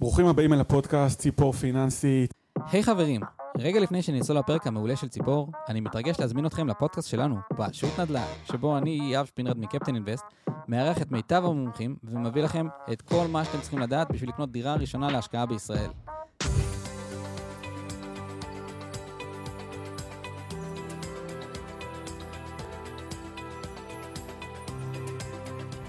ברוכים 0.00 0.26
הבאים 0.26 0.52
אל 0.52 0.60
הפודקאסט 0.60 1.20
ציפור 1.20 1.52
פיננסית. 1.52 2.34
היי 2.72 2.80
hey, 2.80 2.84
חברים, 2.84 3.20
רגע 3.58 3.80
לפני 3.80 4.02
שנצלול 4.02 4.38
לפרק 4.38 4.66
המעולה 4.66 4.96
של 4.96 5.08
ציפור, 5.08 5.52
אני 5.68 5.80
מתרגש 5.80 6.20
להזמין 6.20 6.46
אתכם 6.46 6.68
לפודקאסט 6.68 7.08
שלנו, 7.08 7.36
פשוט 7.56 8.00
נדל"ן, 8.00 8.26
שבו 8.44 8.78
אני, 8.78 8.98
יאב 9.12 9.26
שפינרד 9.26 9.58
מקפטן 9.58 9.94
אינבסט, 9.94 10.24
מארח 10.68 11.02
את 11.02 11.10
מיטב 11.12 11.42
המומחים 11.44 11.96
ומביא 12.04 12.42
לכם 12.42 12.66
את 12.92 13.02
כל 13.02 13.26
מה 13.28 13.44
שאתם 13.44 13.60
צריכים 13.60 13.78
לדעת 13.78 14.10
בשביל 14.12 14.30
לקנות 14.30 14.52
דירה 14.52 14.74
ראשונה 14.74 15.10
להשקעה 15.10 15.46
בישראל. 15.46 15.90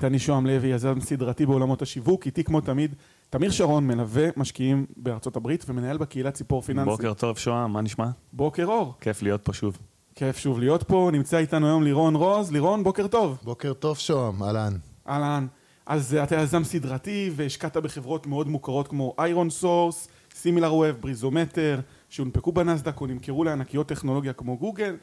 אני 0.04 0.20
שוהם 0.20 0.46
לוי, 0.46 0.68
יזם 0.68 1.00
סדרתי 1.00 1.46
בעולמות 1.46 1.82
השיווק, 1.82 2.25
איתי 2.25 2.43
כמו 2.43 2.62
תמיד, 2.62 2.96
תמיר 3.32 3.52
שרון 3.52 3.88
מלווה 3.88 4.29
משקיעים 4.38 4.86
בארצות 4.98 5.36
הברית 5.36 5.66
ומנהל 5.68 5.98
בקהילת 5.98 6.34
ציפור 6.34 6.62
פיננסית. 6.62 6.91
בוקר 6.91 7.13
טוב 7.13 7.38
שוהם, 7.38 7.73
מה 7.73 7.81
נשמע? 7.81 8.05
בוקר 8.34 8.66
אור. 8.66 8.94
כיף 9.02 9.21
להיות 9.21 9.41
פה 9.44 9.54
שוב. 9.54 9.77
כיף 10.16 10.38
שוב 10.38 10.59
להיות 10.59 10.84
פה, 10.84 11.09
נמצא 11.13 11.38
איתנו 11.38 11.67
היום 11.67 11.84
לירון 11.84 12.16
רוז. 12.16 12.52
לירון, 12.52 12.84
בוקר 12.84 13.07
טוב. 13.07 13.38
בוקר 13.44 13.73
טוב 13.73 13.98
שוהם, 13.98 14.44
אהלן. 14.44 14.73
אהלן. 15.07 15.48
אז 15.85 16.16
אתה 16.23 16.35
יזם 16.35 16.63
סדרתי 16.63 17.31
והשקעת 17.35 17.77
בחברות 17.77 18.27
מאוד 18.27 18.48
מוכרות 18.48 18.88
כמו 18.88 19.16
ironSource, 19.20 20.08
SimilarWeb, 20.35 20.95
BreezoMeter, 21.02 21.80
שהונפקו 22.09 22.52
בנסדק 22.52 23.02
או 23.02 23.05
נמכרו 23.05 23.43
לענקיות 23.43 23.88
טכנולוגיה 23.88 24.34
כמו 24.34 24.57
גוגל. 24.57 24.95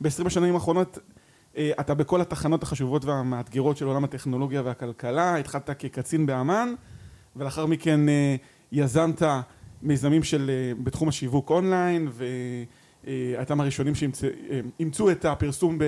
ב-20 0.00 0.26
השנים 0.26 0.54
האחרונות 0.54 0.98
אה, 1.56 1.70
אתה 1.80 1.94
בכל 1.94 2.20
התחנות 2.20 2.62
החשובות 2.62 3.04
והמאתגרות 3.04 3.76
של 3.76 3.86
עולם 3.86 4.04
הטכנולוגיה 4.04 4.62
והכלכלה, 4.64 5.36
התחלת 5.36 5.70
כקצין 5.70 6.26
באמ"ן, 6.26 6.74
ולאחר 7.36 7.66
מכן 7.66 8.08
אה, 8.08 8.36
יזמת 8.72 9.22
מיזמים 9.82 10.22
של, 10.22 10.50
אה, 10.50 10.82
בתחום 10.84 11.08
השיווק 11.08 11.50
אונליין, 11.50 12.08
והייתה 13.04 13.54
מהראשונים 13.54 13.94
שאימצו 13.94 15.10
את 15.10 15.24
הפרסום 15.24 15.78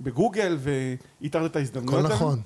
בגוגל, 0.00 0.58
ואיתרת 0.60 1.50
את 1.50 1.56
ההזדמנויות. 1.56 2.04
הכל 2.04 2.14
נכון, 2.14 2.40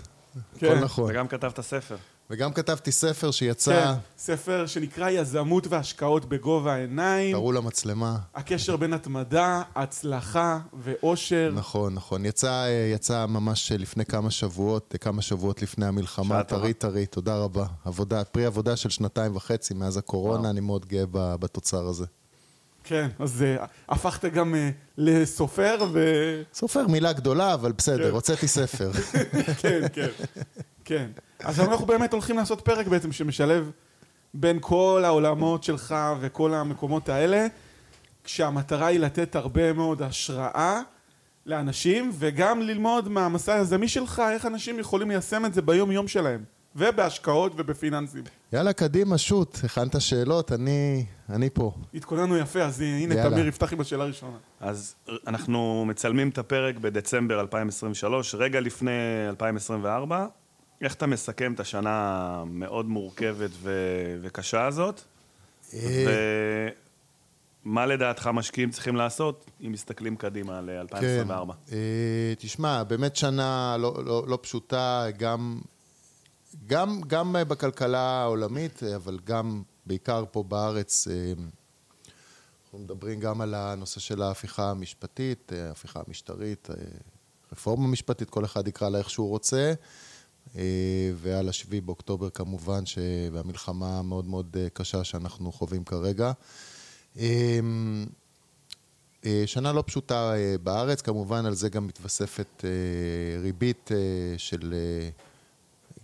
כן. 0.58 0.66
הכל 0.66 0.84
נכון. 0.84 1.10
וגם 1.10 1.28
כתבת 1.28 1.60
ספר. 1.60 1.96
וגם 2.30 2.52
כתבתי 2.52 2.92
ספר 2.92 3.30
שיצא... 3.30 3.84
כן, 3.84 3.98
ספר 4.18 4.66
שנקרא 4.66 5.10
יזמות 5.10 5.66
והשקעות 5.66 6.24
בגובה 6.24 6.74
העיניים. 6.74 7.32
תראו 7.32 7.52
למצלמה. 7.52 8.16
הקשר 8.34 8.76
בין 8.76 8.92
התמדה, 8.92 9.62
הצלחה 9.74 10.58
ואושר. 10.82 11.52
נכון, 11.54 11.94
נכון. 11.94 12.26
יצא, 12.26 12.66
יצא 12.94 13.26
ממש 13.26 13.72
לפני 13.72 14.04
כמה 14.04 14.30
שבועות, 14.30 14.94
כמה 15.00 15.22
שבועות 15.22 15.62
לפני 15.62 15.86
המלחמה. 15.86 16.42
טרי 16.42 16.72
טרי, 16.72 17.06
תודה 17.06 17.36
רבה. 17.36 17.66
עבודה, 17.84 18.24
פרי 18.24 18.44
עבודה 18.44 18.76
של 18.76 18.90
שנתיים 18.90 19.36
וחצי 19.36 19.74
מאז 19.74 19.96
הקורונה, 19.96 20.40
וואו. 20.40 20.50
אני 20.50 20.60
מאוד 20.60 20.86
גאה 20.86 21.04
בתוצר 21.12 21.86
הזה. 21.86 22.06
כן, 22.84 23.08
אז 23.18 23.44
uh, 23.58 23.62
הפכת 23.88 24.32
גם 24.32 24.54
uh, 24.54 24.56
לסופר 24.98 25.76
ו... 25.92 26.00
סופר 26.54 26.86
מילה 26.86 27.12
גדולה, 27.12 27.54
אבל 27.54 27.72
בסדר, 27.72 28.04
כן. 28.08 28.10
הוצאתי 28.10 28.48
ספר. 28.48 28.90
כן, 29.62 29.80
כן, 29.92 30.08
כן. 30.84 31.10
אז 31.44 31.60
אנחנו 31.60 31.86
באמת 31.86 32.12
הולכים 32.12 32.36
לעשות 32.36 32.60
פרק 32.60 32.86
בעצם 32.86 33.12
שמשלב 33.12 33.70
בין 34.34 34.58
כל 34.60 35.02
העולמות 35.04 35.64
שלך 35.64 35.94
וכל 36.20 36.54
המקומות 36.54 37.08
האלה, 37.08 37.46
כשהמטרה 38.24 38.86
היא 38.86 39.00
לתת 39.00 39.36
הרבה 39.36 39.72
מאוד 39.72 40.02
השראה 40.02 40.80
לאנשים, 41.46 42.10
וגם 42.18 42.60
ללמוד 42.60 43.08
מהמסע 43.08 43.54
היזמי 43.54 43.88
שלך, 43.88 44.22
איך 44.32 44.46
אנשים 44.46 44.78
יכולים 44.78 45.10
ליישם 45.10 45.44
את 45.44 45.54
זה 45.54 45.62
ביום 45.62 45.90
יום 45.90 46.08
שלהם. 46.08 46.44
ובהשקעות 46.76 47.52
ובפיננסים. 47.56 48.22
יאללה, 48.52 48.72
קדימה, 48.72 49.18
שוט, 49.18 49.58
הכנת 49.64 50.00
שאלות, 50.00 50.52
אני, 50.52 51.04
אני 51.30 51.50
פה. 51.50 51.72
התכוננו 51.94 52.36
יפה, 52.36 52.62
אז 52.62 52.80
הנה, 52.80 53.14
יאללה. 53.14 53.30
תמיר 53.30 53.46
יפתח 53.48 53.72
עם 53.72 53.80
השאלה 53.80 54.04
הראשונה. 54.04 54.36
אז 54.60 54.94
אנחנו 55.26 55.84
מצלמים 55.88 56.28
את 56.28 56.38
הפרק 56.38 56.76
בדצמבר 56.76 57.40
2023, 57.40 58.34
רגע 58.34 58.60
לפני 58.60 58.90
2024. 59.28 60.26
איך 60.80 60.94
אתה 60.94 61.06
מסכם 61.06 61.52
את 61.52 61.60
השנה 61.60 62.20
המאוד 62.40 62.86
מורכבת 62.86 63.50
ו- 63.52 64.18
וקשה 64.22 64.66
הזאת? 64.66 65.00
אה. 65.74 66.68
ומה 67.64 67.86
לדעתך 67.86 68.26
משקיעים 68.26 68.70
צריכים 68.70 68.96
לעשות 68.96 69.44
אם 69.66 69.72
מסתכלים 69.72 70.16
קדימה 70.16 70.60
ל-2024? 70.60 71.00
כן, 71.00 71.28
אה, 71.72 72.34
תשמע, 72.38 72.82
באמת 72.82 73.16
שנה 73.16 73.76
לא, 73.78 74.04
לא, 74.04 74.24
לא 74.28 74.38
פשוטה, 74.42 75.06
גם, 75.16 75.60
גם, 76.66 77.00
גם 77.06 77.36
בכלכלה 77.48 78.22
העולמית, 78.22 78.82
אבל 78.96 79.18
גם 79.24 79.62
בעיקר 79.86 80.24
פה 80.32 80.42
בארץ. 80.42 81.08
אה, 81.08 81.32
אנחנו 82.64 82.78
מדברים 82.78 83.20
גם 83.20 83.40
על 83.40 83.54
הנושא 83.54 84.00
של 84.00 84.22
ההפיכה 84.22 84.70
המשפטית, 84.70 85.52
ההפיכה 85.52 86.00
המשטרית, 86.06 86.68
רפורמה 87.52 87.88
משפטית, 87.88 88.30
כל 88.30 88.44
אחד 88.44 88.68
יקרא 88.68 88.88
לה 88.88 88.98
איך 88.98 89.10
שהוא 89.10 89.28
רוצה. 89.28 89.74
אה, 90.56 90.62
ועל 91.14 91.48
השביעי 91.48 91.80
באוקטובר 91.80 92.30
כמובן, 92.30 92.82
והמלחמה 93.32 93.98
המאוד 93.98 94.26
מאוד 94.26 94.56
אה, 94.60 94.68
קשה 94.72 95.04
שאנחנו 95.04 95.52
חווים 95.52 95.84
כרגע. 95.84 96.32
אה, 97.18 97.60
שנה 99.46 99.72
לא 99.72 99.84
פשוטה 99.86 100.32
בארץ, 100.62 101.00
כמובן 101.00 101.46
על 101.46 101.54
זה 101.54 101.68
גם 101.68 101.86
מתווספת 101.86 102.64
ריבית 103.42 103.90
של 104.36 104.74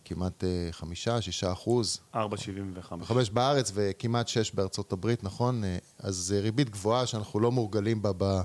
כמעט 0.04 0.44
חמישה, 0.70 1.20
שישה 1.20 1.52
אחוז. 1.52 2.00
ארבע 2.14 2.36
שבעים 2.36 2.72
וחמש. 2.74 3.06
חמש 3.06 3.30
בארץ 3.30 3.72
וכמעט 3.74 4.28
שש 4.28 4.50
בארצות 4.50 4.92
הברית, 4.92 5.24
נכון? 5.24 5.62
אז 5.98 6.34
ריבית 6.42 6.70
גבוהה 6.70 7.06
שאנחנו 7.06 7.40
לא 7.40 7.52
מורגלים 7.52 8.02
בה 8.02 8.12
ב... 8.18 8.42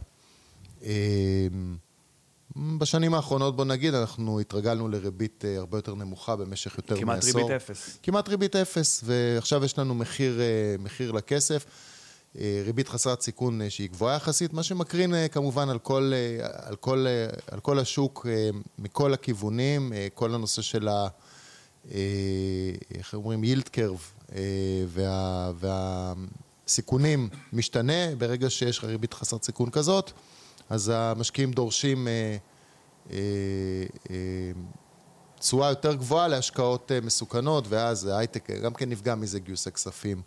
בשנים 2.58 3.14
האחרונות, 3.14 3.56
בוא 3.56 3.66
נגיד, 3.66 3.94
אנחנו 3.94 4.40
התרגלנו 4.40 4.88
לריבית 4.88 5.46
אה, 5.46 5.58
הרבה 5.58 5.78
יותר 5.78 5.96
נמוכה 5.96 6.36
במשך 6.36 6.78
יותר 6.78 6.98
כמעט 6.98 7.16
מעשור. 7.16 7.32
כמעט 7.32 7.44
ריבית 7.44 7.62
אפס. 7.62 7.98
כמעט 8.04 8.30
ריבית 8.30 8.56
אפס, 8.56 9.02
ועכשיו 9.04 9.66
יש 9.66 9.80
לנו 9.80 9.96
מחיר, 9.96 10.42
אה, 10.42 10.76
מחיר 10.80 11.12
לכסף. 11.12 11.66
אה, 12.40 12.62
ריבית 12.66 12.88
חסרת 12.88 13.22
סיכון 13.22 13.62
שהיא 13.70 13.90
גבוהה 13.90 14.16
יחסית, 14.16 14.54
מה 14.54 14.64
שמקרין 14.64 15.14
כמובן 15.32 15.70
על 15.70 15.80
כל, 15.80 16.12
על, 16.54 16.76
כל, 16.76 17.06
על 17.52 17.60
כל 17.60 17.80
השוק 17.80 18.26
מכל 18.80 19.14
הכיוונים, 19.14 19.94
כל 20.14 20.36
הנושא 20.36 20.62
של 20.62 20.88
ה... 20.88 21.08
איך 22.96 23.14
אומרים? 23.14 23.44
יילד 23.44 23.70
קרב, 23.70 24.12
וה, 24.88 25.52
והסיכונים 26.68 27.30
משתנה 27.54 28.16
ברגע 28.18 28.50
שיש 28.50 28.78
לך 28.78 28.84
ריבית 28.84 29.14
חסרת 29.14 29.44
סיכון 29.44 29.70
כזאת. 29.70 30.12
אז 30.70 30.92
המשקיעים 30.96 31.52
דורשים 31.52 32.08
אה, 32.08 32.38
אה, 33.12 33.18
אה, 34.10 34.52
תשואה 35.40 35.70
יותר 35.70 35.96
גבוהה 35.96 36.28
להשקעות 36.28 36.92
מסוכנות, 37.04 37.66
ואז 37.70 38.06
ההייטק 38.06 38.52
גם 38.52 38.74
כן 38.74 38.90
נפגע 38.90 39.16
מזה, 39.16 39.40
גיוסי 39.40 39.72
כספים. 39.72 40.22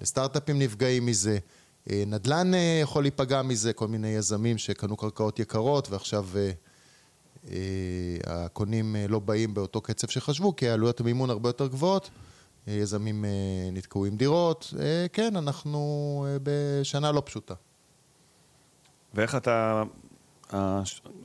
לסטארט-אפים 0.00 0.58
נפגעים 0.58 1.06
מזה. 1.06 1.38
נדל"ן 1.86 2.52
יכול 2.82 3.04
להיפגע 3.04 3.42
מזה, 3.42 3.72
כל 3.72 3.88
מיני 3.88 4.08
יזמים 4.08 4.58
שקנו 4.58 4.96
קרקעות 4.96 5.38
יקרות 5.38 5.88
ועכשיו 5.90 6.28
הקונים 8.26 8.96
לא 9.08 9.18
באים 9.18 9.54
באותו 9.54 9.80
קצב 9.80 10.08
שחשבו, 10.08 10.56
כי 10.56 10.68
עלויות 10.68 11.00
המימון 11.00 11.30
הרבה 11.30 11.48
יותר 11.48 11.66
גבוהות. 11.66 12.10
יזמים 12.66 13.24
נתקעו 13.72 14.04
עם 14.04 14.16
דירות. 14.16 14.74
כן, 15.12 15.36
אנחנו 15.36 16.26
בשנה 16.42 17.12
לא 17.12 17.22
פשוטה. 17.24 17.54
ואיך 19.14 19.34
אתה, 19.34 19.82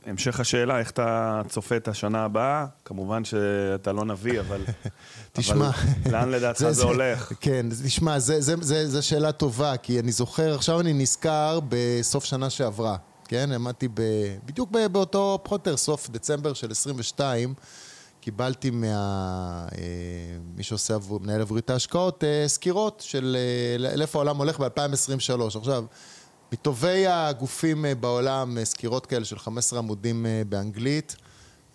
המשך 0.06 0.40
השאלה, 0.40 0.78
איך 0.78 0.90
אתה 0.90 1.42
צופה 1.48 1.76
את 1.76 1.88
השנה 1.88 2.24
הבאה? 2.24 2.66
כמובן 2.84 3.24
שאתה 3.24 3.92
לא 3.92 4.04
נביא, 4.04 4.40
אבל... 4.40 4.64
תשמע... 5.32 5.70
אבל 5.70 6.12
לאן 6.12 6.28
לדעתך 6.34 6.58
זה, 6.58 6.72
זה 6.72 6.84
הולך? 6.84 7.32
כן, 7.40 7.66
תשמע, 7.84 8.18
זו 8.18 9.02
שאלה 9.02 9.32
טובה, 9.32 9.76
כי 9.76 10.00
אני 10.00 10.12
זוכר, 10.12 10.54
עכשיו 10.54 10.80
אני 10.80 10.92
נזכר 10.92 11.60
בסוף 11.68 12.24
שנה 12.24 12.50
שעברה, 12.50 12.96
כן? 13.24 13.52
עמדתי 13.52 13.88
ב, 13.88 14.02
בדיוק 14.44 14.70
באותו 14.70 15.38
פחות 15.42 15.68
סוף 15.76 16.10
דצמבר 16.10 16.54
של 16.54 16.70
22, 16.70 17.54
קיבלתי 18.20 18.70
מה... 18.70 19.66
אה, 19.78 19.82
מי 20.56 20.62
שעושה 20.62 20.94
עבור, 20.94 21.20
מנהל 21.20 21.40
עבורי 21.40 21.60
ההשקעות, 21.68 22.24
אה, 22.24 22.44
סקירות 22.48 23.02
של 23.06 23.36
אה, 23.80 23.96
לאיפה 23.96 24.18
העולם 24.18 24.36
הולך 24.36 24.60
ב-2023. 24.60 25.58
עכשיו... 25.58 25.84
מטובי 26.52 27.06
הגופים 27.06 27.84
אה, 27.84 27.94
בעולם, 27.94 28.58
אה, 28.58 28.64
סקירות 28.64 29.06
כאלה 29.06 29.24
של 29.24 29.38
15 29.38 29.78
עמודים 29.78 30.26
אה, 30.26 30.42
באנגלית, 30.48 31.16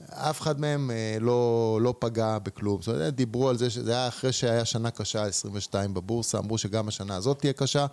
אף 0.09 0.41
אחד 0.41 0.59
מהם 0.59 0.91
לא, 1.21 1.79
לא 1.81 1.93
פגע 1.99 2.37
בכלום. 2.39 2.81
זאת 2.81 2.95
אומרת, 2.95 3.15
דיברו 3.15 3.49
על 3.49 3.57
זה 3.57 3.69
שזה 3.69 3.91
היה 3.91 4.07
אחרי 4.07 4.31
שהיה 4.31 4.65
שנה 4.65 4.91
קשה, 4.91 5.23
22 5.25 5.93
בבורסה, 5.93 6.37
אמרו 6.37 6.57
שגם 6.57 6.87
השנה 6.87 7.15
הזאת 7.15 7.39
תהיה 7.39 7.53
קשה. 7.53 7.85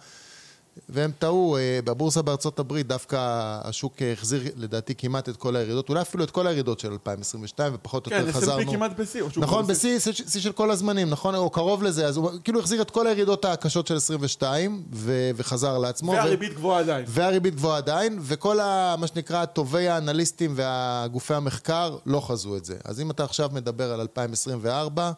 והם 0.89 1.11
טעו, 1.19 1.57
אה, 1.57 1.79
בבורסה 1.85 2.23
בארצות 2.23 2.59
הברית 2.59 2.87
דווקא 2.87 3.17
השוק 3.65 3.95
החזיר 4.13 4.43
לדעתי 4.57 4.95
כמעט 4.95 5.29
את 5.29 5.37
כל 5.37 5.57
הירידות, 5.57 5.89
אולי 5.89 6.01
אפילו 6.01 6.25
את 6.25 6.31
כל 6.31 6.47
הירידות 6.47 6.81
של 6.81 6.93
2022, 6.93 7.73
ופחות 7.75 8.07
או 8.07 8.11
כן, 8.11 8.19
יותר 8.21 8.33
חזרנו. 8.33 8.63
S&P 8.73 8.75
כמעט 8.75 8.91
בשיא. 8.99 9.23
או 9.23 9.31
שהוא 9.31 9.43
נכון, 9.45 9.67
בשיא 9.67 9.99
שיא- 9.99 10.13
של 10.41 10.53
כל 10.53 10.71
הזמנים, 10.71 11.11
נכון? 11.11 11.35
או 11.35 11.51
קרוב 11.51 11.83
לזה, 11.83 12.07
אז 12.07 12.17
הוא 12.17 12.31
כאילו 12.45 12.61
החזיר 12.61 12.83
את 12.83 12.91
כל 12.91 13.07
הירידות 13.07 13.45
הקשות 13.45 13.87
של 13.87 13.97
22, 13.97 14.83
ו- 14.93 15.31
וחזר 15.37 15.79
לעצמו. 15.79 16.13
ו- 16.13 16.15
והריבית 16.15 16.55
גבוהה 16.55 16.81
עדיין. 16.81 17.05
והריבית 17.09 17.55
גבוהה 17.55 17.77
עדיין, 17.77 18.19
וכל 18.23 18.61
ה, 18.61 18.95
מה 18.99 19.07
שנקרא 19.07 19.45
טובי 19.45 19.89
האנליסטים 19.89 20.53
והגופי 20.57 21.35
המחקר 21.35 21.97
לא 22.07 22.21
חזו 22.21 22.57
את 22.57 22.65
זה. 22.65 22.77
אז 22.85 23.01
אם 23.01 23.11
אתה 23.11 23.25
עכשיו 23.25 23.51
מדבר 23.53 23.93
על 23.93 24.01
2024, 24.01 25.03
אה, 25.03 25.13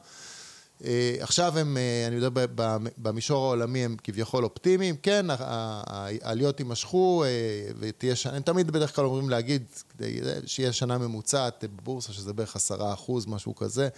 עכשיו 1.21 1.59
הם, 1.59 1.77
אה, 1.77 2.07
אני 2.07 2.17
יודע, 2.17 2.29
במישור 2.99 3.45
העולמי 3.45 3.85
הם 3.85 3.97
כביכול 4.05 4.45
אופטימיים, 4.45 4.97
כן, 5.03 5.27
העליות 5.29 6.61
יימשכו 6.61 7.25
אה, 7.25 7.29
ותהיה 7.79 8.17
שנה, 8.17 8.37
הם 8.37 8.43
תמיד 8.43 8.71
בדרך 8.71 8.97
כלל 8.97 9.05
אומרים 9.05 9.31
להגיד, 9.31 9.63
שיהיה 10.47 10.73
שנה 10.73 10.99
ממוצעת 10.99 11.65
בבורסה, 11.77 12.13
שזה 12.13 12.33
בערך 12.33 12.57
עשרה 12.57 12.93
אחוז, 12.93 13.27
משהו 13.27 13.55
כזה. 13.55 13.89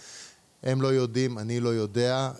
הם 0.63 0.81
לא 0.81 0.87
יודעים, 0.87 1.39
אני 1.39 1.59
לא 1.59 1.69
יודע. 1.69 2.31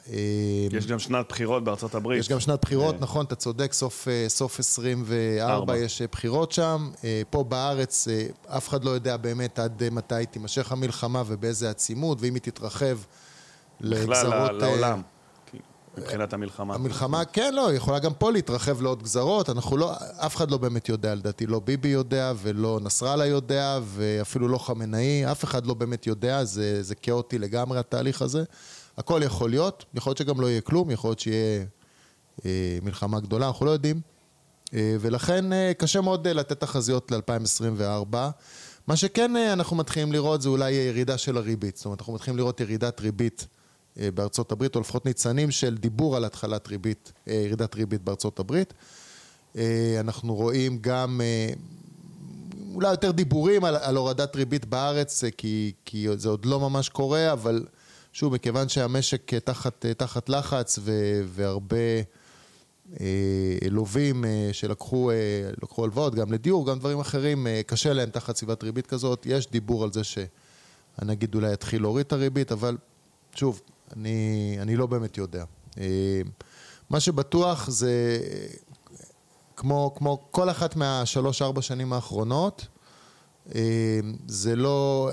יש 0.72 0.88
גם 0.88 1.00
שנת 1.00 1.25
בחירות 1.30 1.63
בארצות 1.63 1.95
הברית. 1.95 2.19
יש 2.19 2.30
גם 2.30 2.40
שנת 2.40 2.62
בחירות, 2.62 3.01
נכון, 3.01 3.25
אתה 3.25 3.36
צודק, 3.36 3.74
סוף, 3.74 4.07
סוף 4.28 4.60
24 4.60 5.16
ארבע. 5.40 5.78
יש 5.78 6.01
בחירות 6.01 6.51
שם. 6.51 6.92
פה 7.30 7.44
בארץ 7.44 8.07
אף 8.48 8.69
אחד 8.69 8.83
לא 8.83 8.90
יודע 8.90 9.18
באמת 9.18 9.60
עד 9.60 9.83
מתי 9.92 10.25
תימשך 10.31 10.72
המלחמה 10.72 11.24
ובאיזה 11.28 11.69
עצימות, 11.69 12.18
ואם 12.22 12.33
היא 12.33 12.42
תתרחב 12.42 12.98
לגזרות... 13.81 14.25
ל- 14.25 14.33
אה, 14.33 14.51
לעולם, 14.51 15.01
כי- 15.51 15.57
מבחינת 15.97 16.33
המלחמה. 16.33 16.75
המלחמה, 16.75 17.25
כן, 17.25 17.53
לא, 17.53 17.74
יכולה 17.74 18.00
גם 18.00 18.13
פה 18.13 18.31
להתרחב 18.31 18.81
לעוד 18.81 19.03
גזרות, 19.03 19.50
אנחנו 19.50 19.77
לא, 19.77 19.94
אף 20.18 20.35
אחד 20.35 20.51
לא 20.51 20.57
באמת 20.57 20.89
יודע, 20.89 21.15
לדעתי, 21.15 21.45
לא 21.47 21.59
ביבי 21.59 21.88
יודע 21.89 22.33
ולא 22.38 22.79
נסראללה 22.83 23.25
יודע 23.25 23.79
ואפילו 23.83 24.47
לא 24.47 24.57
חמינאי, 24.57 25.31
אף 25.31 25.44
אחד 25.44 25.65
לא 25.65 25.74
באמת 25.74 26.07
יודע, 26.07 26.44
זה, 26.44 26.83
זה 26.83 26.95
כאוטי 26.95 27.38
לגמרי 27.39 27.79
התהליך 27.79 28.21
הזה. 28.21 28.44
הכל 28.97 29.21
יכול 29.24 29.50
להיות, 29.50 29.85
יכול 29.94 30.09
להיות 30.09 30.18
שגם 30.18 30.41
לא 30.41 30.47
יהיה 30.47 30.62
כלום, 30.62 30.91
יכול 30.91 31.09
להיות 31.09 31.19
שיהיה 31.19 31.65
אה, 32.45 32.77
מלחמה 32.83 33.19
גדולה, 33.19 33.47
אנחנו 33.47 33.65
לא 33.65 33.71
יודעים. 33.71 34.01
אה, 34.73 34.95
ולכן 35.00 35.53
אה, 35.53 35.71
קשה 35.77 36.01
מאוד 36.01 36.27
אה, 36.27 36.33
לתת 36.33 36.59
תחזיות 36.59 37.12
ל-2024. 37.12 38.15
מה 38.88 38.95
שכן 38.95 39.35
אה, 39.38 39.53
אנחנו 39.53 39.75
מתחילים 39.75 40.12
לראות 40.12 40.41
זה 40.41 40.50
אולי 40.50 40.71
ירידה 40.71 41.18
של 41.18 41.38
הריבית. 41.38 41.77
זאת 41.77 41.85
אומרת, 41.85 42.00
אנחנו 42.00 42.13
מתחילים 42.13 42.38
לראות 42.38 42.59
ירידת 42.62 43.01
ריבית 43.01 43.47
בארצות 44.13 44.51
הברית, 44.51 44.75
או 44.75 44.81
לפחות 44.81 45.05
ניצנים 45.05 45.51
של 45.51 45.77
דיבור 45.77 46.15
על 46.15 46.25
התחלת 46.25 46.67
ריבית, 46.67 47.11
אה, 47.27 47.33
ירידת 47.33 47.75
ריבית 47.75 48.01
בארצות 48.01 48.39
הברית. 48.39 48.73
אה, 49.57 49.97
אנחנו 49.99 50.35
רואים 50.35 50.77
גם 50.81 51.21
אה, 51.21 51.53
אולי 52.73 52.91
יותר 52.91 53.11
דיבורים 53.11 53.63
על, 53.63 53.75
על 53.75 53.95
הורדת 53.95 54.35
ריבית 54.35 54.65
בארץ, 54.65 55.23
אה, 55.23 55.31
כי, 55.31 55.71
כי 55.85 56.07
זה 56.15 56.29
עוד 56.29 56.45
לא 56.45 56.59
ממש 56.59 56.89
קורה, 56.89 57.31
אבל 57.31 57.65
שוב, 58.13 58.33
מכיוון 58.33 58.69
שהמשק 58.69 59.33
אה, 59.33 59.39
תחת, 59.39 59.85
אה, 59.85 59.94
תחת 59.94 60.29
לחץ 60.29 60.79
ו, 60.81 60.91
והרבה 61.25 61.77
אה, 62.99 63.57
לווים 63.71 64.25
אה, 64.25 64.49
שלקחו 64.51 65.11
אה, 65.11 65.15
לקחו 65.63 65.83
הלוואות, 65.83 66.15
גם 66.15 66.33
לדיור, 66.33 66.67
גם 66.67 66.79
דברים 66.79 66.99
אחרים, 66.99 67.47
אה, 67.47 67.61
קשה 67.65 67.94
להם 67.94 68.09
תחת 68.09 68.35
סביבת 68.35 68.63
ריבית 68.63 68.88
כזאת. 68.88 69.25
יש 69.25 69.51
דיבור 69.51 69.83
על 69.83 69.91
זה 69.91 70.01
שהנגיד 70.03 71.35
אולי 71.35 71.53
יתחיל 71.53 71.81
להוריד 71.81 72.05
את 72.05 72.13
הריבית, 72.13 72.51
אבל 72.51 72.77
שוב, 73.35 73.61
אני, 73.95 74.57
אני 74.62 74.75
לא 74.75 74.86
באמת 74.86 75.18
יודע. 75.18 75.44
אה, 75.80 76.22
מה 76.89 77.00
שבטוח 77.00 77.69
זה, 77.69 78.19
כמו, 79.56 79.94
כמו 79.98 80.28
כל 80.31 80.50
אחת 80.50 80.75
מהשלוש-ארבע 80.75 81.62
שנים 81.62 81.94
האחרונות, 81.94 82.68
אה, 83.56 84.00
זה 84.28 84.56
לא, 84.56 85.12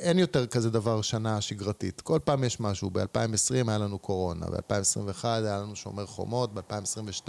אין 0.00 0.18
יותר 0.18 0.46
כזה 0.46 0.70
דבר 0.70 1.02
שנה 1.02 1.40
שגרתית. 1.40 2.00
כל 2.00 2.18
פעם 2.24 2.44
יש 2.44 2.60
משהו. 2.60 2.90
ב-2020 2.90 3.68
היה 3.68 3.78
לנו 3.78 3.98
קורונה, 3.98 4.46
ב-2021 4.46 5.24
היה 5.24 5.58
לנו 5.58 5.76
שומר 5.76 6.06
חומות, 6.06 6.54
ב-2022 6.54 7.28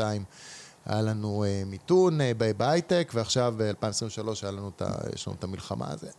היה 0.85 1.01
לנו 1.01 1.43
אה, 1.43 1.63
מיתון 1.65 2.19
בהייטק, 2.57 3.11
ועכשיו 3.13 3.53
ב-2023 3.57 4.27
היה 4.41 4.51
לנו 4.51 4.71
את 4.75 4.81
יש 5.15 5.27
לנו 5.27 5.35
את 5.39 5.43
המלחמה 5.43 5.91
הזאת. 5.91 6.15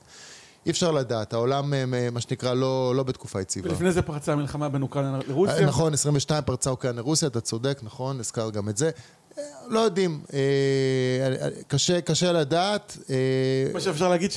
אי 0.69 0.73
אפשר 0.73 0.91
לדעת, 0.93 1.33
העולם, 1.33 1.75
אה, 1.75 1.85
מה 2.13 2.21
שנקרא, 2.21 2.55
לא, 2.55 2.93
לא 2.97 3.03
בתקופה 3.03 3.41
יציבה. 3.41 3.69
ולפני 3.69 3.93
זה 3.93 4.03
פרצה 4.03 4.33
המלחמה 4.33 4.69
בין 4.69 4.83
אוקראינה 4.83 5.15
אה, 5.15 5.21
לרוסיה. 5.29 5.67
נכון, 5.67 5.95
22 5.95 6.43
פרצה 6.43 6.71
אוקראינה 6.71 7.01
רוסיה, 7.01 7.29
אתה 7.29 7.41
צודק, 7.41 7.81
נכון, 7.83 8.21
הזכר 8.21 8.51
גם 8.51 8.69
את 8.69 8.77
זה. 8.77 8.91
אה, 9.39 9.43
לא 9.69 9.81
יודעים, 9.81 10.21
אה, 10.33 10.39
אה, 11.43 11.49
קשה, 11.69 12.01
קשה 12.01 12.33
לדעת. 12.33 12.97
אה, 13.11 13.15
מה 13.73 13.81
שאפשר 13.81 14.09
להגיד 14.09 14.31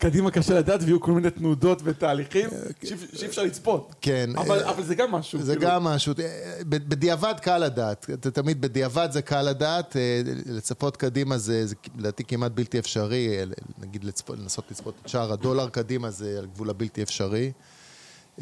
שקדימה 0.00 0.30
קשה 0.30 0.54
לדעת 0.58 0.80
ויהיו 0.82 1.00
כל 1.00 1.12
מיני 1.12 1.30
תנודות 1.30 1.80
ותהליכים 1.84 2.50
שאי- 2.84 2.94
שאי 3.12 3.26
אפשר 3.26 3.42
לצפות. 3.42 3.94
כן. 4.00 4.30
אבל 4.36 4.62
אה, 4.62 4.70
אבל 4.70 4.82
זה 4.82 4.94
גם 4.94 5.12
משהו. 5.12 5.42
זה 5.42 5.56
כאילו. 5.56 5.70
גם 5.70 5.84
משהו, 5.84 6.12
אה, 6.18 6.24
בדיעבד 6.68 7.34
קל 7.42 7.58
לדעת, 7.58 8.10
תמיד 8.10 8.60
בדיעבד 8.60 9.08
זה 9.12 9.22
קל 9.22 9.42
לדעת, 9.42 9.96
אה, 9.96 10.20
לצפות 10.46 10.96
קדימה 10.96 11.38
זה 11.38 11.64
לדעתי 11.98 12.24
כמעט 12.24 12.52
בלתי 12.52 12.78
אפשרי, 12.78 13.38
אה, 13.38 13.44
נגיד 13.78 14.04
לנסות 14.28 14.64
לצפות 14.70 14.94
את 15.02 15.08
שער 15.08 15.32
הדולר 15.32 15.68
קדימה 15.68 16.10
זה 16.10 16.36
על 16.38 16.46
גבול 16.46 16.70
הבלתי 16.70 17.02
אפשרי. 17.02 17.52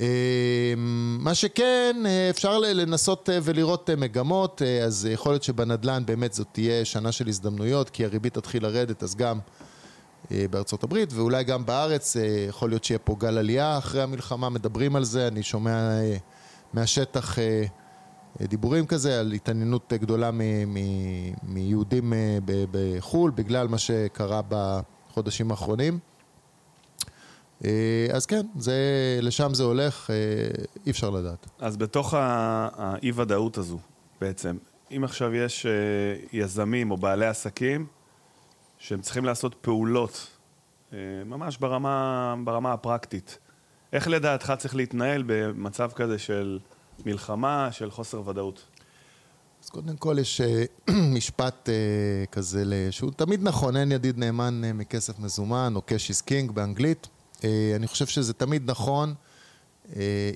אה, 0.00 0.06
מה 1.18 1.34
שכן, 1.34 1.96
אה, 2.06 2.30
אפשר 2.30 2.58
לנסות 2.58 3.28
אה, 3.30 3.38
ולראות 3.42 3.90
אה, 3.90 3.96
מגמות, 3.96 4.62
אה, 4.62 4.84
אז 4.84 5.08
יכול 5.10 5.32
להיות 5.32 5.42
שבנדל"ן 5.42 6.02
באמת 6.06 6.32
זאת 6.32 6.46
תהיה 6.52 6.84
שנה 6.84 7.12
של 7.12 7.28
הזדמנויות, 7.28 7.90
כי 7.90 8.04
הריבית 8.04 8.34
תתחיל 8.34 8.62
לרדת, 8.62 9.02
אז 9.02 9.14
גם 9.16 9.38
אה, 9.38 9.67
בארצות 10.50 10.82
הברית, 10.82 11.12
ואולי 11.12 11.44
גם 11.44 11.66
בארץ, 11.66 12.16
אה, 12.16 12.22
יכול 12.48 12.70
להיות 12.70 12.84
שיהיה 12.84 12.98
פה 12.98 13.16
גל 13.18 13.38
עלייה 13.38 13.78
אחרי 13.78 14.02
המלחמה, 14.02 14.48
מדברים 14.48 14.96
על 14.96 15.04
זה, 15.04 15.28
אני 15.28 15.42
שומע 15.42 15.90
אה, 16.00 16.16
מהשטח 16.72 17.38
אה, 17.38 17.64
אה, 18.40 18.46
דיבורים 18.46 18.86
כזה 18.86 19.20
על 19.20 19.32
התעניינות 19.32 19.92
אה, 19.92 19.98
גדולה 19.98 20.30
מ- 20.30 20.74
מ- 20.74 21.32
מיהודים 21.42 22.12
אה, 22.12 22.38
בחו"ל, 22.46 23.30
בגלל 23.30 23.68
מה 23.68 23.78
שקרה 23.78 24.40
בחודשים 24.48 25.50
האחרונים. 25.50 25.98
אה, 27.64 28.06
אז 28.12 28.26
כן, 28.26 28.46
זה, 28.58 28.74
לשם 29.22 29.54
זה 29.54 29.62
הולך, 29.62 30.10
אה, 30.10 30.16
אי 30.86 30.90
אפשר 30.90 31.10
לדעת. 31.10 31.46
אז 31.58 31.76
בתוך 31.76 32.14
האי-ודאות 32.16 33.58
הזו, 33.58 33.78
בעצם, 34.20 34.56
אם 34.96 35.04
עכשיו 35.04 35.34
יש 35.34 35.66
אה, 35.66 35.70
יזמים 36.32 36.90
או 36.90 36.96
בעלי 36.96 37.26
עסקים 37.26 37.86
שהם 38.78 39.00
צריכים 39.00 39.24
לעשות 39.24 39.54
פעולות, 39.60 40.26
אה, 40.92 40.98
ממש 41.26 41.56
ברמה, 41.56 42.34
ברמה 42.44 42.72
הפרקטית, 42.72 43.38
איך 43.92 44.08
לדעתך 44.08 44.52
צריך 44.58 44.76
להתנהל 44.76 45.22
במצב 45.26 45.90
כזה 45.94 46.18
של 46.18 46.58
מלחמה, 47.06 47.68
של 47.72 47.90
חוסר 47.90 48.28
ודאות? 48.28 48.66
אז 49.64 49.70
קודם 49.70 49.96
כל 49.96 50.16
יש 50.20 50.40
אה, 50.40 50.64
משפט 51.16 51.68
אה, 51.68 51.74
כזה, 52.32 52.88
שהוא 52.90 53.10
תמיד 53.16 53.42
נכון, 53.42 53.76
אין 53.76 53.92
ידיד 53.92 54.18
נאמן 54.18 54.60
מכסף 54.74 55.18
מזומן, 55.18 55.72
או 55.76 55.82
cash 55.88 56.12
is 56.12 56.28
king 56.28 56.52
באנגלית. 56.52 57.08
אני 57.76 57.86
חושב 57.86 58.06
שזה 58.06 58.32
תמיד 58.32 58.70
נכון, 58.70 59.14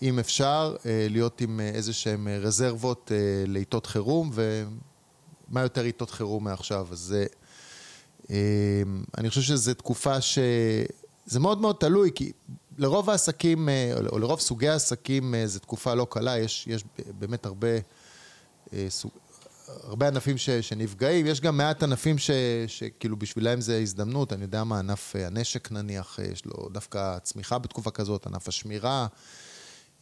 אם 0.03 0.19
אפשר, 0.19 0.77
להיות 0.85 1.41
עם 1.41 1.61
איזה 1.61 1.93
שהן 1.93 2.29
רזרבות 2.29 3.13
לעיתות 3.47 3.87
חירום, 3.87 4.31
ומה 4.33 5.61
יותר 5.61 5.85
עיתות 5.85 6.11
חירום 6.11 6.45
מעכשיו? 6.45 6.87
אז 6.91 7.15
אני 9.19 9.29
חושב 9.29 9.43
שזו 9.43 9.75
תקופה 9.75 10.21
ש... 10.21 10.39
זה 11.27 11.41
מאוד 11.41 11.61
מאוד 11.61 11.77
תלוי, 11.81 12.11
כי 12.15 12.33
לרוב 12.79 13.11
העסקים, 13.11 13.69
אה, 13.69 13.93
או 14.13 14.19
לרוב 14.19 14.41
סוגי 14.41 14.69
העסקים, 14.69 15.35
אה, 15.35 15.47
זו 15.47 15.59
תקופה 15.59 15.95
לא 15.95 16.07
קלה, 16.11 16.39
יש, 16.39 16.67
יש 16.67 16.85
באמת 17.19 17.47
הרבה... 17.47 17.69
אה, 18.73 18.87
סוג, 18.89 19.11
הרבה 19.83 20.09
ענפים 20.09 20.39
ש, 20.39 20.51
שנפגעים, 20.51 21.27
יש 21.27 21.41
גם 21.41 21.57
מעט 21.57 21.83
ענפים 21.83 22.19
ש, 22.19 22.31
שכאילו 22.67 23.17
בשבילם 23.17 23.61
זה 23.61 23.79
הזדמנות, 23.79 24.33
אני 24.33 24.43
יודע 24.43 24.65
מה, 24.65 24.79
ענף 24.79 25.17
הנשק 25.17 25.73
נניח, 25.73 26.19
יש 26.33 26.47
לו 26.47 26.69
דווקא 26.73 27.19
צמיחה 27.19 27.59
בתקופה 27.59 27.91
כזאת, 27.91 28.27
ענף 28.27 28.49
השמירה, 28.49 29.07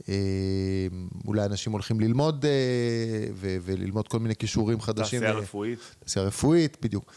אה, 0.08 0.14
אולי 1.26 1.44
אנשים 1.44 1.72
הולכים 1.72 2.00
ללמוד 2.00 2.44
ו, 3.34 3.56
וללמוד 3.62 4.08
כל 4.08 4.18
מיני 4.18 4.36
כישורים 4.36 4.80
חדשים. 4.80 5.20
תעשייה 5.20 5.38
רפואית? 5.38 5.78
תעשייה 6.00 6.24
רפואית, 6.24 6.76
בדיוק. 6.82 7.12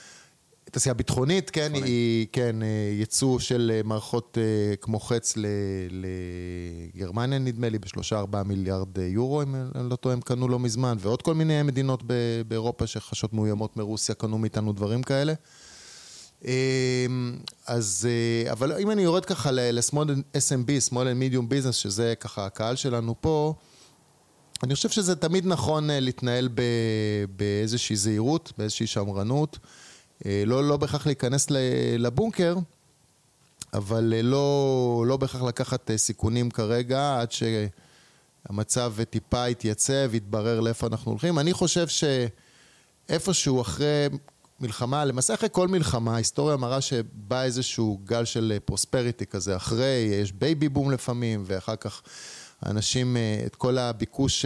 תעשייה 0.73 0.93
ביטחונית, 0.93 1.49
כן, 1.49 1.61
ביטחונית. 1.61 1.85
היא, 1.85 2.27
כן, 2.31 2.63
אה, 2.63 2.67
ייצוא 2.99 3.39
של 3.39 3.71
אה, 3.73 3.81
מערכות 3.83 4.37
אה, 4.41 4.75
כמו 4.75 4.99
חץ 4.99 5.33
לגרמניה, 6.95 7.39
נדמה 7.39 7.69
לי, 7.69 7.79
בשלושה 7.79 8.19
ארבעה 8.19 8.43
מיליארד 8.43 8.97
יורו, 8.97 9.41
אם 9.41 9.55
אני 9.55 9.89
לא 9.89 9.95
טועה, 9.95 10.13
הם 10.13 10.21
קנו 10.21 10.47
לא 10.47 10.59
מזמן, 10.59 10.97
ועוד 10.99 11.21
כל 11.21 11.33
מיני 11.33 11.63
מדינות 11.63 12.03
באירופה 12.47 12.87
שחשות 12.87 13.33
מאוימות 13.33 13.77
מרוסיה, 13.77 14.15
קנו 14.15 14.37
מאיתנו 14.37 14.73
דברים 14.73 15.03
כאלה. 15.03 15.33
אה, 16.45 17.05
אז, 17.67 18.07
אבל 18.51 18.77
אם 18.79 18.91
אני 18.91 19.01
יורד 19.01 19.25
ככה 19.25 19.51
ל-small 19.51 20.07
SMB, 20.37 20.89
small 20.89 20.93
and 20.93 21.33
medium 21.33 21.51
business, 21.51 21.71
שזה 21.71 22.13
ככה 22.19 22.45
הקהל 22.45 22.75
שלנו 22.75 23.15
פה, 23.21 23.53
אני 24.63 24.75
חושב 24.75 24.89
שזה 24.89 25.15
תמיד 25.15 25.47
נכון 25.47 25.89
להתנהל 25.91 26.49
באיזושהי 27.35 27.95
זהירות, 27.95 28.53
באיזושהי 28.57 28.87
שמרנות. 28.87 29.59
אה, 30.25 30.43
לא, 30.45 30.63
לא 30.63 30.77
בהכרח 30.77 31.05
להיכנס 31.05 31.47
לבונקר, 31.97 32.55
אבל 33.73 34.13
אה, 34.15 34.21
לא, 34.21 35.03
לא 35.07 35.17
בהכרח 35.17 35.41
לקחת 35.41 35.91
אה, 35.91 35.97
סיכונים 35.97 36.51
כרגע, 36.51 37.19
עד 37.19 37.29
שהמצב 37.31 38.93
טיפה 39.09 39.49
יתייצב, 39.49 40.15
יתברר 40.15 40.59
לאיפה 40.59 40.87
אנחנו 40.87 41.11
הולכים. 41.11 41.39
אני 41.39 41.53
חושב 41.53 41.87
שאיפשהו 41.87 43.61
אחרי 43.61 44.07
מלחמה, 44.59 45.05
למעשה 45.05 45.33
אחרי 45.33 45.49
כל 45.51 45.67
מלחמה, 45.67 46.13
ההיסטוריה 46.13 46.57
מראה 46.57 46.81
שבא 46.81 47.43
איזשהו 47.43 47.99
גל 48.05 48.25
של 48.25 48.57
prosperity 48.65 49.25
כזה 49.25 49.55
אחרי, 49.55 50.09
יש 50.21 50.31
baby 50.31 50.69
boom 50.69 50.91
לפעמים, 50.91 51.43
ואחר 51.45 51.75
כך 51.75 52.01
אנשים, 52.65 53.17
את 53.45 53.55
כל 53.55 53.77
הביקוש, 53.77 54.45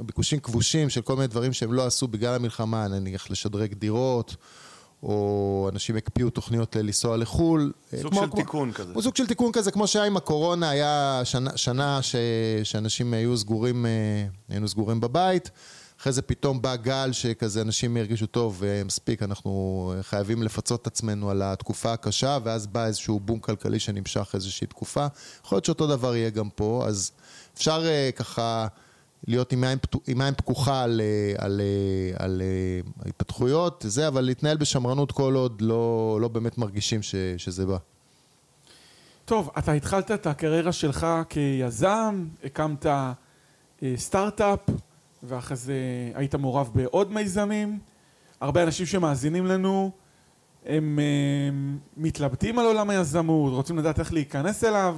ביקושים 0.00 0.40
כבושים 0.40 0.90
של 0.90 1.02
כל 1.02 1.16
מיני 1.16 1.26
דברים 1.26 1.52
שהם 1.52 1.72
לא 1.72 1.86
עשו 1.86 2.08
בגלל 2.08 2.34
המלחמה, 2.34 2.88
נניח 2.88 3.30
לשדרג 3.30 3.74
דירות. 3.74 4.36
או 5.02 5.68
אנשים 5.72 5.96
הקפיאו 5.96 6.30
תוכניות 6.30 6.76
לנסוע 6.76 7.16
לחו"ל. 7.16 7.72
אה, 7.94 7.98
סוג 8.02 8.10
כמו- 8.12 8.20
של 8.20 8.26
כמו- 8.30 8.36
תיקון 8.40 8.72
כזה. 8.72 8.92
הוא 8.94 9.02
סוג 9.02 9.16
של 9.16 9.26
תיקון 9.26 9.52
כזה, 9.52 9.70
כמו 9.70 9.86
שהיה 9.86 10.04
עם 10.04 10.16
הקורונה, 10.16 10.70
היה 10.70 11.20
שנה, 11.24 11.56
שנה 11.56 12.02
ש, 12.02 12.16
שאנשים 12.64 13.14
היו 13.14 13.36
סגורים, 13.36 13.86
אה, 13.86 13.90
היינו 14.48 14.68
סגורים 14.68 15.00
בבית. 15.00 15.50
אחרי 16.00 16.12
זה 16.12 16.22
פתאום 16.22 16.62
בא 16.62 16.76
גל 16.76 17.12
שכזה 17.12 17.62
אנשים 17.62 17.96
הרגישו 17.96 18.26
טוב, 18.26 18.62
אה, 18.64 18.82
מספיק, 18.84 19.22
אנחנו 19.22 19.92
חייבים 20.02 20.42
לפצות 20.42 20.82
את 20.82 20.86
עצמנו 20.86 21.30
על 21.30 21.42
התקופה 21.42 21.92
הקשה, 21.92 22.38
ואז 22.44 22.66
בא 22.66 22.86
איזשהו 22.86 23.20
בום 23.20 23.38
כלכלי 23.38 23.78
שנמשך 23.78 24.30
איזושהי 24.34 24.66
תקופה. 24.66 25.06
יכול 25.44 25.56
להיות 25.56 25.64
שאותו 25.64 25.86
דבר 25.86 26.16
יהיה 26.16 26.30
גם 26.30 26.48
פה, 26.54 26.84
אז 26.86 27.10
אפשר 27.56 27.84
ככה 28.16 28.66
להיות 29.28 29.52
עם 29.52 29.64
עין, 29.64 29.78
פתו- 29.78 30.00
עם 30.06 30.20
עין 30.20 30.34
פקוחה 30.34 30.82
על, 30.82 31.00
אה, 31.00 31.44
על, 31.44 31.60
אה, 31.60 32.24
על 32.24 32.42
אה, 32.42 32.80
ההתפתחויות, 33.04 33.84
זה, 33.88 34.08
אבל 34.08 34.20
להתנהל 34.20 34.56
בשמרנות 34.56 35.12
כל 35.12 35.34
עוד 35.34 35.60
לא, 35.60 36.18
לא 36.20 36.28
באמת 36.28 36.58
מרגישים 36.58 37.02
ש, 37.02 37.14
שזה 37.36 37.66
בא. 37.66 37.76
טוב, 39.24 39.50
אתה 39.58 39.72
התחלת 39.72 40.10
את 40.10 40.26
הקריירה 40.26 40.72
שלך 40.72 41.06
כיזם, 41.28 42.24
הקמת 42.44 42.86
אה, 42.86 43.12
סטארט-אפ, 43.96 44.58
ואחרי 45.22 45.56
זה 45.56 45.74
היית 46.14 46.34
מעורב 46.34 46.70
בעוד 46.74 47.12
מיזמים. 47.12 47.78
הרבה 48.40 48.62
אנשים 48.62 48.86
שמאזינים 48.86 49.46
לנו, 49.46 49.90
הם 50.66 50.98
אה, 50.98 51.56
מתלבטים 51.96 52.58
על 52.58 52.66
עולם 52.66 52.90
היזמות, 52.90 53.52
רוצים 53.52 53.78
לדעת 53.78 53.98
איך 54.00 54.12
להיכנס 54.12 54.64
אליו. 54.64 54.96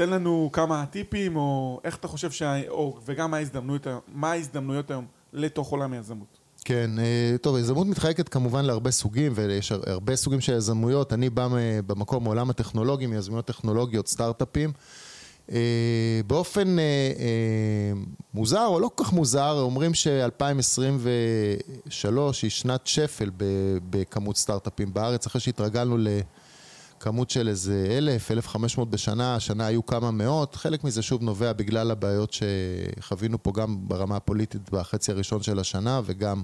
תן 0.00 0.10
לנו 0.10 0.50
כמה 0.52 0.84
טיפים, 0.90 1.36
או 1.36 1.80
איך 1.84 1.96
אתה 1.96 2.08
חושב, 2.08 2.30
שה... 2.30 2.68
או, 2.68 2.98
וגם 3.06 3.30
מה 3.30 3.36
ההזדמנויות, 3.36 3.86
מה 4.14 4.30
ההזדמנויות 4.32 4.90
היום 4.90 5.04
לתוך 5.32 5.70
עולם 5.70 5.92
היזמות. 5.92 6.38
כן, 6.64 6.90
אה, 6.98 7.36
טוב, 7.40 7.56
יזמות 7.56 7.86
מתחלקת 7.86 8.28
כמובן 8.28 8.64
להרבה 8.64 8.90
סוגים, 8.90 9.32
ויש 9.34 9.72
הר- 9.72 9.82
הרבה 9.86 10.16
סוגים 10.16 10.40
של 10.40 10.52
יזמויות. 10.52 11.12
אני 11.12 11.30
בא 11.30 11.48
במקום 11.86 12.24
מעולם 12.24 12.50
הטכנולוגי, 12.50 13.06
מיזמויות 13.06 13.46
טכנולוגיות, 13.46 14.08
סטארט-אפים. 14.08 14.72
אה, 15.52 16.20
באופן 16.26 16.78
אה, 16.78 16.82
מוזר, 18.34 18.66
או 18.66 18.80
לא 18.80 18.90
כל 18.94 19.04
כך 19.04 19.12
מוזר, 19.12 19.60
אומרים 19.60 19.94
ש-2023 19.94 22.08
היא 22.42 22.50
שנת 22.50 22.86
שפל 22.86 23.30
בכמות 23.90 24.36
סטארט-אפים 24.36 24.94
בארץ, 24.94 25.26
אחרי 25.26 25.40
שהתרגלנו 25.40 25.96
לכמות 27.00 27.30
של 27.30 27.48
איזה 27.48 27.86
אלף, 27.90 28.30
אלף 28.30 28.48
חמש 28.48 28.78
מאות 28.78 28.90
בשנה, 28.90 29.34
השנה 29.34 29.66
היו 29.66 29.86
כמה 29.86 30.10
מאות, 30.10 30.54
חלק 30.54 30.84
מזה 30.84 31.02
שוב 31.02 31.22
נובע 31.22 31.52
בגלל 31.52 31.90
הבעיות 31.90 32.32
שחווינו 32.32 33.42
פה 33.42 33.52
גם 33.52 33.76
ברמה 33.88 34.16
הפוליטית 34.16 34.70
בחצי 34.70 35.12
הראשון 35.12 35.42
של 35.42 35.58
השנה, 35.58 36.00
וגם 36.04 36.42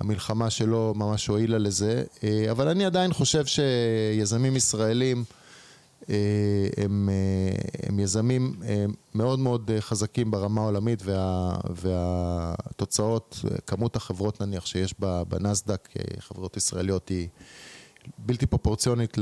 המלחמה 0.00 0.50
שלא 0.50 0.92
ממש 0.96 1.26
הועילה 1.26 1.58
לזה, 1.58 2.04
אה, 2.24 2.50
אבל 2.50 2.68
אני 2.68 2.84
עדיין 2.84 3.12
חושב 3.12 3.44
שיזמים 3.46 4.56
ישראלים 4.56 5.24
אה, 6.10 6.14
הם, 6.76 7.08
אה, 7.12 7.88
הם 7.88 8.00
יזמים 8.00 8.56
מאוד 9.14 9.38
מאוד 9.38 9.70
חזקים 9.80 10.30
ברמה 10.30 10.60
העולמית 10.60 11.02
וה, 11.04 11.54
והתוצאות, 11.74 13.40
כמות 13.66 13.96
החברות 13.96 14.40
נניח 14.40 14.66
שיש 14.66 14.94
בנסדק, 15.28 15.88
חברות 16.18 16.56
ישראליות 16.56 17.08
היא 17.08 17.28
בלתי 18.18 18.46
פרופורציונית 18.46 19.18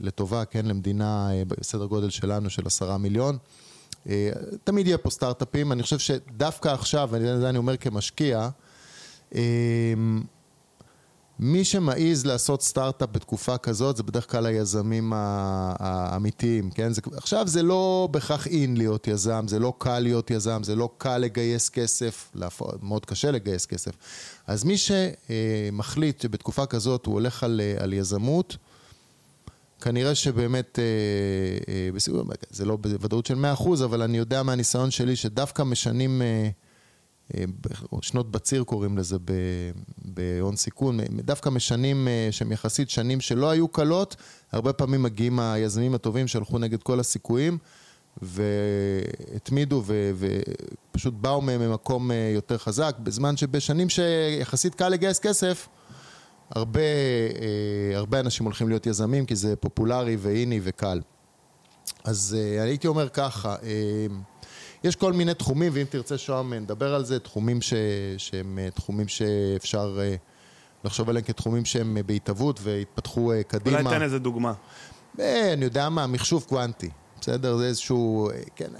לטובה, 0.00 0.44
כן, 0.44 0.66
למדינה 0.66 1.32
אה, 1.32 1.42
בסדר 1.44 1.86
גודל 1.86 2.10
שלנו 2.10 2.50
של 2.50 2.66
עשרה 2.66 2.98
מיליון. 2.98 3.38
אה, 4.08 4.30
תמיד 4.64 4.86
יהיה 4.86 4.98
פה 4.98 5.10
סטארט-אפים, 5.10 5.72
אני 5.72 5.82
חושב 5.82 5.98
שדווקא 5.98 6.68
עכשיו, 6.68 7.08
וזה 7.12 7.48
אני 7.48 7.58
אומר 7.58 7.76
כמשקיע, 7.76 8.48
אמ, 9.34 10.22
מי 11.42 11.64
שמעז 11.64 12.26
לעשות 12.26 12.62
סטארט-אפ 12.62 13.08
בתקופה 13.12 13.58
כזאת 13.58 13.96
זה 13.96 14.02
בדרך 14.02 14.30
כלל 14.30 14.46
היזמים 14.46 15.12
האמיתיים, 15.16 16.70
כן? 16.70 16.92
זה, 16.92 17.00
עכשיו 17.16 17.48
זה 17.48 17.62
לא 17.62 18.08
בהכרח 18.10 18.46
אין 18.46 18.76
להיות 18.76 19.08
יזם, 19.08 19.44
זה 19.48 19.58
לא 19.58 19.72
קל 19.78 19.98
להיות 19.98 20.30
יזם, 20.30 20.62
זה 20.62 20.74
לא 20.74 20.90
קל 20.98 21.18
לגייס 21.18 21.68
כסף, 21.68 22.32
מאוד 22.82 23.06
קשה 23.06 23.30
לגייס 23.30 23.66
כסף. 23.66 23.92
אז 24.50 24.64
מי 24.64 24.74
שמחליט 24.76 26.20
שבתקופה 26.20 26.66
כזאת 26.66 27.06
הוא 27.06 27.14
הולך 27.14 27.44
על, 27.44 27.60
על 27.78 27.92
יזמות, 27.92 28.56
כנראה 29.80 30.14
שבאמת, 30.14 30.78
אה, 30.78 30.84
אה, 31.74 32.36
זה 32.50 32.64
לא 32.64 32.76
בוודאות 32.76 33.26
של 33.26 33.44
100%, 33.58 33.84
אבל 33.84 34.02
אני 34.02 34.18
יודע 34.18 34.42
מהניסיון 34.42 34.90
שלי 34.90 35.16
שדווקא 35.16 35.62
משנים, 35.62 36.22
אה, 36.22 36.48
אה, 37.36 37.44
שנות 38.02 38.30
בציר 38.30 38.64
קוראים 38.64 38.98
לזה 38.98 39.16
בהון 40.04 40.56
סיכון, 40.56 41.00
דווקא 41.10 41.48
משנים 41.48 42.08
אה, 42.08 42.28
שהם 42.30 42.52
יחסית 42.52 42.90
שנים 42.90 43.20
שלא 43.20 43.50
היו 43.50 43.68
קלות, 43.68 44.16
הרבה 44.52 44.72
פעמים 44.72 45.02
מגיעים 45.02 45.40
היזמים 45.40 45.94
הטובים 45.94 46.28
שהלכו 46.28 46.58
נגד 46.58 46.82
כל 46.82 47.00
הסיכויים. 47.00 47.58
והתמידו 48.22 49.82
ופשוט 49.86 51.14
באו 51.14 51.40
מהם 51.40 51.60
ממקום 51.60 52.10
אה, 52.10 52.30
יותר 52.34 52.58
חזק, 52.58 52.96
בזמן 52.98 53.36
שבשנים 53.36 53.88
שיחסית 53.88 54.74
קל 54.74 54.88
לגייס 54.88 55.18
כסף, 55.18 55.68
הרבה, 56.50 56.80
אה, 56.80 57.96
הרבה 57.96 58.20
אנשים 58.20 58.46
הולכים 58.46 58.68
להיות 58.68 58.86
יזמים 58.86 59.26
כי 59.26 59.36
זה 59.36 59.56
פופולרי 59.56 60.16
ואיני 60.16 60.60
וקל. 60.62 61.00
אז 62.04 62.36
אה, 62.38 62.62
הייתי 62.62 62.86
אומר 62.86 63.08
ככה, 63.08 63.56
יש 64.84 64.96
כל 64.96 65.12
מיני 65.12 65.34
תחומים, 65.34 65.72
ואם 65.74 65.84
תרצה 65.90 66.18
שוהם 66.18 66.54
נדבר 66.54 66.94
על 66.94 67.04
זה, 67.04 67.18
תחומים 67.18 67.62
ש, 67.62 67.74
שהם 68.18 68.58
תחומים 68.74 69.08
שאפשר 69.08 69.98
לחשוב 70.84 71.08
עליהם 71.08 71.24
כתחומים 71.24 71.64
שהם 71.64 71.98
בהתהוות 72.06 72.60
והתפתחו 72.62 73.32
קדימה. 73.48 73.78
אולי 73.80 73.90
תן 73.90 74.02
איזה 74.02 74.18
דוגמה. 74.18 74.52
אני 75.18 75.64
יודע 75.64 75.88
מה, 75.88 76.06
מחשוב 76.06 76.44
קוונטי, 76.48 76.90
בסדר? 77.20 77.56
זה 77.56 77.66
איזשהו, 77.66 78.30
כן, 78.56 78.70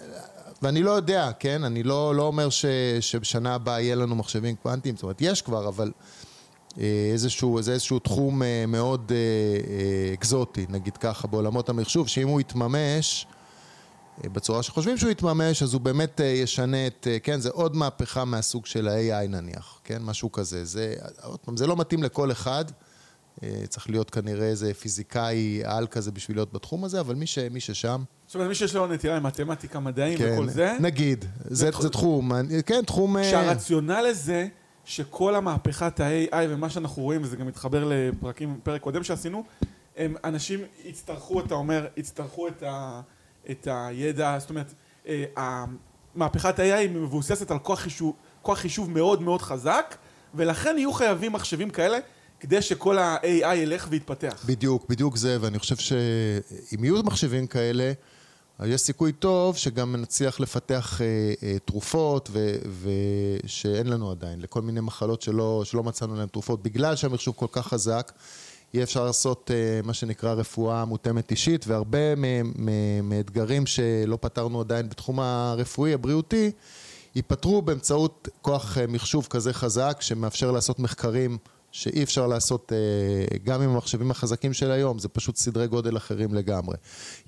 ואני 0.63 0.83
לא 0.83 0.91
יודע, 0.91 1.31
כן? 1.39 1.65
אני 1.65 1.83
לא, 1.83 2.15
לא 2.15 2.23
אומר 2.23 2.51
ש, 2.51 2.65
שבשנה 3.01 3.55
הבאה 3.55 3.81
יהיה 3.81 3.95
לנו 3.95 4.15
מחשבים 4.15 4.57
קוונטיים, 4.57 4.97
זאת 4.97 5.03
אומרת, 5.03 5.17
יש 5.21 5.43
כבר, 5.43 5.69
אבל 5.69 5.93
אה, 6.79 7.11
איזשהו, 7.13 7.63
זה 7.63 7.73
איזשהו 7.73 7.99
תחום 7.99 8.43
אה, 8.43 8.65
מאוד 8.69 9.13
אה, 9.15 9.17
אה, 9.17 10.15
אקזוטי, 10.15 10.67
נגיד 10.69 10.97
ככה, 10.97 11.29
בעולמות 11.29 11.69
המחשוב, 11.69 12.09
שאם 12.09 12.29
הוא 12.29 12.41
יתממש, 12.41 13.27
אה, 14.25 14.29
בצורה 14.29 14.63
שחושבים 14.63 14.99
שהוא 14.99 15.11
יתממש, 15.11 15.63
אז 15.63 15.75
הוא 15.75 15.81
באמת 15.81 16.21
אה, 16.21 16.27
ישנה 16.27 16.87
את, 16.87 17.07
כן, 17.23 17.41
זה 17.41 17.51
עוד 17.51 17.77
מהפכה 17.77 18.25
מהסוג 18.25 18.67
של 18.67 18.89
ה-AI 18.89 19.29
נניח, 19.29 19.81
כן, 19.85 20.03
משהו 20.03 20.33
כזה. 20.33 20.65
זה, 20.65 20.95
עוד 21.23 21.39
פעם, 21.39 21.57
זה 21.57 21.67
לא 21.67 21.77
מתאים 21.77 22.03
לכל 22.03 22.33
אחד, 22.33 22.65
צריך 23.69 23.91
להיות 23.91 24.11
כנראה 24.11 24.47
איזה 24.47 24.75
פיזיקאי 24.75 25.63
על 25.65 25.87
כזה 25.87 26.13
בשביל 26.13 26.37
להיות 26.37 26.53
בתחום 26.53 26.85
הזה, 26.85 27.01
אבל 27.01 27.15
מי, 27.15 27.27
ש, 27.27 27.39
מי 27.39 27.61
ששם, 27.61 28.03
זאת 28.27 28.35
אומרת, 28.35 28.49
מי 28.49 28.55
שיש 28.55 28.75
לו 28.75 28.87
נטייה 28.87 29.17
למתמטיקה, 29.17 29.81
מדעים 29.81 30.19
כן, 30.19 30.33
וכל 30.35 30.49
זה, 30.49 30.77
נגיד, 30.81 31.25
זה, 31.45 31.71
תחום- 31.71 31.83
זה 31.83 31.89
תחום, 31.91 32.33
כן, 32.67 32.83
תחום... 32.87 33.17
אה, 33.17 33.25
שהרציונל 33.25 34.01
לזה, 34.01 34.47
שכל 34.85 35.35
המהפכת 35.35 36.01
ה-AI 36.01 36.35
ומה 36.49 36.71
שאנחנו 36.71 37.03
רואים, 37.03 37.23
וזה 37.23 37.37
גם 37.37 37.47
מתחבר 37.47 37.89
לפרקים, 37.93 38.61
פרק 38.63 38.81
קודם 38.81 39.03
שעשינו, 39.05 39.45
הם 39.97 40.15
אנשים 40.25 40.61
יצטרכו, 40.85 41.41
אתה 41.41 41.55
אומר, 41.55 41.87
יצטרכו 41.97 42.49
את, 42.49 42.63
ה, 42.63 43.01
את 43.51 43.69
הידע, 43.71 44.37
זאת 44.39 44.51
אומרת, 44.51 44.75
אה, 45.09 45.25
המהפכת 45.37 46.59
ה-AI 46.59 46.75
היא 46.75 46.91
מבוססת 46.91 47.51
על 47.51 47.59
כוח 47.59 47.79
חישוב, 47.81 48.15
כוח 48.43 48.59
חישוב 48.59 48.91
מאוד 48.91 49.23
מאוד 49.23 49.43
חזק, 49.43 49.97
ולכן 50.35 50.75
יהיו 50.79 50.93
חייבים 50.93 51.33
מחשבים 51.33 51.71
כאלה, 51.71 51.99
כדי 52.41 52.63
שכל 52.63 52.99
ה-AI 52.99 53.55
ילך 53.55 53.87
ויתפתח. 53.91 54.45
בדיוק, 54.47 54.89
בדיוק 54.89 55.17
זה, 55.17 55.39
ואני 55.41 55.59
חושב 55.59 55.77
שאם 55.77 56.85
יהיו 56.85 57.03
מחשבים 57.03 57.47
כאלה, 57.47 57.93
יש 58.65 58.81
סיכוי 58.81 59.13
טוב 59.13 59.57
שגם 59.57 59.97
נצליח 59.97 60.41
לפתח 60.41 61.01
אה, 61.01 61.07
אה, 61.43 61.57
תרופות 61.65 62.29
ו, 62.33 62.57
ושאין 63.45 63.87
לנו 63.87 64.11
עדיין, 64.11 64.41
לכל 64.41 64.63
מיני 64.63 64.81
מחלות 64.81 65.23
שלא, 65.23 65.63
שלא 65.65 65.83
מצאנו 65.83 66.15
להן 66.17 66.29
תרופות, 66.29 66.63
בגלל 66.63 66.97
שהמחשוב 66.97 67.35
כל 67.35 67.47
כך 67.53 67.67
חזק, 67.67 68.13
יהיה 68.75 68.85
אפשר 68.85 69.05
לעשות 69.05 69.51
אה, 69.55 69.81
מה 69.85 69.95
שנקרא 69.95 70.33
רפואה 70.33 70.85
מותאמת 70.85 71.31
אישית, 71.31 71.67
והרבה 71.67 72.15
מאתגרים 73.03 73.67
שלא 73.67 74.19
פתרנו 74.21 74.61
עדיין 74.61 74.89
בתחום 74.89 75.21
הרפואי, 75.21 75.95
הבריאותי, 75.95 76.51
ייפתרו 77.15 77.63
באמצעות 77.63 78.29
כוח 78.43 78.79
אה, 78.79 78.87
מחשוב 78.87 79.27
כזה 79.31 79.53
חזק, 79.53 79.99
שמאפשר 80.01 80.51
לעשות 80.51 80.79
מחקרים 80.79 81.39
שאי 81.73 82.03
אפשר 82.03 82.27
לעשות 82.27 82.73
אה, 82.73 83.39
גם 83.45 83.63
עם 83.63 83.71
המחשבים 83.71 84.11
החזקים 84.11 84.53
של 84.53 84.71
היום, 84.71 84.99
זה 84.99 85.09
פשוט 85.09 85.37
סדרי 85.37 85.67
גודל 85.67 85.97
אחרים 85.97 86.35
לגמרי. 86.35 86.77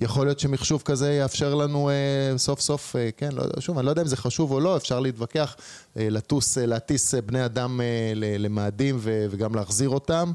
יכול 0.00 0.26
להיות 0.26 0.40
שמחשוב 0.40 0.82
כזה 0.84 1.12
יאפשר 1.12 1.54
לנו 1.54 1.90
אה, 1.90 2.38
סוף 2.38 2.61
סוף, 2.61 2.96
אה, 2.96 3.11
כן, 3.16 3.32
לא, 3.32 3.44
שוב, 3.61 3.78
אני 3.78 3.87
לא 3.87 3.90
יודע 3.90 4.02
אם 4.02 4.06
זה 4.06 4.16
חשוב 4.16 4.52
או 4.52 4.61
לא, 4.61 4.76
אפשר 4.76 5.00
להתווכח, 5.00 5.56
לטוס, 5.96 6.58
להטיס 6.58 7.14
בני 7.14 7.44
אדם 7.44 7.80
למאדים 8.14 8.99
וגם 9.02 9.54
להחזיר 9.54 9.88
אותם. 9.88 10.32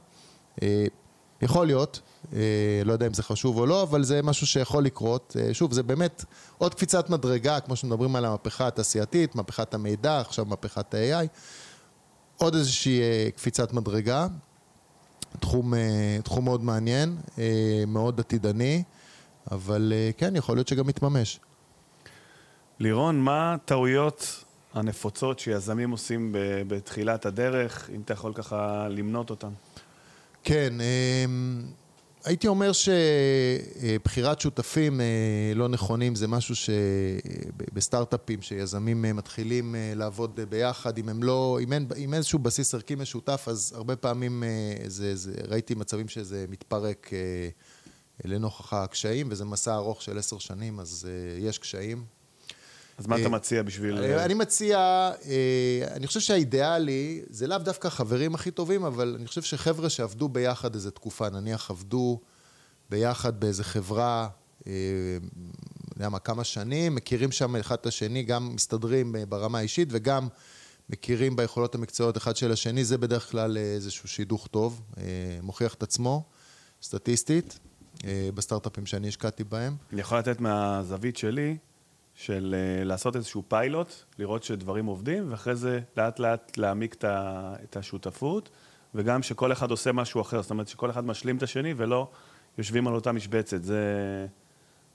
יכול 1.42 1.66
להיות, 1.66 2.02
לא 2.86 2.94
יודע 2.94 3.08
אם 3.08 3.14
זה 3.14 3.24
חשוב 3.24 3.58
או 3.58 3.66
לא, 3.66 3.84
אבל 3.84 4.04
זה 4.04 4.22
משהו 4.22 4.48
שיכול 4.48 4.84
לקרות. 4.84 5.36
שוב, 5.54 5.74
זה 5.74 5.84
באמת 5.84 6.26
עוד 6.58 6.74
קפיצת 6.74 7.10
מדרגה, 7.10 7.60
כמו 7.60 7.76
שמדברים 7.76 8.16
על 8.16 8.26
המהפכה 8.26 8.68
התעשייתית, 8.68 9.36
מהפכת 9.36 9.74
המידע, 9.74 10.20
עכשיו 10.20 10.46
מהפכת 10.46 10.94
ה-AI. 10.94 11.28
עוד 12.38 12.56
איזושהי 12.56 13.02
אה, 13.02 13.30
קפיצת 13.36 13.74
מדרגה, 13.74 14.28
תחום, 15.40 15.74
אה, 15.74 16.18
תחום 16.24 16.46
מאוד 16.46 16.64
מעניין, 16.64 17.18
אה, 17.38 17.84
מאוד 17.88 18.20
עתידני, 18.20 18.84
אבל 19.52 19.94
כן, 20.18 20.36
יכול 20.36 20.58
להיות 20.58 20.68
שגם 20.68 20.90
יתממש. 20.90 21.40
לירון, 22.80 23.20
מה 23.20 23.54
הטעויות 23.54 24.44
הנפוצות 24.74 25.40
שיזמים 25.40 25.92
עושים 25.92 26.36
בתחילת 26.68 27.26
הדרך, 27.26 27.90
אם 27.96 28.02
אתה 28.02 28.14
יכול 28.14 28.34
ככה 28.34 28.88
למנות 28.90 29.30
אותן? 29.30 29.50
כן, 30.44 30.74
הייתי 32.28 32.48
אומר 32.48 32.72
שבחירת 32.72 34.40
שותפים 34.40 35.02
אה, 35.02 35.06
לא 35.56 35.68
נכונים 35.68 36.16
זה 36.16 36.28
משהו 36.28 36.56
שבסטארט-אפים 36.56 38.42
שיזמים 38.42 39.06
אה, 39.06 39.14
מתחילים 39.14 39.76
אה, 39.76 39.94
לעבוד 39.96 40.40
ביחד, 40.50 40.98
אם 40.98 41.10
הם 41.10 41.24
לא, 41.24 41.60
אם 41.64 41.74
אין, 41.74 41.88
אם 41.98 42.14
איזשהו 42.14 42.40
בסיס 42.40 42.74
ערכי 42.74 42.96
משותף, 42.96 43.46
אז 43.48 43.74
הרבה 43.76 43.96
פעמים 43.96 44.44
זה, 44.88 45.16
זה, 45.16 45.32
ראיתי 45.48 45.76
מצבים 45.76 46.08
שזה 46.08 46.46
מתפרק 46.50 47.12
לנוכח 48.26 48.74
הקשיים, 48.74 49.28
וזה 49.32 49.46
מסע 49.46 49.76
ארוך 49.76 50.02
של 50.02 50.18
עשר 50.18 50.40
שנים, 50.40 50.80
אז 50.80 51.10
יש 51.40 51.58
קשיים. 51.58 52.17
אז 52.98 53.08
מה 53.08 53.20
אתה 53.20 53.30
מציע 53.30 53.64
בשביל... 53.64 53.98
אני 53.98 54.34
מציע, 54.34 55.10
אני 55.92 56.08
חושב 56.08 56.20
שהאידיאלי, 56.20 57.22
זה 57.30 57.48
לאו 57.48 57.58
דווקא 57.58 57.88
החברים 57.88 58.36
הכי 58.36 58.52
טובים, 58.52 58.86
אבל 58.86 59.16
אני 59.20 59.28
חושב 59.28 59.42
שחבר'ה 59.42 59.90
שעבדו 59.90 60.30
ביחד 60.30 60.76
איזה 60.76 60.92
תקופה, 60.92 61.30
נניח 61.30 61.72
עבדו 61.72 62.20
ביחד 62.90 63.40
באיזה 63.40 63.64
חברה, 63.64 64.28
אה, 64.68 64.72
יודע 65.96 66.10
מה, 66.10 66.20
כמה 66.20 66.44
שנים, 66.44 66.96
מכירים 66.96 67.32
שם 67.32 67.56
אחד 67.56 67.76
את 67.76 67.86
השני, 67.86 68.24
גם 68.24 68.56
מסתדרים 68.56 69.16
ברמה 69.30 69.58
האישית 69.58 69.88
וגם 69.92 70.28
מכירים 70.90 71.36
ביכולות 71.36 71.76
המקצועיות 71.76 72.18
אחד 72.18 72.36
של 72.36 72.52
השני, 72.52 72.86
זה 72.86 72.98
בדרך 72.98 73.32
כלל 73.32 73.58
איזשהו 73.58 74.08
שידוך 74.08 74.48
טוב, 74.48 74.82
אה, 74.98 75.04
מוכיח 75.42 75.74
את 75.74 75.84
עצמו, 75.84 76.24
סטטיסטית, 76.82 77.60
בסטארט-אפים 78.34 78.86
שאני 78.86 79.08
השקעתי 79.08 79.44
בהם. 79.44 79.76
אני 79.94 80.02
יכול 80.02 80.18
לתת 80.18 80.40
מהזווית 80.40 81.18
שלי, 81.18 81.58
של 82.18 82.56
אה, 82.58 82.84
לעשות 82.84 83.16
איזשהו 83.16 83.44
פיילוט, 83.48 83.94
לראות 84.20 84.44
שדברים 84.44 84.86
עובדים, 84.86 85.32
ואחרי 85.32 85.56
זה 85.56 85.80
לאט 85.98 86.20
לאט 86.20 86.58
להעמיק 86.58 86.96
את 87.04 87.78
השותפות, 87.78 88.50
וגם 88.96 89.24
שכל 89.24 89.52
אחד 89.52 89.72
עושה 89.72 89.92
משהו 89.92 90.22
אחר, 90.22 90.42
זאת 90.42 90.52
אומרת 90.52 90.68
שכל 90.68 90.90
אחד 90.90 91.06
משלים 91.06 91.38
את 91.38 91.44
השני 91.44 91.74
ולא 91.78 92.08
יושבים 92.58 92.88
על 92.88 92.94
אותה 92.94 93.12
משבצת. 93.12 93.64
זה, 93.64 93.82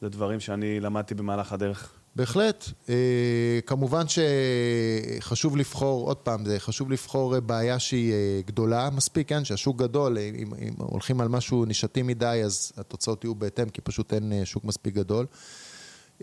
זה 0.01 0.09
דברים 0.09 0.41
שאני 0.41 0.81
למדתי 0.81 1.15
במהלך 1.15 1.53
הדרך. 1.53 1.93
בהחלט. 2.17 2.65
אה, 2.89 3.59
כמובן 3.67 4.05
שחשוב 4.09 5.57
לבחור, 5.57 6.07
עוד 6.07 6.17
פעם, 6.17 6.45
זה 6.45 6.61
חשוב 6.61 6.91
לבחור 6.91 7.41
בעיה 7.41 7.79
שהיא 7.79 8.13
אה, 8.13 8.41
גדולה 8.47 8.91
מספיק, 8.91 9.29
כן? 9.29 9.45
שהשוק 9.45 9.79
גדול, 9.79 10.19
אם, 10.19 10.53
אם 10.59 10.73
הולכים 10.79 11.21
על 11.21 11.29
משהו 11.29 11.65
נישתי 11.65 12.03
מדי, 12.03 12.43
אז 12.45 12.73
התוצאות 12.77 13.25
יהיו 13.25 13.35
בהתאם, 13.35 13.69
כי 13.69 13.81
פשוט 13.81 14.13
אין 14.13 14.45
שוק 14.45 14.65
מספיק 14.65 14.95
גדול. 14.95 15.27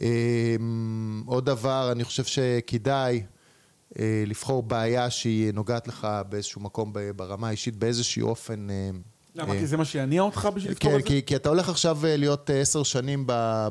אמ, 0.02 1.24
עוד 1.26 1.46
דבר, 1.46 1.92
אני 1.92 2.04
חושב 2.04 2.24
שכדאי 2.24 3.24
אה, 4.00 4.24
לבחור 4.28 4.64
בעיה 4.64 5.10
שהיא 5.10 5.54
נוגעת 5.54 5.88
לך 5.88 6.08
באיזשהו 6.30 6.62
מקום 6.62 6.94
ברמה 7.16 7.48
האישית, 7.48 7.76
באיזשהו 7.76 8.30
אופן. 8.30 8.70
אה, 8.70 8.90
למה? 9.36 9.54
כי 9.54 9.68
זה 9.68 9.78
מה 9.78 9.86
שיניע 9.86 10.22
אותך 10.22 10.50
בשביל 10.56 10.72
לפתור 10.72 10.96
את 10.96 11.02
זה? 11.02 11.10
כן, 11.10 11.22
כי 11.22 11.36
אתה 11.36 11.50
הולך 11.50 11.70
עכשיו 11.70 12.06
אה, 12.06 12.18
להיות 12.18 12.50
עשר 12.54 12.84
שנים 12.84 13.24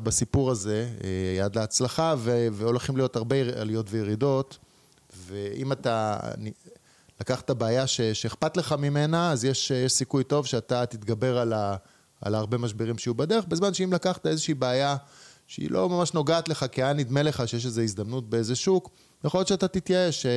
בסיפור 0.03 0.51
הזה, 0.51 0.89
עד 1.43 1.55
להצלחה, 1.55 2.15
והולכים 2.51 2.97
להיות 2.97 3.15
הרבה 3.15 3.35
עליות 3.61 3.87
וירידות, 3.89 4.57
ואם 5.27 5.71
אתה 5.71 6.19
לקחת 7.21 7.51
בעיה 7.51 7.87
שאכפת 7.87 8.57
לך 8.57 8.75
ממנה, 8.79 9.31
אז 9.31 9.45
יש, 9.45 9.71
יש 9.71 9.91
סיכוי 9.91 10.23
טוב 10.23 10.45
שאתה 10.45 10.85
תתגבר 10.85 11.37
על, 11.37 11.53
ה, 11.53 11.75
על 12.21 12.35
הרבה 12.35 12.57
משברים 12.57 12.97
שיהיו 12.97 13.15
בדרך, 13.15 13.45
בזמן 13.45 13.73
שאם 13.73 13.93
לקחת 13.93 14.27
איזושהי 14.27 14.53
בעיה 14.53 14.95
שהיא 15.49 15.71
לא 15.71 15.89
ממש 15.89 16.13
נוגעת 16.13 16.49
לך, 16.49 16.65
כי 16.71 16.83
היה 16.83 16.93
נדמה 16.93 17.23
לך 17.23 17.47
שיש 17.47 17.65
איזו 17.65 17.81
הזדמנות 17.81 18.29
באיזה 18.29 18.55
שוק, 18.55 18.89
יכול 19.23 19.39
להיות 19.39 19.47
שאתה 19.47 19.67
תתייאש 19.67 20.25
אה, 20.25 20.31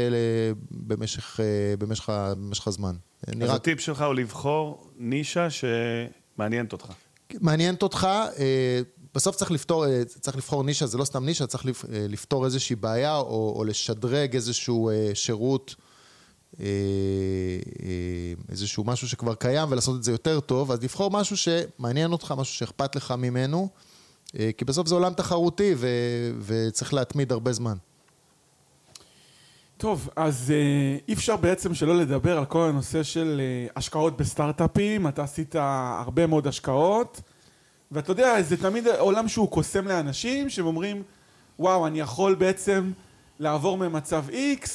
במשך, 0.70 1.40
אה, 1.40 1.76
במשך, 1.78 2.08
במשך 2.08 2.68
הזמן. 2.68 2.94
אז 3.26 3.34
נראה... 3.36 3.54
הטיפ 3.54 3.80
שלך 3.80 4.02
הוא 4.02 4.14
לבחור 4.14 4.90
נישה 4.96 5.48
שמעניינת 5.50 6.72
אותך. 6.72 6.92
מעניינת 7.40 7.82
אותך, 7.82 8.08
אה, 8.38 8.80
בסוף 9.14 9.36
צריך 9.36 9.50
לפתור, 9.50 9.84
צריך 10.04 10.36
לבחור 10.36 10.64
נישה, 10.64 10.86
זה 10.86 10.98
לא 10.98 11.04
סתם 11.04 11.24
נישה, 11.24 11.46
צריך 11.46 11.64
לפתור 11.88 12.44
איזושהי 12.44 12.76
בעיה 12.76 13.16
או, 13.16 13.54
או 13.56 13.64
לשדרג 13.64 14.34
איזשהו 14.34 14.90
שירות, 15.14 15.74
איזשהו 18.48 18.84
משהו 18.84 19.08
שכבר 19.08 19.34
קיים 19.34 19.72
ולעשות 19.72 19.96
את 19.96 20.02
זה 20.02 20.12
יותר 20.12 20.40
טוב, 20.40 20.70
אז 20.70 20.82
לבחור 20.82 21.10
משהו 21.10 21.36
שמעניין 21.36 22.12
אותך, 22.12 22.34
משהו 22.36 22.54
שאכפת 22.54 22.96
לך 22.96 23.14
ממנו. 23.18 23.68
אה, 24.38 24.50
כי 24.56 24.64
בסוף 24.64 24.86
זה 24.86 24.94
עולם 24.94 25.12
תחרותי 25.12 25.74
ו... 25.76 25.88
וצריך 26.40 26.94
להתמיד 26.94 27.32
הרבה 27.32 27.52
זמן. 27.52 27.76
טוב, 29.76 30.08
אז 30.16 30.52
אה, 30.54 30.98
אי 31.08 31.14
אפשר 31.14 31.36
בעצם 31.36 31.74
שלא 31.74 31.96
לדבר 31.96 32.38
על 32.38 32.44
כל 32.44 32.68
הנושא 32.68 33.02
של 33.02 33.40
אה, 33.40 33.66
השקעות 33.76 34.16
בסטארט-אפים. 34.16 35.08
אתה 35.08 35.22
עשית 35.22 35.54
הרבה 35.54 36.26
מאוד 36.26 36.46
השקעות, 36.46 37.20
ואתה 37.92 38.10
יודע, 38.10 38.42
זה 38.42 38.56
תמיד 38.56 38.88
עולם 38.88 39.28
שהוא 39.28 39.48
קוסם 39.48 39.88
לאנשים, 39.88 40.50
שהם 40.50 40.66
אומרים, 40.66 41.02
וואו, 41.58 41.86
אני 41.86 42.00
יכול 42.00 42.34
בעצם 42.34 42.92
לעבור 43.38 43.78
ממצב 43.78 44.24
X 44.62 44.68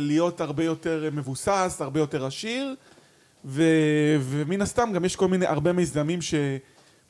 להיות 0.00 0.40
הרבה 0.40 0.64
יותר 0.64 1.10
מבוסס, 1.12 1.76
הרבה 1.80 2.00
יותר 2.00 2.26
עשיר, 2.26 2.74
ו... 3.44 3.62
ומן 4.20 4.62
הסתם 4.62 4.90
גם 4.94 5.04
יש 5.04 5.16
כל 5.16 5.28
מיני, 5.28 5.46
הרבה 5.46 5.72
מיזמים 5.72 6.22
ש... 6.22 6.34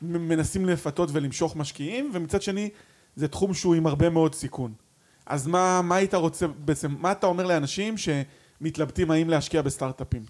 מנסים 0.01 0.65
לפתות 0.65 1.09
ולמשוך 1.13 1.55
משקיעים, 1.55 2.11
ומצד 2.13 2.41
שני 2.41 2.69
זה 3.15 3.27
תחום 3.27 3.53
שהוא 3.53 3.75
עם 3.75 3.87
הרבה 3.87 4.09
מאוד 4.09 4.35
סיכון. 4.35 4.73
אז 5.25 5.47
מה, 5.47 5.81
מה 5.81 5.95
היית 5.95 6.13
רוצה 6.13 6.47
בעצם, 6.47 6.95
מה 6.99 7.11
אתה 7.11 7.27
אומר 7.27 7.45
לאנשים 7.45 7.95
שמתלבטים 7.97 9.11
האם 9.11 9.29
להשקיע 9.29 9.61
בסטארט-אפים? 9.61 10.23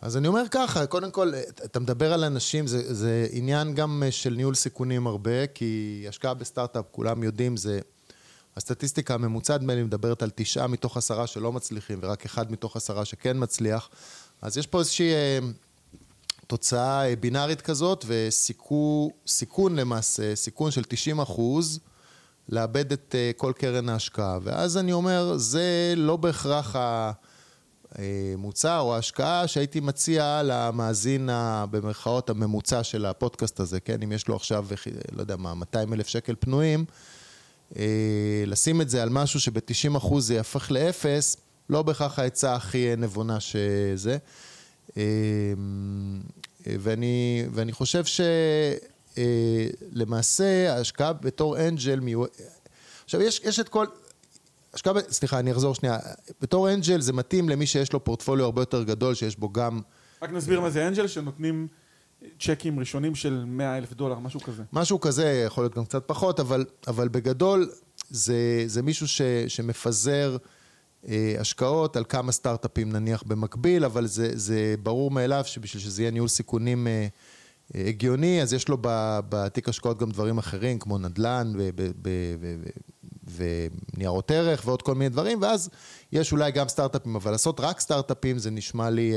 אז 0.00 0.16
אני 0.16 0.28
אומר 0.28 0.42
ככה, 0.50 0.86
קודם 0.86 1.10
כל, 1.10 1.32
אתה 1.64 1.80
מדבר 1.80 2.12
על 2.12 2.24
אנשים, 2.24 2.66
זה, 2.66 2.94
זה 2.94 3.26
עניין 3.32 3.74
גם 3.74 4.02
של 4.10 4.34
ניהול 4.34 4.54
סיכונים 4.54 5.06
הרבה, 5.06 5.46
כי 5.46 6.04
השקעה 6.08 6.34
בסטארט-אפ, 6.34 6.84
כולם 6.90 7.22
יודעים, 7.22 7.56
זה... 7.56 7.80
הסטטיסטיקה 8.56 9.14
הממוצעת 9.14 9.62
בין 9.62 9.84
מדברת 9.84 10.22
על 10.22 10.30
תשעה 10.34 10.66
מתוך 10.66 10.96
עשרה 10.96 11.26
שלא 11.26 11.52
מצליחים, 11.52 11.98
ורק 12.02 12.24
אחד 12.24 12.52
מתוך 12.52 12.76
עשרה 12.76 13.04
שכן 13.04 13.36
מצליח. 13.40 13.90
אז 14.42 14.58
יש 14.58 14.66
פה 14.66 14.78
איזושהי 14.78 15.12
אה, 15.12 15.38
תוצאה 16.50 17.08
אה, 17.08 17.16
בינארית 17.16 17.60
כזאת, 17.60 18.04
וסיכון 18.08 19.76
למעשה, 19.76 20.36
סיכון 20.36 20.70
של 20.70 20.82
90 20.88 21.20
אחוז, 21.20 21.80
לאבד 22.48 22.92
את 22.92 23.14
אה, 23.18 23.30
כל 23.36 23.52
קרן 23.56 23.88
ההשקעה. 23.88 24.38
ואז 24.42 24.76
אני 24.76 24.92
אומר, 24.92 25.36
זה 25.36 25.94
לא 25.96 26.16
בהכרח 26.16 26.76
המוצר 27.92 28.78
או 28.80 28.94
ההשקעה 28.94 29.48
שהייתי 29.48 29.80
מציע 29.80 30.42
למאזין, 30.44 31.28
במרכאות, 31.70 32.30
הממוצע 32.30 32.82
של 32.82 33.06
הפודקאסט 33.06 33.60
הזה, 33.60 33.80
כן? 33.80 34.02
אם 34.02 34.12
יש 34.12 34.28
לו 34.28 34.36
עכשיו, 34.36 34.66
לא 35.12 35.20
יודע 35.20 35.36
מה, 35.36 35.54
200 35.54 35.92
אלף 35.92 36.08
שקל 36.08 36.34
פנויים, 36.40 36.84
אה, 37.76 37.84
לשים 38.46 38.80
את 38.80 38.90
זה 38.90 39.02
על 39.02 39.08
משהו 39.08 39.40
שב-90 39.40 39.96
אחוז 39.96 40.26
זה 40.26 40.34
יהפך 40.34 40.70
לאפס, 40.70 41.36
לא 41.68 41.82
בהכרח 41.82 42.18
העצה 42.18 42.54
הכי 42.54 42.96
נבונה 42.96 43.38
שזה. 43.40 44.18
ואני, 46.66 47.44
ואני 47.52 47.72
חושב 47.72 48.04
שלמעשה 49.16 50.44
אה, 50.44 50.76
ההשקעה 50.76 51.12
בתור 51.12 51.68
אנג'ל 51.68 52.00
מיוע... 52.00 52.26
עכשיו 53.04 53.22
יש, 53.22 53.40
יש 53.44 53.60
את 53.60 53.68
כל... 53.68 53.86
השקעה, 54.74 54.94
סליחה, 55.10 55.38
אני 55.38 55.52
אחזור 55.52 55.74
שנייה. 55.74 55.98
בתור 56.40 56.72
אנג'ל 56.72 57.00
זה 57.00 57.12
מתאים 57.12 57.48
למי 57.48 57.66
שיש 57.66 57.92
לו 57.92 58.04
פורטפוליו 58.04 58.44
הרבה 58.44 58.62
יותר 58.62 58.82
גדול, 58.82 59.14
שיש 59.14 59.36
בו 59.36 59.52
גם... 59.52 59.80
רק 60.22 60.30
נסביר 60.30 60.60
מה 60.60 60.70
זה 60.70 60.88
אנג'ל, 60.88 61.06
שנותנים 61.06 61.68
צ'קים 62.40 62.78
ראשונים 62.78 63.14
של 63.14 63.44
100 63.46 63.78
אלף 63.78 63.92
דולר, 63.92 64.18
משהו 64.18 64.40
כזה. 64.40 64.62
משהו 64.72 65.00
כזה, 65.00 65.42
יכול 65.46 65.64
להיות 65.64 65.74
גם 65.74 65.84
קצת 65.84 66.02
פחות, 66.06 66.40
אבל, 66.40 66.64
אבל 66.86 67.08
בגדול 67.08 67.70
זה, 68.10 68.62
זה 68.66 68.82
מישהו 68.82 69.08
ש, 69.08 69.22
שמפזר 69.48 70.32
אה, 70.32 70.46
השקעות 71.40 71.96
על 71.96 72.04
כמה 72.08 72.32
סטארט-אפים 72.32 72.92
נניח 72.92 73.22
במקביל, 73.26 73.84
אבל 73.84 74.06
זה, 74.06 74.30
זה 74.38 74.74
ברור 74.82 75.10
מאליו 75.10 75.42
שבשביל 75.46 75.82
שזה 75.82 76.02
יהיה 76.02 76.10
ניהול 76.10 76.28
סיכונים 76.28 76.86
אה, 76.86 77.06
אה, 77.74 77.84
הגיוני, 77.88 78.42
אז 78.42 78.52
יש 78.52 78.68
לו 78.68 78.76
בתיק 79.28 79.68
השקעות 79.68 79.98
גם 79.98 80.10
דברים 80.10 80.38
אחרים, 80.38 80.78
כמו 80.78 80.98
נדל"ן 80.98 81.52
וניירות 83.34 84.30
ערך 84.30 84.62
ועוד 84.66 84.82
כל 84.82 84.94
מיני 84.94 85.08
דברים, 85.08 85.42
ואז 85.42 85.70
יש 86.12 86.32
אולי 86.32 86.52
גם 86.52 86.68
סטארט-אפים, 86.68 87.16
אבל 87.16 87.30
לעשות 87.30 87.60
רק 87.60 87.80
סטארט-אפים 87.80 88.38
זה 88.38 88.50
נשמע 88.50 88.90
לי 88.90 89.12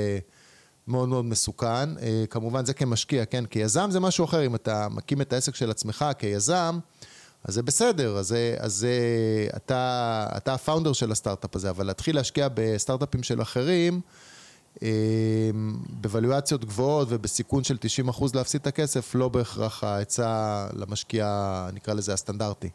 מאוד 0.88 1.10
מאוד 1.10 1.26
מסוכן. 1.26 1.90
כמובן 2.30 2.66
זה 2.66 2.74
כמשקיע, 2.74 3.26
כן? 3.26 3.46
כיזם 3.46 3.92
זה 3.92 4.00
משהו 4.00 4.26
אחר, 4.26 4.46
אם 4.46 4.56
אתה 4.56 4.88
מקים 4.90 5.22
את 5.22 5.34
העסק 5.34 5.56
של 5.56 5.72
עצמך 5.72 6.06
כיזם, 6.18 6.80
אז 7.44 7.54
זה 7.54 7.64
בסדר, 7.64 8.18
אז, 8.18 8.36
אז 8.60 8.88
אתה, 9.56 10.28
אתה 10.38 10.54
הפאונדר 10.54 10.94
של 10.94 11.12
הסטארט-אפ 11.12 11.56
הזה, 11.56 11.70
אבל 11.70 11.86
להתחיל 11.86 12.16
להשקיע 12.16 12.48
בסטארט-אפים 12.54 13.24
של 13.24 13.42
אחרים, 13.42 14.02
אה, 14.84 14.90
בוולואציות 15.90 16.66
גבוהות 16.66 17.08
ובסיכון 17.12 17.64
של 17.64 17.78
90% 18.10 18.36
להפסיד 18.36 18.62
את 18.62 18.68
הכסף, 18.68 19.16
לא 19.16 19.30
בהכרח 19.30 19.84
העצה 19.84 20.68
למשקיע, 20.74 21.68
נקרא 21.74 21.94
לזה 21.94 22.14
הסטנדרטי. 22.14 22.70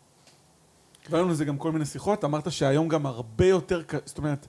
קיבלנו 1.02 1.28
לזה 1.28 1.44
גם 1.44 1.58
כל 1.58 1.72
מיני 1.72 1.84
שיחות, 1.84 2.24
אמרת 2.24 2.52
שהיום 2.52 2.88
גם 2.88 3.06
הרבה 3.06 3.46
יותר, 3.46 3.82
זאת 4.04 4.18
אומרת, 4.18 4.46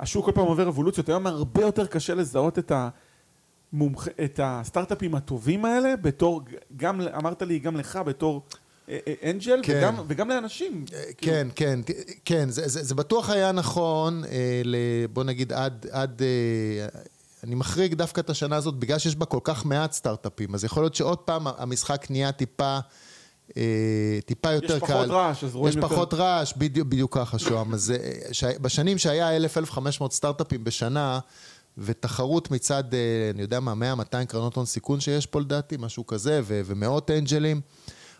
השוק 0.00 0.24
כל 0.24 0.32
פעם 0.32 0.44
עובר 0.44 0.68
אבולוציות, 0.68 1.08
היום 1.08 1.26
הרבה 1.26 1.62
יותר 1.62 1.86
קשה 1.86 2.14
לזהות 2.14 2.58
את, 2.58 2.72
המומח... 3.72 4.08
את 4.24 4.40
הסטארט-אפים 4.42 5.14
הטובים 5.14 5.64
האלה, 5.64 5.96
בתור, 5.96 6.42
גם, 6.76 7.00
אמרת 7.00 7.42
לי, 7.42 7.58
גם 7.58 7.76
לך, 7.76 7.96
בתור 8.06 8.42
אנג'ל, 9.24 9.60
כן. 9.62 9.78
וגם, 9.78 10.04
וגם 10.08 10.28
לאנשים. 10.28 10.84
אה, 10.94 11.02
כן, 11.18 11.48
כן, 11.54 11.80
כן, 12.24 12.50
זה, 12.50 12.68
זה, 12.68 12.82
זה 12.82 12.94
בטוח 12.94 13.30
היה 13.30 13.52
נכון, 13.52 14.24
אה, 14.24 14.62
בוא 15.12 15.24
נגיד 15.24 15.52
עד, 15.52 15.86
עד, 15.90 16.22
אה, 16.22 17.00
אני 17.44 17.54
מחריג 17.54 17.94
דווקא 17.94 18.20
את 18.20 18.30
השנה 18.30 18.56
הזאת, 18.56 18.74
בגלל 18.74 18.98
שיש 18.98 19.16
בה 19.16 19.26
כל 19.26 19.38
כך 19.44 19.66
מעט 19.66 19.92
סטארט-אפים, 19.92 20.54
אז 20.54 20.64
יכול 20.64 20.82
להיות 20.82 20.94
שעוד 20.94 21.18
פעם 21.18 21.46
המשחק 21.46 22.06
נהיה 22.10 22.32
טיפה... 22.32 22.78
טיפה 24.26 24.52
יותר 24.52 24.76
יש 24.76 24.82
קל. 24.82 24.86
יש 24.86 24.90
פחות 24.90 25.10
רעש, 25.10 25.44
אז 25.44 25.54
רואים 25.54 25.76
יותר... 25.76 25.86
יש 25.86 25.92
פחות 25.92 26.14
רעש, 26.14 26.52
בדיוק, 26.56 26.88
בדיוק 26.88 27.18
ככה, 27.18 27.38
שוהם. 27.38 27.74
אז 27.74 27.94
ש... 28.32 28.44
בשנים 28.44 28.98
שהיה 28.98 29.46
1,000-1,500 29.46 30.10
סטארט-אפים 30.10 30.64
בשנה, 30.64 31.18
ותחרות 31.78 32.50
מצד, 32.50 32.84
אני 33.34 33.42
יודע 33.42 33.60
מה, 33.60 33.94
100-200 34.22 34.26
קרנות 34.26 34.56
הון 34.56 34.66
סיכון 34.66 35.00
שיש 35.00 35.26
פה 35.26 35.40
לדעתי, 35.40 35.76
משהו 35.78 36.06
כזה, 36.06 36.40
ו... 36.44 36.60
ומאות 36.64 37.10
אנג'לים. 37.10 37.60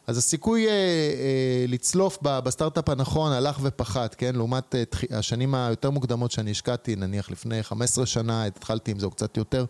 אז 0.07 0.19
הסיכוי 0.19 0.67
אה, 0.67 0.73
אה, 0.73 1.65
לצלוף 1.69 2.19
בסטארט-אפ 2.23 2.89
הנכון 2.89 3.33
הלך 3.33 3.59
ופחת, 3.63 4.15
כן? 4.15 4.35
לעומת 4.35 4.75
אה, 4.75 4.83
השנים 5.19 5.55
היותר 5.55 5.91
מוקדמות 5.91 6.31
שאני 6.31 6.51
השקעתי, 6.51 6.97
נניח 6.97 7.31
לפני 7.31 7.63
15 7.63 8.07
שנה, 8.07 8.45
התחלתי 8.45 8.91
עם 8.91 8.99
זה 8.99 9.07
או 9.07 9.11
קצת 9.11 9.37
יותר. 9.37 9.65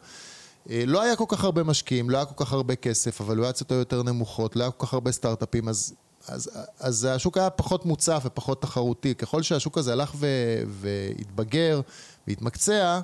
אה, 0.70 0.82
לא 0.86 1.02
היה 1.02 1.16
כל 1.16 1.24
כך 1.28 1.44
הרבה 1.44 1.62
משקיעים, 1.62 2.10
לא 2.10 2.16
היה 2.16 2.26
כל 2.26 2.44
כך 2.44 2.52
הרבה 2.52 2.74
כסף, 2.74 3.20
הוולואציות 3.20 3.70
היו 3.70 3.78
יותר 3.78 4.02
נמוכות, 4.02 4.56
לא 4.56 4.62
היה 4.62 4.70
כל 4.70 4.86
כך 4.86 4.94
הרבה 4.94 5.12
סטארט-אפים, 5.12 5.68
אז, 5.68 5.94
אז, 6.28 6.50
אז 6.80 7.04
השוק 7.04 7.38
היה 7.38 7.50
פחות 7.50 7.86
מוצף 7.86 8.22
ופחות 8.24 8.62
תחרותי. 8.62 9.14
ככל 9.14 9.42
שהשוק 9.42 9.78
הזה 9.78 9.92
הלך 9.92 10.14
והתבגר 10.68 11.80
והתמקצע, 12.26 13.00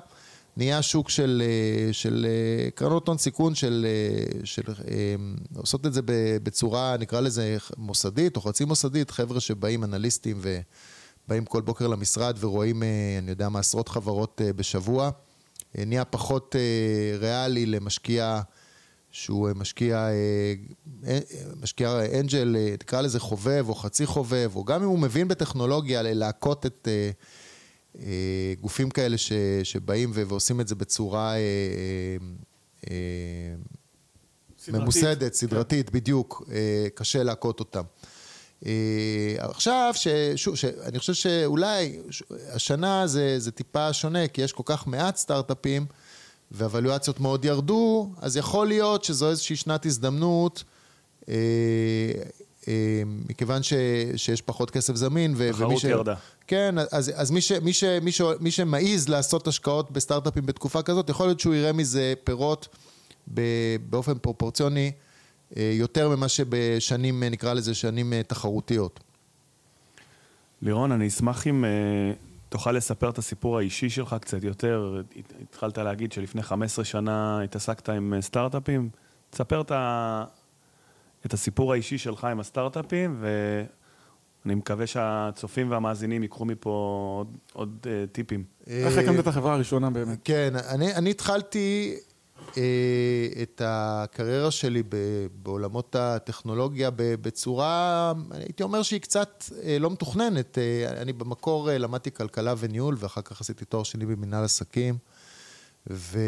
נהיה 0.57 0.81
שוק 0.81 1.09
של, 1.09 1.43
אה, 1.45 1.93
של 1.93 2.25
אה, 2.29 2.71
קרנות 2.71 3.07
הון 3.07 3.17
סיכון, 3.17 3.55
של, 3.55 3.85
אה, 3.89 4.45
של, 4.45 4.61
עושות 5.55 5.85
את 5.85 5.93
זה 5.93 6.01
בצורה, 6.43 6.95
נקרא 6.99 7.19
לזה 7.19 7.57
מוסדית 7.77 8.35
או 8.35 8.41
חצי 8.41 8.65
מוסדית, 8.65 9.11
חבר'ה 9.11 9.39
שבאים, 9.39 9.83
אנליסטים, 9.83 10.41
ובאים 10.41 11.45
כל 11.45 11.61
בוקר 11.61 11.87
למשרד 11.87 12.37
ורואים, 12.39 12.83
אני 13.19 13.31
יודע 13.31 13.49
מה, 13.49 13.59
עשרות 13.59 13.89
חברות 13.89 14.41
בשבוע. 14.55 15.09
נהיה 15.75 16.05
פחות 16.05 16.55
ריאלי 17.19 17.65
למשקיע 17.65 18.41
שהוא 19.11 19.49
משקיע, 19.55 20.07
משקיע 21.61 21.99
אנג'ל, 22.19 22.55
נקרא 22.73 23.01
לזה 23.01 23.19
חובב 23.19 23.65
או 23.69 23.75
חצי 23.75 24.05
חובב, 24.05 24.51
או 24.55 24.63
גם 24.63 24.83
אם 24.83 24.87
הוא 24.87 24.99
מבין 24.99 25.27
בטכנולוגיה, 25.27 26.01
להכות 26.01 26.65
את... 26.65 26.87
אה, 27.99 28.53
גופים 28.61 28.89
כאלה 28.89 29.17
ש, 29.17 29.31
שבאים 29.63 30.11
ו, 30.13 30.27
ועושים 30.27 30.61
את 30.61 30.67
זה 30.67 30.75
בצורה 30.75 31.33
אה, 31.35 31.39
אה, 32.89 32.95
סדרתית. 34.59 34.81
ממוסדת, 34.81 35.33
סדרתית, 35.33 35.89
כן. 35.89 35.95
בדיוק, 35.95 36.43
קשה 36.95 37.23
להכות 37.23 37.59
אותם. 37.59 37.83
עכשיו, 39.37 39.93
ש, 39.95 40.07
שוב, 40.35 40.55
ש, 40.55 40.65
אני 40.65 40.99
חושב 40.99 41.13
שאולי 41.13 41.99
השנה 42.51 43.07
זה, 43.07 43.39
זה 43.39 43.51
טיפה 43.51 43.93
שונה, 43.93 44.27
כי 44.27 44.41
יש 44.41 44.53
כל 44.53 44.63
כך 44.65 44.87
מעט 44.87 45.15
סטארט-אפים 45.15 45.85
והוולואציות 46.51 47.19
מאוד 47.19 47.45
ירדו, 47.45 48.11
אז 48.21 48.37
יכול 48.37 48.67
להיות 48.67 49.03
שזו 49.03 49.29
איזושהי 49.29 49.55
שנת 49.55 49.85
הזדמנות 49.85 50.63
אה, 51.29 51.33
מכיוון 53.29 53.63
ש, 53.63 53.73
שיש 54.15 54.41
פחות 54.41 54.71
כסף 54.71 54.95
זמין. 54.95 55.35
תחרות 55.51 55.79
ש... 55.79 55.83
ירדה. 55.83 56.13
כן, 56.47 56.75
אז, 56.91 57.11
אז 57.15 57.31
מי, 57.31 57.41
ש, 57.41 57.51
מי, 57.51 57.73
ש, 57.73 57.83
מי, 57.83 58.11
ש, 58.11 58.21
מי 58.39 58.51
שמעז 58.51 59.09
לעשות 59.09 59.47
השקעות 59.47 59.91
בסטארט-אפים 59.91 60.45
בתקופה 60.45 60.81
כזאת, 60.81 61.09
יכול 61.09 61.25
להיות 61.25 61.39
שהוא 61.39 61.55
יראה 61.55 61.73
מזה 61.73 62.13
פירות 62.23 62.67
באופן 63.89 64.17
פרופורציוני 64.17 64.91
אה, 65.57 65.71
יותר 65.73 66.09
ממה 66.09 66.27
שבשנים, 66.27 67.23
נקרא 67.23 67.53
לזה 67.53 67.73
שנים 67.73 68.13
אה, 68.13 68.23
תחרותיות. 68.23 68.99
לירון, 70.61 70.91
אני 70.91 71.07
אשמח 71.07 71.47
אם 71.47 71.65
תוכל 72.49 72.71
לספר 72.71 73.09
את 73.09 73.17
הסיפור 73.17 73.57
האישי 73.57 73.89
שלך 73.89 74.15
קצת 74.21 74.43
יותר. 74.43 75.01
התחלת 75.41 75.77
להגיד 75.77 76.11
שלפני 76.11 76.43
15 76.43 76.85
שנה 76.85 77.41
התעסקת 77.41 77.89
עם 77.89 78.13
סטארט-אפים. 78.21 78.89
תספר 79.29 79.61
את 79.61 79.71
ה... 79.71 80.23
את 81.25 81.33
הסיפור 81.33 81.73
האישי 81.73 81.97
שלך 81.97 82.23
עם 82.23 82.39
הסטארט-אפים, 82.39 83.23
ואני 84.45 84.55
מקווה 84.55 84.87
שהצופים 84.87 85.71
והמאזינים 85.71 86.21
ייקחו 86.21 86.45
מפה 86.45 86.69
עוד, 87.17 87.37
עוד 87.53 87.77
uh, 87.83 88.11
טיפים. 88.11 88.43
איך 88.67 88.97
הקמת 88.97 89.19
את 89.19 89.27
החברה 89.27 89.53
הראשונה 89.53 89.89
באמת? 89.89 90.19
כן, 90.23 90.53
אני, 90.69 90.95
אני 90.95 91.09
התחלתי 91.09 91.95
uh, 92.39 92.55
את 93.41 93.61
הקריירה 93.65 94.51
שלי 94.51 94.83
ב, 94.83 94.95
בעולמות 95.33 95.95
הטכנולוגיה 95.95 96.89
בצורה, 96.95 98.13
הייתי 98.31 98.63
אומר 98.63 98.83
שהיא 98.83 99.01
קצת 99.01 99.43
uh, 99.49 99.53
לא 99.79 99.89
מתוכננת. 99.89 100.57
Uh, 100.57 101.01
אני 101.01 101.13
במקור 101.13 101.69
uh, 101.69 101.71
למדתי 101.71 102.11
כלכלה 102.11 102.53
וניהול, 102.57 102.95
ואחר 102.99 103.21
כך 103.21 103.41
עשיתי 103.41 103.65
תואר 103.65 103.83
שני 103.83 104.05
במנהל 104.05 104.43
עסקים. 104.43 104.97
ו... 105.89 106.19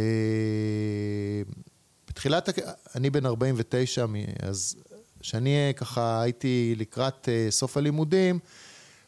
בתחילת, 2.15 2.49
אני 2.95 3.09
בן 3.09 3.25
49, 3.25 4.05
אז 4.41 4.75
כשאני 5.19 5.73
ככה 5.75 6.21
הייתי 6.21 6.75
לקראת 6.77 7.29
אה, 7.29 7.47
סוף 7.49 7.77
הלימודים, 7.77 8.39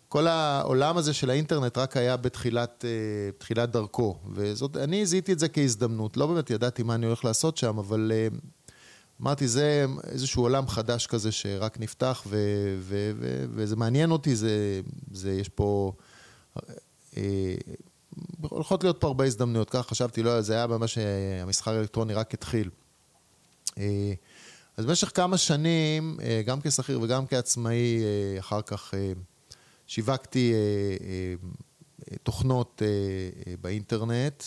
כל 0.10 0.28
העולם 0.28 0.98
הזה 0.98 1.14
של 1.14 1.30
האינטרנט 1.30 1.78
רק 1.78 1.98
היה 1.98 2.18
בתחילת, 2.18 2.86
אה, 2.88 2.90
בתחילת 3.38 3.72
דרכו. 3.72 4.18
וזאת, 4.34 4.78
אני 4.78 5.06
זיהיתי 5.06 5.34
את 5.34 5.40
זה 5.40 5.48
כהזדמנות. 5.48 6.18
לא 6.18 6.28
באמת 6.28 6.50
ידעתי 6.50 6.84
מה 6.84 6.96
אני 6.96 7.06
הולך 7.06 7.26
לעשות 7.26 7.58
שם, 7.58 7.78
אבל 7.78 8.12
אה, 8.14 8.28
אמרתי, 9.22 9.48
זה 9.48 9.86
איזשהו 10.08 10.44
עולם 10.44 10.68
חדש 10.68 11.08
כזה 11.08 11.32
שרק 11.32 11.80
נפתח, 11.80 12.24
ו, 12.28 12.38
ו, 12.80 13.12
ו, 13.20 13.46
וזה 13.50 13.76
מעניין 13.76 14.12
אותי, 14.12 14.36
זה, 14.36 14.82
זה 15.12 15.32
יש 15.34 15.50
פה... 15.50 15.92
הולכות 18.42 18.84
להיות 18.84 18.98
פה 19.02 19.08
הרבה 19.08 19.26
הזדמנויות, 19.26 19.70
ככה 19.70 19.84
חשבתי, 19.84 20.24
לא, 20.24 20.42
זה 20.42 20.54
היה 20.54 20.68
ממש, 20.68 20.98
המשחק 21.42 21.68
האלקטרוני 21.68 22.14
רק 22.14 22.34
התחיל. 22.34 22.70
אה, 23.78 24.14
אז 24.78 24.86
במשך 24.86 25.12
כמה 25.14 25.38
שנים, 25.38 26.18
אה, 26.22 26.42
גם 26.46 26.62
כשכיר 26.62 27.02
וגם 27.02 27.28
כעצמאי, 27.28 28.00
אה, 28.04 28.40
אחר 28.40 28.62
כך 28.62 28.94
שיווקתי 29.88 30.54
תוכנות 32.24 32.82
באינטרנט 33.62 34.44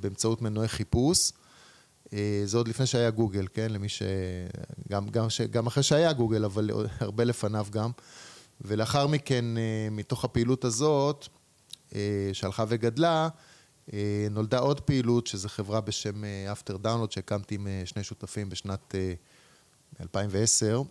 באמצעות 0.00 0.42
מנועי 0.42 0.68
חיפוש. 0.68 1.32
זה 2.44 2.56
עוד 2.56 2.68
לפני 2.68 2.86
שהיה 2.86 3.10
גוגל, 3.10 3.46
כן? 3.54 3.70
למי 3.70 3.88
ש... 3.88 4.02
גם, 4.90 5.08
גם, 5.08 5.30
ש... 5.30 5.40
גם 5.40 5.66
אחרי 5.66 5.82
שהיה 5.82 6.12
גוגל, 6.12 6.44
אבל 6.44 6.70
הרבה 7.00 7.24
לפניו 7.24 7.66
גם. 7.70 7.90
ולאחר 8.60 9.06
מכן, 9.06 9.44
מתוך 9.90 10.24
הפעילות 10.24 10.64
הזאת, 10.64 11.28
שהלכה 12.32 12.64
וגדלה, 12.68 13.28
נולדה 14.30 14.58
עוד 14.58 14.80
פעילות, 14.80 15.26
שזו 15.26 15.48
חברה 15.48 15.80
בשם 15.80 16.24
אה, 16.24 16.52
After 16.52 16.74
Download, 16.84 17.10
שהקמתי 17.10 17.54
עם 17.54 17.66
אה, 17.66 17.82
שני 17.84 18.04
שותפים 18.04 18.48
בשנת 18.48 18.94
2010, 20.00 20.82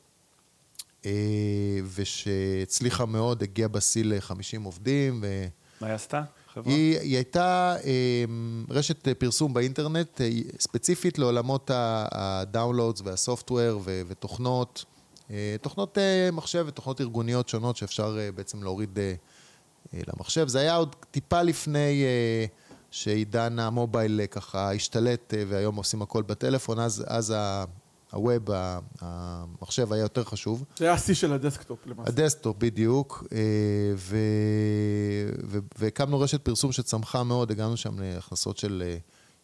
ושהצליחה 1.96 3.06
מאוד, 3.06 3.44
הגיעה 3.44 3.68
בשיא 3.68 4.04
ל-50 4.04 4.64
עובדים. 4.64 5.24
מה 5.82 5.88
היא 5.88 5.96
עשתה? 5.96 6.24
חברה? 6.54 6.74
היא, 6.74 7.00
היא 7.00 7.16
הייתה 7.16 7.76
רשת 8.70 9.08
פרסום 9.20 9.54
באינטרנט, 9.54 10.22
ספציפית 10.60 11.20
לעולמות 11.20 11.72
ה 11.74 11.87
downloads 11.87 13.02
וה 13.04 13.19
software 13.19 13.82
ותוכנות, 13.86 14.86
תוכנות 15.62 15.98
מחשב 16.34 16.66
ותוכנות 16.68 17.02
ארגוניות 17.02 17.50
שונות 17.50 17.78
שאפשר 17.78 18.18
בעצם 18.36 18.64
להוריד 18.64 19.00
למחשב. 19.94 20.48
זה 20.48 20.60
היה 20.60 20.76
עוד 20.76 20.96
טיפה 21.12 21.42
לפני 21.42 22.04
שעידן 22.94 23.60
ה 23.60 23.69
mobile 23.69 24.26
ככה 24.32 24.74
השתלט 24.74 25.34
והיום 25.48 25.76
עושים 25.76 26.02
הכל 26.02 26.22
בטלפון, 26.22 26.80
אז, 26.80 27.04
אז 27.08 27.34
ה 28.12 28.19
web, 28.19 28.50
המחשב 29.02 29.94
היה 29.94 30.02
יותר 30.02 30.24
חשוב. 30.24 30.64
זה 30.78 30.86
היה 30.86 30.94
השיא 30.94 31.14
של 31.14 31.34
ה 31.34 31.40
desktop 31.40 31.80
למעשה. 31.86 32.10
ה 32.10 32.15
desktop, 32.15 32.58
בדיוק. 32.60 33.24
ו... 33.96 34.18
ו... 35.46 35.60
והקמנו 35.78 36.20
רשת 36.20 36.42
פרסום 36.42 36.72
שצמחה 36.72 37.24
מאוד, 37.24 37.52
הגענו 37.52 37.78
שם 37.78 38.00
להכנסות 38.00 38.58
של, 38.58 38.84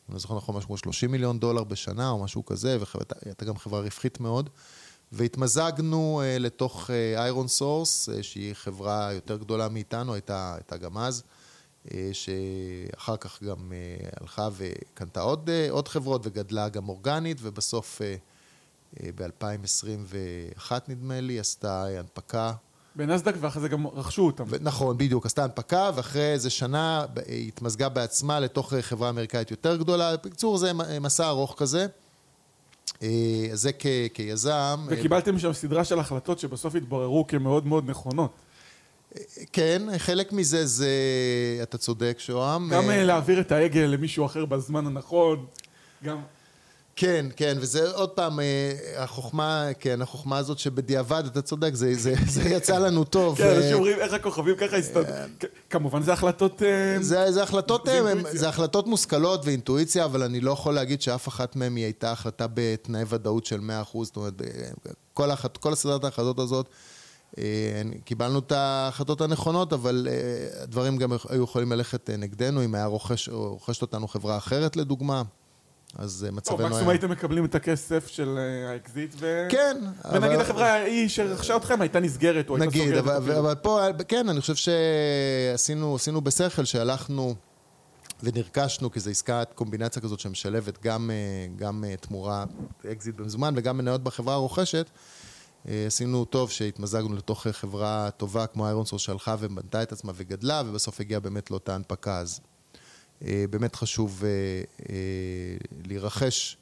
אם 0.10 0.14
אני 0.14 0.20
זוכר 0.20 0.38
נכון, 0.38 0.56
משהו 0.56 0.68
כמו 0.68 0.78
30 0.78 1.12
מיליון 1.12 1.40
דולר 1.40 1.64
בשנה 1.64 2.10
או 2.10 2.24
משהו 2.24 2.46
כזה, 2.46 2.78
והייתה 3.26 3.46
גם 3.46 3.58
חברה 3.58 3.82
רווחית 3.82 4.20
מאוד. 4.20 4.50
והתמזגנו 5.12 6.22
לתוך 6.40 6.90
ironSource, 7.16 8.10
שהיא 8.22 8.54
חברה 8.54 9.14
יותר 9.14 9.38
גדולה 9.38 9.70
מאיתנו, 9.70 10.14
הייתה, 10.14 10.54
הייתה 10.56 10.78
גם 10.78 10.98
אז, 10.98 11.24
שאחר 12.14 13.18
כך 13.18 13.44
גם 13.44 13.56
אה, 13.72 14.10
הלכה 14.22 14.50
וקנתה 14.58 15.22
עוד, 15.22 15.50
אה, 15.50 15.72
עוד 15.72 15.88
חברות 15.88 16.22
וגדלה 16.28 16.70
גם 16.70 16.90
אורגנית, 16.90 17.38
ובסוף 17.42 18.02
אה, 18.02 19.00
אה, 19.00 19.04
ב-2021 19.16 20.72
נדמה 20.88 21.22
לי, 21.22 21.40
עשתה 21.40 21.86
הנפקה. 21.86 22.54
בנסדק 22.96 23.34
ואחרי 23.40 23.62
זה 23.62 23.68
גם 23.68 23.88
רכשו 23.88 24.26
אותם. 24.26 24.44
ו- 24.48 24.56
נכון, 24.62 24.98
בדיוק, 24.98 25.26
עשתה 25.26 25.44
הנפקה, 25.44 25.92
ואחרי 25.96 26.34
איזה 26.34 26.50
שנה 26.50 27.06
היא 27.28 27.48
התמזגה 27.48 27.90
בעצמה 27.90 28.40
לתוך 28.40 28.74
חברה 28.82 29.10
אמריקאית 29.10 29.52
יותר 29.52 29.76
גדולה. 29.76 30.18
בקיצור, 30.18 30.58
זה 30.58 30.72
מסע 31.02 31.28
ארוך 31.28 31.56
כזה. 31.58 31.88
זה 33.54 33.72
כ- 33.80 33.86
כיזם. 34.14 34.86
וקיבלתם 34.88 35.40
שם 35.40 35.54
סדרה 35.54 35.86
של 35.86 36.00
החלטות 36.00 36.40
שבסוף 36.40 36.76
התבררו 36.76 37.28
כמאוד 37.28 37.66
מאוד 37.68 37.90
נכונות. 37.90 38.32
כן, 39.54 39.82
חלק 39.98 40.34
מזה 40.34 40.66
זה, 40.66 40.90
אתה 41.64 41.78
צודק, 41.78 42.16
שוהם. 42.20 42.70
גם 42.70 42.90
להעביר 42.90 43.40
את 43.40 43.52
ההגה 43.52 43.86
למישהו 43.86 44.26
אחר 44.26 44.46
בזמן 44.46 44.88
הנכון, 44.88 45.46
גם... 46.04 46.22
כן, 47.00 47.26
כן, 47.36 47.58
וזה 47.60 47.92
עוד 47.92 48.10
פעם, 48.10 48.40
החוכמה, 48.98 49.68
כן, 49.80 50.02
החוכמה 50.02 50.38
הזאת 50.38 50.60
שבדיעבד, 50.60 51.24
אתה 51.26 51.42
צודק, 51.42 51.72
זה, 51.74 51.96
זה, 51.96 52.14
זה 52.36 52.50
יצא 52.50 52.78
לנו 52.78 53.04
טוב. 53.04 53.38
כן, 53.38 53.56
אנשים 53.58 53.74
אומרים 53.74 54.00
איך 54.00 54.14
הכוכבים 54.14 54.56
ככה 54.56 54.78
הסתדרו. 54.78 55.16
כמובן 55.70 56.02
זה 56.02 56.14
החלטות... 56.14 56.62
זה, 57.02 57.32
זה 57.32 57.44
החלטות, 57.44 57.86
זה, 57.86 58.12
הם, 58.12 58.24
זה 58.32 58.50
החלטות 58.50 58.88
מושכלות 58.88 59.46
ואינטואיציה, 59.46 60.06
אבל 60.06 60.24
אני 60.24 60.40
לא 60.40 60.52
יכול 60.52 60.74
להגיד 60.74 61.02
שאף 61.02 61.28
אחת 61.28 61.56
מהן 61.56 61.76
היא 61.76 61.86
הייתה 61.86 62.12
החלטה 62.12 62.46
בתנאי 62.54 63.04
ודאות 63.10 63.46
של 63.46 63.60
100%, 63.60 64.04
זאת 64.04 64.16
אומרת, 64.16 64.42
כל, 65.14 65.30
כל 65.60 65.74
הסדרת 65.74 66.04
ההחלטות 66.04 66.40
הזאת, 66.40 66.70
קיבלנו 68.06 68.40
את 68.40 68.52
ההחלטות 68.52 69.22
הנכונות, 69.22 69.74
אבל 69.74 70.08
הדברים 70.64 70.98
גם 70.98 71.12
היו 71.30 71.44
יכולים 71.44 71.72
ללכת 71.72 72.10
נגדנו, 72.10 72.66
אם 72.66 72.76
היה 72.76 72.86
רוכש, 72.86 73.30
רוכשת 73.30 73.82
אותנו 73.82 74.08
חברה 74.08 74.38
אחרת 74.38 74.76
לדוגמה. 74.76 75.24
אז 75.96 76.28
מצבנו 76.32 76.60
היה... 76.60 76.70
מקסימום 76.70 76.90
הייתם 76.90 77.12
מקבלים 77.12 77.46
את 77.46 77.56
הכסף 77.56 78.08
של 78.08 78.40
האקזיט, 78.70 79.16
ו... 79.20 79.48
כן. 79.50 79.78
ונגיד 80.14 80.40
החברה 80.40 80.74
ההיא 80.74 81.10
שרכשה 81.10 81.56
אתכם 81.56 81.82
הייתה 81.82 82.00
נסגרת, 82.00 82.50
או 82.50 82.56
הייתה 82.56 82.78
סוגרת. 82.78 82.88
נגיד, 82.88 83.36
אבל 83.38 83.56
פה, 83.56 83.80
כן, 84.08 84.30
אני 84.30 84.42
חושב 84.42 84.56
שעשינו 84.56 86.22
בשכל, 86.24 86.66
שהלכנו 86.66 87.36
ונרכשנו, 88.24 88.92
כי 88.92 89.00
זו 89.00 89.10
עסקת 89.10 89.48
קומבינציה 89.56 90.02
כזאת 90.02 90.20
שמשלבת 90.20 90.84
גם 91.56 91.84
תמורה, 92.02 92.46
אקזיט 92.92 93.16
במזומן, 93.16 93.54
וגם 93.58 93.78
מניות 93.78 94.04
בחברה 94.04 94.34
הרוכשת. 94.34 94.90
עשינו 95.88 96.26
טוב 96.26 96.52
שהתמזגנו 96.52 97.16
לתוך 97.16 97.48
חברה 97.48 98.10
טובה 98.18 98.48
כמו 98.48 98.66
ironSource 98.66 99.00
שהלכה 99.00 99.36
ובנתה 99.40 99.84
את 99.84 99.92
עצמה 99.92 100.12
וגדלה, 100.16 100.62
ובסוף 100.66 101.00
הגיעה 101.00 101.20
באמת 101.20 101.52
לאותה 101.52 101.76
הנפקה. 101.76 102.18
אז 102.18 102.40
באמת 103.22 103.76
חשוב 103.76 104.24
להירכש, 105.88 106.58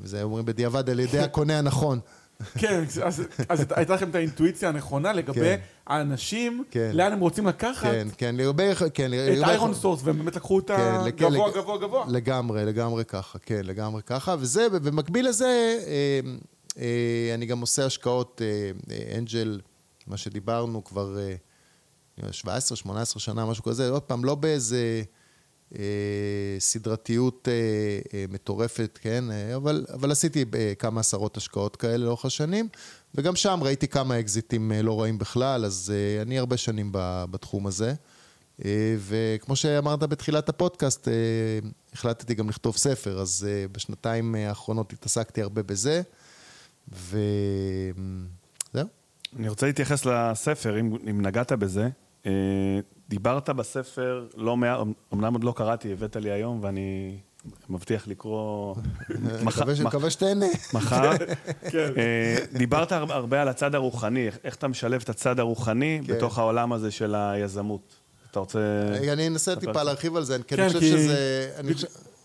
וזה 0.00 0.22
אומרים 0.22 0.44
בדיעבד 0.44 0.90
על 0.90 1.00
ידי 1.00 1.18
הקונה 1.18 1.58
הנכון. 1.58 2.00
כן, 2.58 2.84
אז, 3.04 3.22
אז 3.48 3.64
הייתה 3.70 3.94
לכם 3.94 4.10
את 4.10 4.14
האינטואיציה 4.14 4.68
הנכונה 4.68 5.12
לגבי 5.12 5.40
כן. 5.40 5.56
האנשים, 5.86 6.64
כן. 6.70 6.90
לאן 6.94 7.12
הם 7.12 7.20
רוצים 7.20 7.46
לקחת 7.46 7.90
כן, 7.90 8.08
כן, 8.18 8.36
לגבי, 8.36 8.74
כן, 8.94 9.10
את 9.12 9.48
ironSource, 9.48 10.00
והם 10.04 10.18
באמת 10.18 10.36
לקחו 10.36 10.56
אותה 10.56 10.76
כן, 10.76 11.10
גבוה, 11.16 11.48
לג... 11.48 11.54
גבוה, 11.54 11.78
גבוה. 11.78 12.04
לגמרי, 12.08 12.64
לגמרי 12.64 13.04
ככה, 13.04 13.38
כן, 13.38 13.60
לגמרי 13.64 14.02
ככה, 14.02 14.36
וזה, 14.38 14.68
במקביל 14.68 15.28
לזה, 15.28 15.78
אני 17.34 17.46
גם 17.46 17.60
עושה 17.60 17.86
השקעות, 17.86 18.40
angel, 19.18 19.60
מה 20.06 20.16
שדיברנו 20.16 20.84
כבר 20.84 21.16
17-18 22.20 22.24
שנה, 23.18 23.46
משהו 23.46 23.64
כזה, 23.64 23.88
עוד 23.88 24.02
פעם, 24.02 24.24
לא 24.24 24.34
באיזה... 24.34 25.02
סדרתיות 26.58 27.48
מטורפת, 28.28 28.98
כן, 29.02 29.24
אבל, 29.56 29.86
אבל 29.94 30.10
עשיתי 30.10 30.44
כמה 30.78 31.00
עשרות 31.00 31.36
השקעות 31.36 31.76
כאלה 31.76 31.96
לאורך 32.04 32.24
השנים, 32.24 32.68
וגם 33.14 33.36
שם 33.36 33.60
ראיתי 33.62 33.88
כמה 33.88 34.20
אקזיטים 34.20 34.72
לא 34.82 35.00
רעים 35.00 35.18
בכלל, 35.18 35.64
אז 35.64 35.92
אני 36.22 36.38
הרבה 36.38 36.56
שנים 36.56 36.88
בתחום 37.30 37.66
הזה. 37.66 37.94
וכמו 38.98 39.56
שאמרת 39.56 40.00
בתחילת 40.00 40.48
הפודקאסט, 40.48 41.08
החלטתי 41.92 42.34
גם 42.34 42.48
לכתוב 42.48 42.76
ספר, 42.76 43.20
אז 43.20 43.46
בשנתיים 43.72 44.34
האחרונות 44.34 44.92
התעסקתי 44.92 45.42
הרבה 45.42 45.62
בזה, 45.62 46.02
וזהו. 46.88 48.86
אני 49.36 49.48
רוצה 49.48 49.66
להתייחס 49.66 50.04
לספר, 50.04 50.80
אם, 50.80 50.96
אם 51.10 51.20
נגעת 51.22 51.52
בזה. 51.52 51.88
דיברת 53.08 53.50
בספר 53.50 54.26
לא 54.36 54.56
מעט, 54.56 54.78
אמנם 55.14 55.32
עוד 55.32 55.44
לא 55.44 55.54
קראתי, 55.56 55.92
הבאת 55.92 56.16
לי 56.16 56.30
היום, 56.30 56.58
ואני 56.62 57.18
מבטיח 57.68 58.08
לקרוא... 58.08 58.74
מקווה 59.84 60.10
שתהנה. 60.10 60.46
מחר. 60.74 61.10
דיברת 62.58 62.92
הרבה 62.92 63.42
על 63.42 63.48
הצד 63.48 63.74
הרוחני, 63.74 64.28
איך 64.44 64.54
אתה 64.54 64.68
משלב 64.68 65.00
את 65.04 65.08
הצד 65.08 65.40
הרוחני 65.40 66.00
בתוך 66.06 66.38
העולם 66.38 66.72
הזה 66.72 66.90
של 66.90 67.14
היזמות. 67.14 67.94
אתה 68.30 68.40
רוצה... 68.40 68.60
אני 69.12 69.26
אנסה 69.26 69.56
טיפה 69.56 69.82
להרחיב 69.82 70.16
על 70.16 70.24
זה, 70.24 70.36
כי 70.46 70.54
אני 70.54 70.68
חושב 70.68 70.80
שזה... 70.80 71.50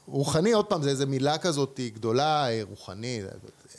רוחני, 0.07 0.51
עוד 0.51 0.65
פעם, 0.65 0.81
זה 0.81 0.89
איזו 0.89 1.07
מילה 1.07 1.37
כזאת 1.37 1.79
גדולה, 1.93 2.47
רוחני. 2.69 3.21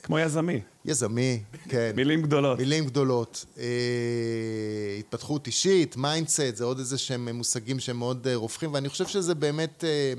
כמו 0.09 0.19
יזמי. 0.19 0.61
יזמי, 0.85 1.43
כן. 1.69 1.93
מילים 1.97 2.23
גדולות. 2.23 2.59
מילים 2.59 2.87
גדולות. 2.87 3.45
אה, 3.59 3.65
התפתחות 4.99 5.47
אישית, 5.47 5.97
mindset, 5.97 6.41
זה 6.57 6.65
עוד 6.65 6.79
איזה 6.79 6.99
שהם 6.99 7.29
מושגים 7.29 7.81
שהם 7.81 7.99
מאוד 7.99 8.27
אה, 8.27 8.35
רווחים, 8.37 8.75
ואני 8.75 8.89
חושב 8.89 9.07
שזה 9.07 9.35
באמת 9.35 9.85
אה, 9.85 10.13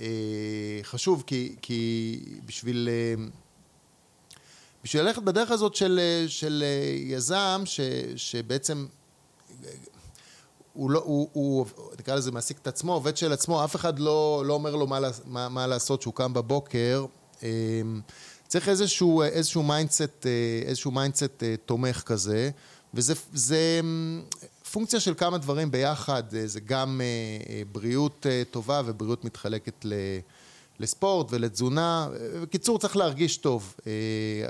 אה, 0.00 0.80
חשוב, 0.82 1.24
כי, 1.26 1.56
כי 1.62 2.18
בשביל... 2.46 2.88
אה, 2.92 3.24
בשביל 4.84 5.02
ללכת 5.02 5.22
בדרך 5.22 5.50
הזאת 5.50 5.74
של, 5.74 6.00
של 6.28 6.64
יזם, 7.06 7.62
ש, 7.64 7.80
שבעצם 8.16 8.86
הוא, 10.72 10.90
לא, 10.90 11.02
הוא, 11.04 11.28
הוא, 11.32 11.66
נקרא 11.98 12.14
לזה, 12.14 12.32
מעסיק 12.32 12.58
את 12.62 12.66
עצמו, 12.66 12.92
עובד 12.92 13.16
של 13.16 13.32
עצמו, 13.32 13.64
אף 13.64 13.76
אחד 13.76 13.98
לא, 13.98 14.42
לא 14.46 14.54
אומר 14.54 14.76
לו 14.76 14.86
מה, 14.86 14.98
מה, 15.24 15.48
מה 15.48 15.66
לעשות 15.66 16.00
כשהוא 16.00 16.14
קם 16.14 16.32
בבוקר. 16.32 17.06
צריך 18.52 18.68
איזשהו, 18.68 19.22
איזשהו 19.22 19.62
mindset, 19.62 20.26
איזשהו 20.66 20.90
mindset 20.90 21.42
תומך 21.66 22.02
כזה, 22.06 22.50
וזה 22.94 23.14
זה 23.32 23.80
פונקציה 24.72 25.00
של 25.00 25.14
כמה 25.14 25.38
דברים 25.38 25.70
ביחד, 25.70 26.22
זה 26.46 26.60
גם 26.60 27.00
בריאות 27.72 28.26
טובה 28.50 28.82
ובריאות 28.86 29.24
מתחלקת 29.24 29.86
לספורט 30.78 31.26
ולתזונה. 31.30 32.08
בקיצור, 32.42 32.78
צריך 32.78 32.96
להרגיש 32.96 33.36
טוב. 33.36 33.74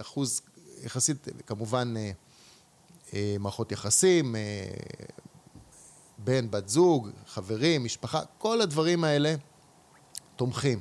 אחוז 0.00 0.40
יחסית, 0.84 1.28
כמובן, 1.46 1.94
מערכות 3.40 3.72
יחסים, 3.72 4.34
בן, 6.18 6.50
בת 6.50 6.68
זוג, 6.68 7.08
חברים, 7.26 7.84
משפחה, 7.84 8.20
כל 8.38 8.60
הדברים 8.60 9.04
האלה 9.04 9.34
תומכים. 10.36 10.80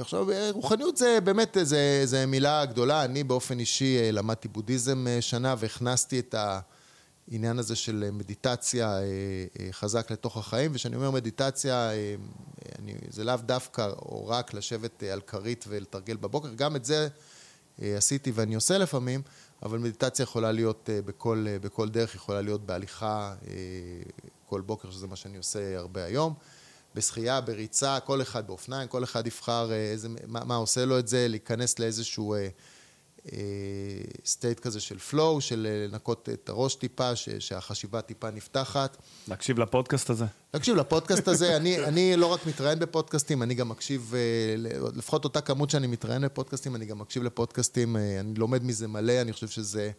עכשיו, 0.00 0.26
רוחניות 0.52 0.96
זה 0.96 1.18
באמת, 1.24 1.56
זה, 1.62 2.02
זה 2.04 2.26
מילה 2.26 2.64
גדולה. 2.64 3.04
אני 3.04 3.24
באופן 3.24 3.58
אישי 3.58 4.12
למדתי 4.12 4.48
בודהיזם 4.48 5.06
שנה 5.20 5.54
והכנסתי 5.58 6.18
את 6.18 6.34
העניין 7.28 7.58
הזה 7.58 7.76
של 7.76 8.08
מדיטציה 8.12 8.98
חזק 9.72 10.10
לתוך 10.10 10.36
החיים, 10.36 10.70
וכשאני 10.74 10.96
אומר 10.96 11.10
מדיטציה, 11.10 11.90
אני, 12.78 12.94
זה 13.10 13.24
לאו 13.24 13.36
דווקא 13.36 13.88
או 13.88 14.26
רק 14.28 14.54
לשבת 14.54 15.02
על 15.02 15.20
כרית 15.20 15.64
ולתרגל 15.68 16.16
בבוקר, 16.16 16.54
גם 16.54 16.76
את 16.76 16.84
זה 16.84 17.08
עשיתי 17.82 18.30
ואני 18.34 18.54
עושה 18.54 18.78
לפעמים, 18.78 19.22
אבל 19.62 19.78
מדיטציה 19.78 20.22
יכולה 20.22 20.52
להיות 20.52 20.88
בכל, 21.06 21.46
בכל 21.60 21.88
דרך, 21.88 22.14
יכולה 22.14 22.40
להיות 22.40 22.66
בהליכה 22.66 23.34
כל 24.46 24.60
בוקר, 24.60 24.90
שזה 24.90 25.06
מה 25.06 25.16
שאני 25.16 25.36
עושה 25.36 25.78
הרבה 25.78 26.04
היום. 26.04 26.34
בשחייה, 26.94 27.40
בריצה, 27.40 28.00
כל 28.00 28.22
אחד 28.22 28.46
באופניים, 28.46 28.88
כל 28.88 29.04
אחד 29.04 29.26
יבחר 29.26 29.72
איזה, 29.72 30.08
מה, 30.26 30.44
מה 30.44 30.54
עושה 30.54 30.84
לו 30.84 30.98
את 30.98 31.08
זה, 31.08 31.28
להיכנס 31.28 31.78
לאיזשהו 31.78 32.34
אה, 32.34 33.38
סטייט 34.24 34.60
כזה 34.60 34.80
של 34.80 34.96
flow, 35.10 35.40
של 35.40 35.66
אה, 35.70 35.86
לנקות 35.86 36.28
את 36.32 36.48
הראש 36.48 36.74
טיפה, 36.74 37.16
ש, 37.16 37.28
שהחשיבה 37.28 38.00
טיפה 38.00 38.30
נפתחת. 38.30 38.96
להקשיב 39.28 39.58
לפודקאסט 39.58 40.10
הזה? 40.10 40.24
להקשיב 40.54 40.76
לפודקאסט 40.76 41.28
הזה, 41.28 41.54
אני, 41.56 41.84
אני 41.84 42.16
לא 42.16 42.26
רק 42.26 42.46
מתראיין 42.46 42.78
בפודקאסטים, 42.78 43.42
אני 43.42 43.54
גם 43.54 43.68
מקשיב, 43.68 44.12
אה, 44.14 44.54
לפחות 44.94 45.24
אותה 45.24 45.40
כמות 45.40 45.70
שאני 45.70 45.86
מתראיין 45.86 46.22
בפודקאסטים, 46.22 46.76
אני 46.76 46.84
גם 46.84 46.98
מקשיב 46.98 47.22
לפודקאסטים, 47.22 47.96
אה, 47.96 48.20
אני 48.20 48.34
לומד 48.34 48.64
מזה 48.64 48.88
מלא, 48.88 49.20
אני 49.20 49.32
חושב 49.32 49.48
שזה 49.48 49.90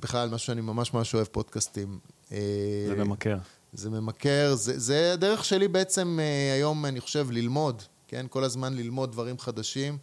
בכלל 0.00 0.28
משהו 0.28 0.46
שאני 0.46 0.60
ממש 0.60 0.94
ממש 0.94 1.14
אוהב 1.14 1.26
פודקאסטים. 1.26 1.98
זה 2.30 2.94
ממכר. 2.96 3.38
זה 3.72 3.90
ממכר, 3.90 4.54
זה, 4.54 4.78
זה 4.78 5.12
הדרך 5.12 5.44
שלי 5.44 5.68
בעצם 5.68 6.18
היום, 6.56 6.86
אני 6.86 7.00
חושב, 7.00 7.30
ללמוד, 7.30 7.82
כן? 8.08 8.26
כל 8.30 8.44
הזמן 8.44 8.74
ללמוד 8.74 9.12
דברים 9.12 9.38
חדשים. 9.38 9.98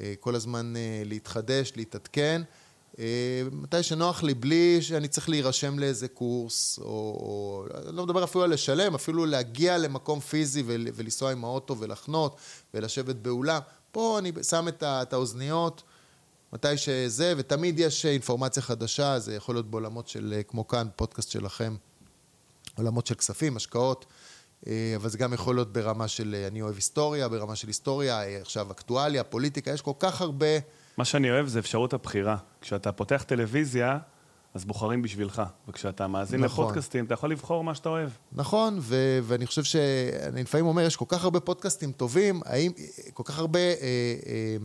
אה, 0.00 0.14
כל 0.20 0.34
הזמן 0.34 0.76
אה, 0.76 1.02
להתחדש, 1.04 1.72
להתעדכן. 1.76 2.42
אה, 2.98 3.42
מתי 3.52 3.82
שנוח 3.82 4.22
לי, 4.22 4.34
בלי 4.34 4.82
שאני 4.82 5.08
צריך 5.08 5.28
להירשם 5.28 5.78
לאיזה 5.78 6.08
קורס, 6.08 6.78
או, 6.78 6.84
או 6.84 7.66
לא 7.92 8.04
מדבר 8.04 8.24
אפילו 8.24 8.44
על 8.44 8.50
לשלם, 8.50 8.94
אפילו 8.94 9.26
להגיע 9.26 9.78
למקום 9.78 10.20
פיזי 10.20 10.62
ולנסוע 10.66 11.32
עם 11.32 11.44
האוטו 11.44 11.78
ולחנות 11.78 12.36
ולשבת 12.74 13.16
באולם. 13.16 13.60
פה 13.92 14.18
אני 14.18 14.32
שם 14.48 14.68
את, 14.68 14.82
את 14.82 15.12
האוזניות 15.12 15.82
מתי 16.52 16.76
שזה, 16.76 17.34
ותמיד 17.36 17.78
יש 17.78 18.06
אינפורמציה 18.06 18.62
חדשה, 18.62 19.18
זה 19.18 19.34
יכול 19.34 19.54
להיות 19.54 19.70
בעולמות 19.70 20.08
של, 20.08 20.40
כמו 20.48 20.68
כאן, 20.68 20.88
פודקאסט 20.96 21.30
שלכם, 21.30 21.76
עולמות 22.76 23.06
של 23.06 23.14
כספים, 23.14 23.56
השקעות. 23.56 24.06
אה, 24.66 24.92
אבל 24.96 25.08
זה 25.08 25.18
גם 25.18 25.32
יכול 25.32 25.54
להיות 25.54 25.72
ברמה 25.72 26.08
של 26.08 26.34
אה, 26.38 26.46
אני 26.46 26.62
אוהב 26.62 26.74
היסטוריה, 26.74 27.28
ברמה 27.28 27.56
של 27.56 27.68
היסטוריה, 27.68 28.22
אה, 28.22 28.38
עכשיו 28.40 28.70
אקטואליה, 28.72 29.24
פוליטיקה, 29.24 29.70
יש 29.70 29.82
כל 29.82 29.92
כך 29.98 30.20
הרבה... 30.20 30.46
מה 30.96 31.04
שאני 31.04 31.30
אוהב 31.30 31.46
זה 31.46 31.58
אפשרות 31.58 31.92
הבחירה. 31.92 32.36
כשאתה 32.60 32.92
פותח 32.92 33.24
טלוויזיה, 33.26 33.98
אז 34.54 34.64
בוחרים 34.64 35.02
בשבילך. 35.02 35.42
וכשאתה 35.68 36.06
מאזין 36.06 36.40
נכון. 36.40 36.64
לפודקאסטים, 36.64 37.04
אתה 37.04 37.14
יכול 37.14 37.30
לבחור 37.30 37.64
מה 37.64 37.74
שאתה 37.74 37.88
אוהב. 37.88 38.10
נכון, 38.32 38.78
ו- 38.80 39.18
ואני 39.22 39.46
חושב 39.46 39.64
ש... 39.64 39.76
אני 40.22 40.42
לפעמים 40.42 40.66
אומר, 40.66 40.82
יש 40.82 40.96
כל 40.96 41.04
כך 41.08 41.24
הרבה 41.24 41.40
פודקאסטים 41.40 41.92
טובים, 41.92 42.40
האם... 42.44 42.72
כל 43.14 43.22
כך 43.26 43.38
הרבה 43.38 43.58
אה, 43.58 43.74
אה, 43.74 44.56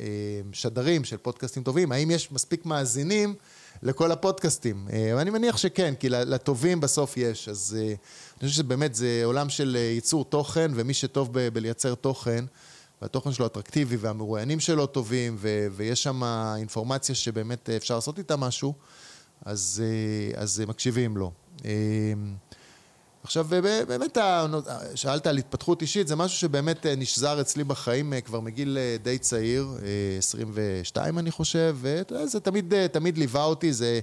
אה, 0.00 0.06
שדרים 0.52 1.04
של 1.04 1.16
פודקאסטים 1.16 1.62
טובים, 1.62 1.92
האם 1.92 2.10
יש 2.10 2.32
מספיק 2.32 2.66
מאזינים 2.66 3.34
לכל 3.82 4.12
הפודקאסטים? 4.12 4.88
אה, 4.92 5.12
ואני 5.16 5.30
מניח 5.30 5.56
שכן, 5.56 5.94
כי 6.00 6.08
לטובים 6.08 6.80
בסוף 6.80 7.16
יש. 7.16 7.48
אז... 7.48 7.76
אה, 7.80 7.94
אני 8.40 8.48
חושב 8.48 8.62
שבאמת 8.62 8.94
זה 8.94 9.20
עולם 9.24 9.48
של 9.48 9.76
אה, 9.76 9.80
ייצור 9.80 10.24
תוכן, 10.24 10.70
ומי 10.74 10.94
שטוב 10.94 11.28
ב- 11.32 11.48
בלייצר 11.48 11.94
תוכן, 11.94 12.44
והתוכן 13.02 13.32
שלו 13.32 13.46
אטרקטיבי, 13.46 13.96
והמרואיינים 13.96 14.60
שלו 14.60 14.86
טובים, 14.86 15.36
ו- 15.38 15.66
ויש 15.72 16.02
שם 16.02 16.24
אינפורמציה 16.56 17.14
שבאמת 17.14 17.70
אפשר 17.70 17.94
לעשות 17.94 18.18
איתה 18.18 18.36
משהו, 18.36 18.74
אז, 19.44 19.82
אז 20.36 20.62
מקשיבים 20.68 21.16
לו. 21.16 21.32
אה, 23.26 23.28
עכשיו, 23.28 23.46
באמת, 23.88 24.18
שאלת 24.94 25.26
על 25.26 25.38
התפתחות 25.38 25.82
אישית, 25.82 26.08
זה 26.08 26.16
משהו 26.16 26.38
שבאמת 26.38 26.86
נשזר 26.86 27.40
אצלי 27.40 27.64
בחיים 27.64 28.12
כבר 28.24 28.40
מגיל 28.40 28.78
די 29.02 29.18
צעיר, 29.18 29.68
22 30.18 31.18
אני 31.18 31.30
חושב, 31.30 31.76
וזה 31.80 32.40
תמיד, 32.40 32.74
תמיד 32.86 33.18
ליווה 33.18 33.44
אותי, 33.44 33.72
זה... 33.72 34.00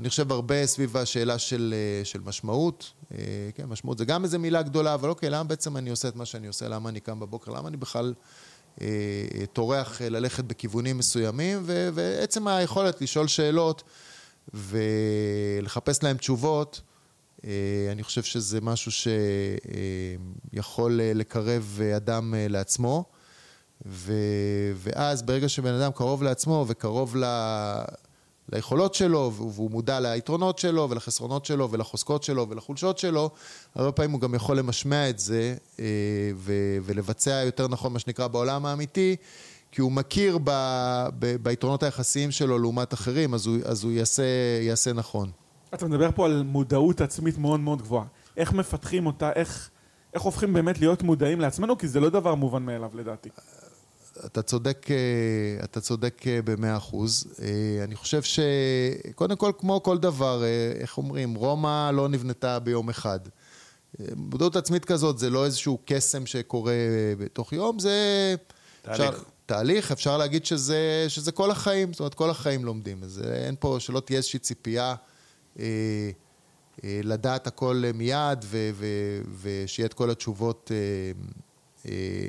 אני 0.00 0.08
חושב 0.08 0.32
הרבה 0.32 0.66
סביב 0.66 0.96
השאלה 0.96 1.38
של, 1.38 1.74
אה, 1.76 2.04
של 2.04 2.20
משמעות. 2.20 2.92
אה, 3.12 3.18
כן, 3.54 3.64
משמעות 3.64 3.98
זה 3.98 4.04
גם 4.04 4.24
איזו 4.24 4.38
מילה 4.38 4.62
גדולה, 4.62 4.94
אבל 4.94 5.08
אוקיי, 5.08 5.30
למה 5.30 5.44
בעצם 5.44 5.76
אני 5.76 5.90
עושה 5.90 6.08
את 6.08 6.16
מה 6.16 6.24
שאני 6.24 6.46
עושה? 6.46 6.68
למה 6.68 6.88
אני 6.88 7.00
קם 7.00 7.20
בבוקר? 7.20 7.52
למה 7.52 7.68
אני 7.68 7.76
בכלל 7.76 8.14
אה, 8.80 8.86
טורח 9.52 10.02
ללכת 10.02 10.44
בכיוונים 10.44 10.98
מסוימים? 10.98 11.58
ו, 11.62 11.88
ועצם 11.94 12.48
היכולת 12.48 13.00
לשאול 13.00 13.28
שאלות 13.28 13.82
ולחפש 14.54 16.02
להם 16.02 16.16
תשובות, 16.16 16.80
אני 17.92 18.02
חושב 18.02 18.22
שזה 18.22 18.60
משהו 18.60 18.92
שיכול 20.52 21.00
לקרב 21.02 21.80
אדם 21.96 22.34
לעצמו. 22.36 23.04
ו, 23.86 24.12
ואז 24.76 25.22
ברגע 25.22 25.48
שבן 25.48 25.74
אדם 25.74 25.92
קרוב 25.92 26.22
לעצמו 26.22 26.64
וקרוב 26.68 27.16
ל... 27.16 27.24
ליכולות 28.52 28.94
שלו, 28.94 29.32
והוא 29.36 29.70
מודע 29.70 30.00
ליתרונות 30.00 30.58
שלו 30.58 30.90
ולחסרונות 30.90 31.44
שלו 31.44 31.70
ולחוזקות 31.70 32.22
שלו 32.22 32.48
ולחולשות 32.50 32.98
שלו, 32.98 33.30
הרבה 33.74 33.92
פעמים 33.92 34.10
הוא 34.10 34.20
גם 34.20 34.34
יכול 34.34 34.58
למשמע 34.58 35.10
את 35.10 35.18
זה 35.18 35.54
אה, 35.80 35.84
ולבצע 36.84 37.42
יותר 37.46 37.68
נכון 37.68 37.92
מה 37.92 37.98
שנקרא 37.98 38.26
בעולם 38.26 38.66
האמיתי, 38.66 39.16
כי 39.72 39.80
הוא 39.80 39.92
מכיר 39.92 40.38
ב, 40.44 40.50
ב, 41.18 41.36
ביתרונות 41.36 41.82
היחסיים 41.82 42.30
שלו 42.30 42.58
לעומת 42.58 42.94
אחרים, 42.94 43.34
אז 43.34 43.46
הוא, 43.46 43.56
אז 43.64 43.84
הוא 43.84 43.92
יעשה, 43.92 44.22
יעשה 44.60 44.92
נכון. 44.92 45.30
אתה 45.74 45.86
מדבר 45.86 46.10
פה 46.14 46.26
על 46.26 46.42
מודעות 46.42 47.00
עצמית 47.00 47.38
מאוד 47.38 47.60
מאוד 47.60 47.82
גבוהה. 47.82 48.04
איך 48.36 48.52
מפתחים 48.52 49.06
אותה, 49.06 49.32
איך, 49.32 49.70
איך 50.14 50.22
הופכים 50.22 50.52
באמת 50.52 50.78
להיות 50.78 51.02
מודעים 51.02 51.40
לעצמנו, 51.40 51.78
כי 51.78 51.88
זה 51.88 52.00
לא 52.00 52.10
דבר 52.10 52.34
מובן 52.34 52.62
מאליו 52.62 52.90
לדעתי. 52.94 53.28
אתה 54.26 54.42
צודק, 54.42 54.86
אה, 54.90 55.64
אתה 55.64 55.80
צודק 55.80 56.22
אה, 56.26 56.42
במאה 56.44 56.76
אחוז. 56.76 57.26
אה, 57.42 57.84
אני 57.84 57.96
חושב 57.96 58.20
שקודם 58.22 59.36
כל, 59.36 59.52
כמו 59.58 59.82
כל 59.82 59.98
דבר, 59.98 60.42
איך 60.80 60.98
אומרים, 60.98 61.34
רומא 61.34 61.90
לא 61.90 62.08
נבנתה 62.08 62.58
ביום 62.58 62.88
אחד. 62.88 63.20
מודעות 64.16 64.56
עצמית 64.56 64.84
כזאת 64.84 65.18
זה 65.18 65.30
לא 65.30 65.44
איזשהו 65.44 65.78
קסם 65.84 66.26
שקורה 66.26 66.74
בתוך 67.18 67.52
יום, 67.52 67.78
זה... 67.78 68.34
תהליך. 68.82 69.00
אפשר, 69.00 69.22
תהליך, 69.46 69.92
אפשר 69.92 70.16
להגיד 70.16 70.46
שזה, 70.46 71.04
שזה 71.08 71.32
כל 71.32 71.50
החיים, 71.50 71.92
זאת 71.92 72.00
אומרת, 72.00 72.14
כל 72.14 72.30
החיים 72.30 72.64
לומדים. 72.64 73.02
אז 73.02 73.22
אין 73.32 73.54
פה, 73.60 73.76
שלא 73.80 74.00
תהיה 74.00 74.16
איזושהי 74.16 74.38
ציפייה 74.38 74.94
לדעת 76.84 77.46
הכל 77.46 77.82
מיד, 77.94 78.44
ושיהיה 79.40 79.86
את 79.86 79.94
כל 79.94 80.10
התשובות 80.10 80.70
אה, 80.74 81.12
אה, 81.90 82.28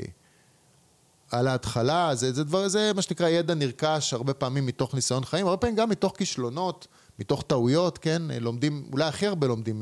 על 1.31 1.47
ההתחלה, 1.47 2.15
זה, 2.15 2.33
זה 2.33 2.43
דבר, 2.43 2.67
זה 2.67 2.91
מה 2.95 3.01
שנקרא 3.01 3.29
ידע 3.29 3.53
נרכש 3.53 4.13
הרבה 4.13 4.33
פעמים 4.33 4.65
מתוך 4.65 4.95
ניסיון 4.95 5.25
חיים, 5.25 5.47
הרבה 5.47 5.57
פעמים 5.57 5.75
גם 5.75 5.89
מתוך 5.89 6.13
כישלונות, 6.17 6.87
מתוך 7.19 7.43
טעויות, 7.47 7.97
כן? 7.97 8.21
לומדים, 8.41 8.89
אולי 8.91 9.05
הכי 9.05 9.27
הרבה 9.27 9.47
לומדים 9.47 9.81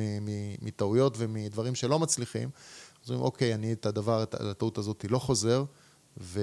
מטעויות 0.61 1.15
ומדברים 1.17 1.75
שלא 1.75 1.99
מצליחים. 1.99 2.49
אז 3.03 3.09
אומרים, 3.09 3.25
אוקיי, 3.25 3.53
אני 3.53 3.73
את 3.73 3.85
הדבר, 3.85 4.23
את 4.23 4.33
הטעות 4.33 4.77
הזאת 4.77 5.05
לא 5.09 5.19
חוזר, 5.19 5.63
ו... 6.21 6.41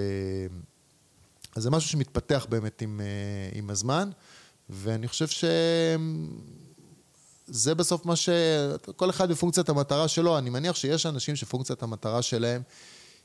אז 1.57 1.63
זה 1.63 1.71
משהו 1.71 1.91
שמתפתח 1.91 2.47
באמת 2.49 2.83
עם, 2.83 3.01
אה, 3.01 3.59
עם 3.59 3.71
הזמן, 3.71 4.11
ואני 4.71 5.09
חושב 5.09 5.27
שזה 7.51 7.75
בסוף 7.75 8.07
מה 8.07 8.17
ש... 8.17 8.29
כל 8.97 9.11
אחד 9.11 9.31
בפונקציית 9.31 9.69
המטרה 9.69 10.09
שלו, 10.09 10.39
אני 10.39 10.51
מניח 10.51 10.77
שיש 10.77 11.07
אנשים 11.07 11.37
שפונקציית 11.37 11.83
המטרה 11.83 12.23
שלהם 12.23 12.63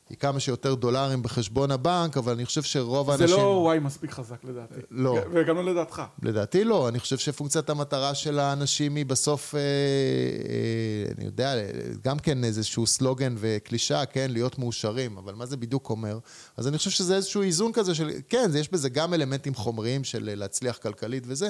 היא 0.10 0.18
כמה 0.18 0.40
שיותר 0.40 0.76
דולרים 0.76 1.24
בחשבון 1.24 1.72
הבנק, 1.72 2.18
אבל 2.18 2.34
אני 2.34 2.46
חושב 2.46 2.62
שרוב 2.64 3.10
האנשים... 3.10 3.28
זה 3.28 3.36
לא 3.36 3.60
וואי 3.64 3.80
מספיק 3.80 4.12
חזק 4.12 4.44
לדעתי. 4.44 4.80
לא. 4.92 5.20
וגם 5.34 5.56
לא 5.56 5.66
לדעתך. 5.66 6.02
לדעתי 6.22 6.64
לא, 6.64 6.88
אני 6.88 7.00
חושב 7.00 7.18
שפונקציית 7.18 7.70
המטרה 7.70 8.16
של 8.16 8.40
האנשים 8.40 8.96
היא 8.96 9.06
בסוף, 9.06 9.56
אה, 9.56 9.60
אה, 9.60 11.12
אני 11.18 11.26
יודע, 11.26 11.56
גם 12.04 12.20
כן 12.20 12.44
איזשהו 12.44 12.88
סלוגן 12.88 13.36
וקלישה, 13.38 14.06
כן, 14.06 14.32
להיות 14.32 14.60
מאושרים, 14.60 15.18
אבל 15.18 15.34
מה 15.34 15.46
זה 15.46 15.58
בדיוק 15.58 15.90
אומר? 15.90 16.20
אז 16.58 16.68
אני 16.68 16.78
חושב 16.78 16.90
שזה 16.90 17.16
איזשהו 17.16 17.42
איזון 17.42 17.72
כזה 17.74 17.96
של, 17.96 18.12
כן, 18.30 18.52
יש 18.56 18.70
בזה 18.70 18.90
גם 18.90 19.14
אלמנטים 19.14 19.56
חומריים 19.56 20.04
של 20.04 20.30
להצליח 20.36 20.78
כלכלית 20.78 21.24
וזה, 21.28 21.50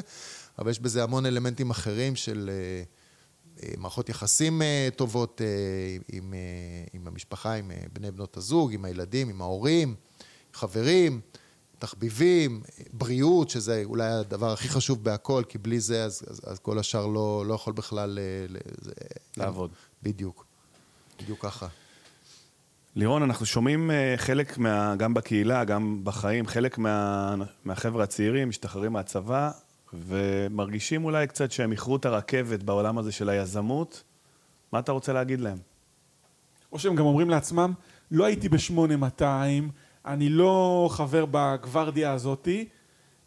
אבל 0.60 0.72
יש 0.72 0.80
בזה 0.80 1.04
המון 1.04 1.26
אלמנטים 1.26 1.70
אחרים 1.70 2.16
של... 2.16 2.50
אה, 2.54 2.84
מערכות 3.78 4.10
יחסים 4.10 4.62
אה, 4.62 4.90
טובות 4.96 5.42
אה, 5.42 5.48
עם, 6.18 6.34
אה, 6.34 6.40
עם 6.94 7.08
המשפחה, 7.08 7.54
עם 7.54 7.72
בני 7.94 8.12
בנות 8.12 8.38
הזוג, 8.38 8.74
עם 8.74 8.86
הילדים, 8.86 9.30
עם 9.30 9.42
ההורים, 9.42 9.96
חברים, 10.54 11.22
תחביבים, 11.80 12.62
בריאות, 12.94 13.50
שזה 13.50 13.82
אולי 13.86 14.08
הדבר 14.08 14.52
הכי 14.52 14.70
חשוב 14.70 15.04
בהכל, 15.04 15.44
כי 15.50 15.58
בלי 15.58 15.80
זה 15.80 16.04
אז, 16.04 16.24
אז, 16.30 16.42
אז 16.44 16.60
כל 16.60 16.80
השאר 16.80 17.06
לא, 17.06 17.44
לא 17.48 17.54
יכול 17.54 17.74
בכלל... 17.74 18.20
לעבוד. 19.38 19.72
בדיוק, 20.04 20.46
בדיוק 21.22 21.46
ככה. 21.46 21.68
לירון, 22.96 23.24
אנחנו 23.24 23.46
שומעים 23.46 23.92
חלק, 24.18 24.58
מה, 24.58 24.96
גם 24.96 25.14
בקהילה, 25.14 25.64
גם 25.64 26.02
בחיים, 26.04 26.48
חלק 26.48 26.78
מה, 26.78 27.36
מהחבר'ה 27.66 28.04
הצעירים 28.04 28.50
משתחררים 28.50 28.94
מהצבא, 28.94 29.52
ומרגישים 29.94 31.06
אולי 31.06 31.28
קצת 31.28 31.52
שהם 31.52 31.72
איחרו 31.72 31.96
את 31.96 32.06
הרכבת 32.06 32.64
בעולם 32.64 32.98
הזה 32.98 33.12
של 33.12 33.30
היזמות, 33.30 34.04
מה 34.72 34.80
אתה 34.80 34.92
רוצה 34.92 35.14
להגיד 35.14 35.42
להם? 35.42 35.58
או 36.72 36.80
שהם 36.80 36.96
גם 36.96 37.06
אומרים 37.06 37.30
לעצמם, 37.30 37.74
לא 38.12 38.26
הייתי 38.26 38.50
ב-8200, 38.50 39.24
אני 40.06 40.30
לא 40.30 40.88
חבר 40.92 41.26
בגוורדיה 41.32 42.12
הזאתי, 42.12 42.68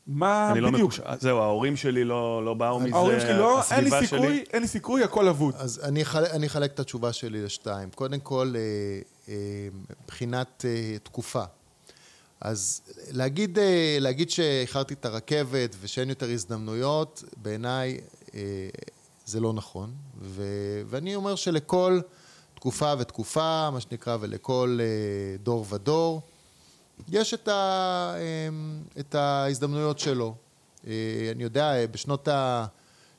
מה 0.07 0.51
אני 0.53 0.61
לא 0.61 0.71
בדיוק? 0.71 0.99
לא 0.99 1.05
מקוש... 1.05 1.21
זהו, 1.23 1.39
ההורים 1.39 1.77
שלי 1.77 2.05
לא, 2.05 2.45
לא 2.45 2.55
באו 2.55 2.81
מזה, 2.81 2.97
ההורים 2.97 3.21
שלי 3.21 3.33
לא, 3.33 3.63
אין 3.71 3.85
לי 3.85 3.91
סיכוי, 3.91 4.07
שלי... 4.07 4.45
אין 4.53 4.63
לי 4.63 4.69
סיכוי, 4.69 5.05
הכל 5.05 5.29
אבוד. 5.29 5.55
אז 5.59 5.81
אני, 5.85 6.03
אחל... 6.03 6.25
אני 6.25 6.47
אחלק 6.47 6.73
את 6.73 6.81
התשובה 6.81 7.13
שלי 7.13 7.43
לשתיים. 7.43 7.91
קודם 7.91 8.21
כל, 8.21 8.53
אה, 8.57 8.63
אה, 9.29 9.69
מבחינת 10.03 10.65
אה, 10.69 10.99
תקופה. 11.03 11.43
אז 12.41 12.81
להגיד, 13.11 13.59
אה, 13.59 13.97
להגיד 14.01 14.31
שאיחרתי 14.31 14.95
את 14.95 15.05
הרכבת 15.05 15.77
ושאין 15.81 16.09
יותר 16.09 16.31
הזדמנויות, 16.31 17.25
בעיניי 17.37 18.01
אה, 18.35 18.41
זה 19.27 19.41
לא 19.41 19.53
נכון. 19.53 19.95
ו, 20.21 20.43
ואני 20.87 21.15
אומר 21.15 21.35
שלכל 21.35 22.01
תקופה 22.55 22.93
ותקופה, 22.99 23.71
מה 23.71 23.81
שנקרא, 23.81 24.17
ולכל 24.21 24.79
אה, 24.81 25.37
דור 25.43 25.67
ודור, 25.71 26.23
יש 27.09 27.35
את, 27.35 27.49
ה, 27.49 28.15
את 29.01 29.15
ההזדמנויות 29.15 29.99
שלו. 29.99 30.35
אני 30.85 31.43
יודע, 31.43 31.87
בשנות 31.91 32.29
ה... 32.29 32.67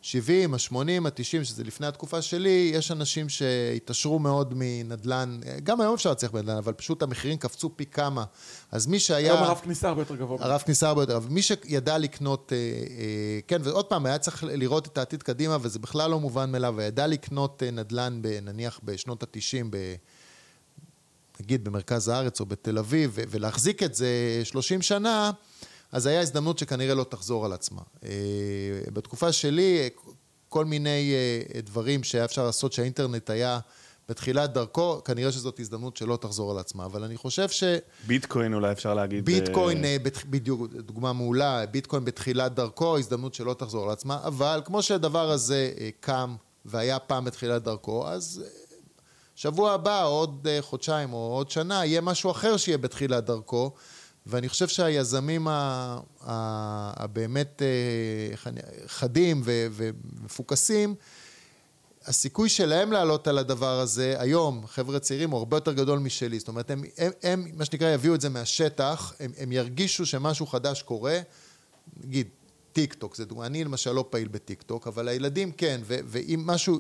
70, 0.08 0.54
ה-80, 0.54 0.78
ה-90, 1.06 1.44
שזה 1.44 1.64
לפני 1.64 1.88
התקופה 1.88 2.22
שלי, 2.22 2.72
יש 2.74 2.92
אנשים 2.92 3.30
שהתעשרו 3.30 4.20
מאוד 4.20 4.54
מנדל"ן, 4.56 5.40
גם 5.64 5.82
היום 5.82 5.94
אפשר 5.94 6.10
להצליח 6.10 6.32
בנדל"ן, 6.32 6.58
אבל 6.58 6.74
פשוט 6.74 7.04
המחירים 7.04 7.38
קפצו 7.38 7.70
פי 7.76 7.86
כמה. 7.86 8.24
אז 8.72 8.88
מי 8.88 9.00
שהיה... 9.00 9.34
היום 9.34 9.44
הרף 9.44 9.62
כניסה 9.62 9.88
הרבה 9.88 10.02
יותר 10.02 10.16
גבוה. 10.16 10.38
הרף 10.42 10.64
כניסה 10.64 10.88
הרבה 10.88 11.02
יותר 11.02 11.14
גבוה. 11.14 11.30
מי 11.30 11.42
שידע 11.42 11.98
לקנות, 11.98 12.54
אה, 12.54 12.58
אה, 12.58 13.40
כן, 13.48 13.62
ועוד 13.64 13.86
פעם, 13.86 14.06
היה 14.06 14.18
צריך 14.18 14.44
לראות 14.44 14.88
את 14.88 14.98
העתיד 14.98 15.24
קדימה, 15.24 15.58
וזה 15.62 15.80
בכלל 15.80 16.12
לא 16.12 16.20
מובן 16.20 16.52
מאליו, 16.52 16.74
וידע 16.78 17.08
לקנות 17.08 17.64
אה, 17.64 17.72
נדל"ן, 17.72 18.22
נניח 18.42 18.80
בשנות 18.84 19.24
ה-90, 19.24 19.76
נגיד 21.40 21.64
במרכז 21.64 22.08
הארץ 22.08 22.40
או 22.40 22.46
בתל 22.46 22.78
אביב, 22.78 23.18
ולהחזיק 23.30 23.84
את 23.84 23.96
זה 23.96 24.42
30 24.44 24.82
שנה, 24.82 25.32
אז 25.92 26.06
היה 26.06 26.22
הזדמנות 26.22 26.58
שכנראה 26.58 26.96
לא 26.96 27.04
תחזור 27.04 27.46
על 27.46 27.54
עצמה. 27.54 27.82
אה, 28.04 28.10
בתקופה 28.94 29.32
שלי, 29.32 29.90
כל 30.50 30.66
מיני 30.66 31.14
אה, 31.14 31.62
דברים 31.62 32.04
שהיה 32.04 32.26
אפשר 32.26 32.46
לעשות, 32.46 32.74
שהאינטרנט 32.74 33.30
היה 33.30 33.60
בתחילת 34.10 34.54
דרכו, 34.54 35.02
כנראה 35.06 35.32
שזאת 35.32 35.60
הזדמנות 35.60 35.98
שלא 35.98 36.18
תחזור 36.22 36.52
על 36.52 36.58
עצמה. 36.58 36.86
אבל 36.86 37.04
אני 37.04 37.18
חושב 37.18 37.50
ש... 37.50 37.64
ביטקוין 38.08 38.54
אולי 38.54 38.72
אפשר 38.72 38.94
להגיד... 38.94 39.26
ביטקוין, 39.26 39.84
uh... 39.84 40.26
בדיוק, 40.30 40.72
דוגמה 40.72 41.14
מעולה, 41.14 41.66
ביטקוין 41.66 42.06
בתחילת 42.06 42.54
דרכו, 42.54 42.98
הזדמנות 42.98 43.34
שלא 43.34 43.54
תחזור 43.54 43.84
על 43.84 43.90
עצמה, 43.90 44.20
אבל 44.24 44.62
כמו 44.66 44.84
שהדבר 44.84 45.32
הזה 45.32 45.72
קם 46.00 46.36
והיה 46.66 47.00
פעם 47.00 47.26
בתחילת 47.26 47.64
דרכו, 47.64 48.08
אז 48.08 48.44
שבוע 49.36 49.72
הבא, 49.72 50.06
עוד 50.06 50.48
חודשיים 50.62 51.14
או 51.14 51.18
עוד 51.18 51.50
שנה, 51.50 51.86
יהיה 51.86 52.02
משהו 52.02 52.32
אחר 52.32 52.58
שיהיה 52.58 52.78
בתחילת 52.78 53.26
דרכו. 53.26 53.72
ואני 54.28 54.50
חושב 54.50 54.68
שהיזמים 54.68 55.48
הבאמת 56.22 57.62
אה, 57.62 58.52
חדים 58.88 59.42
ומפוקסים, 59.46 60.96
הסיכוי 62.06 62.50
שלהם 62.50 62.92
לעלות 62.92 63.28
על 63.28 63.38
הדבר 63.38 63.80
הזה 63.80 64.16
היום, 64.20 64.68
חבר'ה 64.68 65.00
צעירים, 65.00 65.32
הוא 65.32 65.38
הרבה 65.38 65.58
יותר 65.58 65.74
גדול 65.74 66.00
משלי. 66.00 66.40
זאת 66.40 66.48
אומרת, 66.48 66.72
הם, 66.72 66.84
הם, 66.98 67.12
הם 67.24 67.48
מה 67.54 67.66
שנקרא, 67.66 67.90
יביאו 67.90 68.16
את 68.16 68.22
זה 68.22 68.30
מהשטח, 68.30 69.14
הם, 69.20 69.32
הם 69.38 69.52
ירגישו 69.52 70.06
שמשהו 70.06 70.48
חדש 70.48 70.82
קורה. 70.82 71.20
נגיד, 72.04 72.28
טיק 72.74 72.94
טוק, 72.94 73.16
זה 73.16 73.26
דוגמה, 73.26 73.46
אני 73.46 73.64
למשל 73.64 73.92
לא 73.92 74.06
פעיל 74.10 74.28
בטיק 74.28 74.62
טוק, 74.62 74.88
אבל 74.88 75.08
הילדים 75.08 75.52
כן, 75.52 75.82
ו, 75.84 76.00
ואם 76.06 76.44
משהו, 76.46 76.80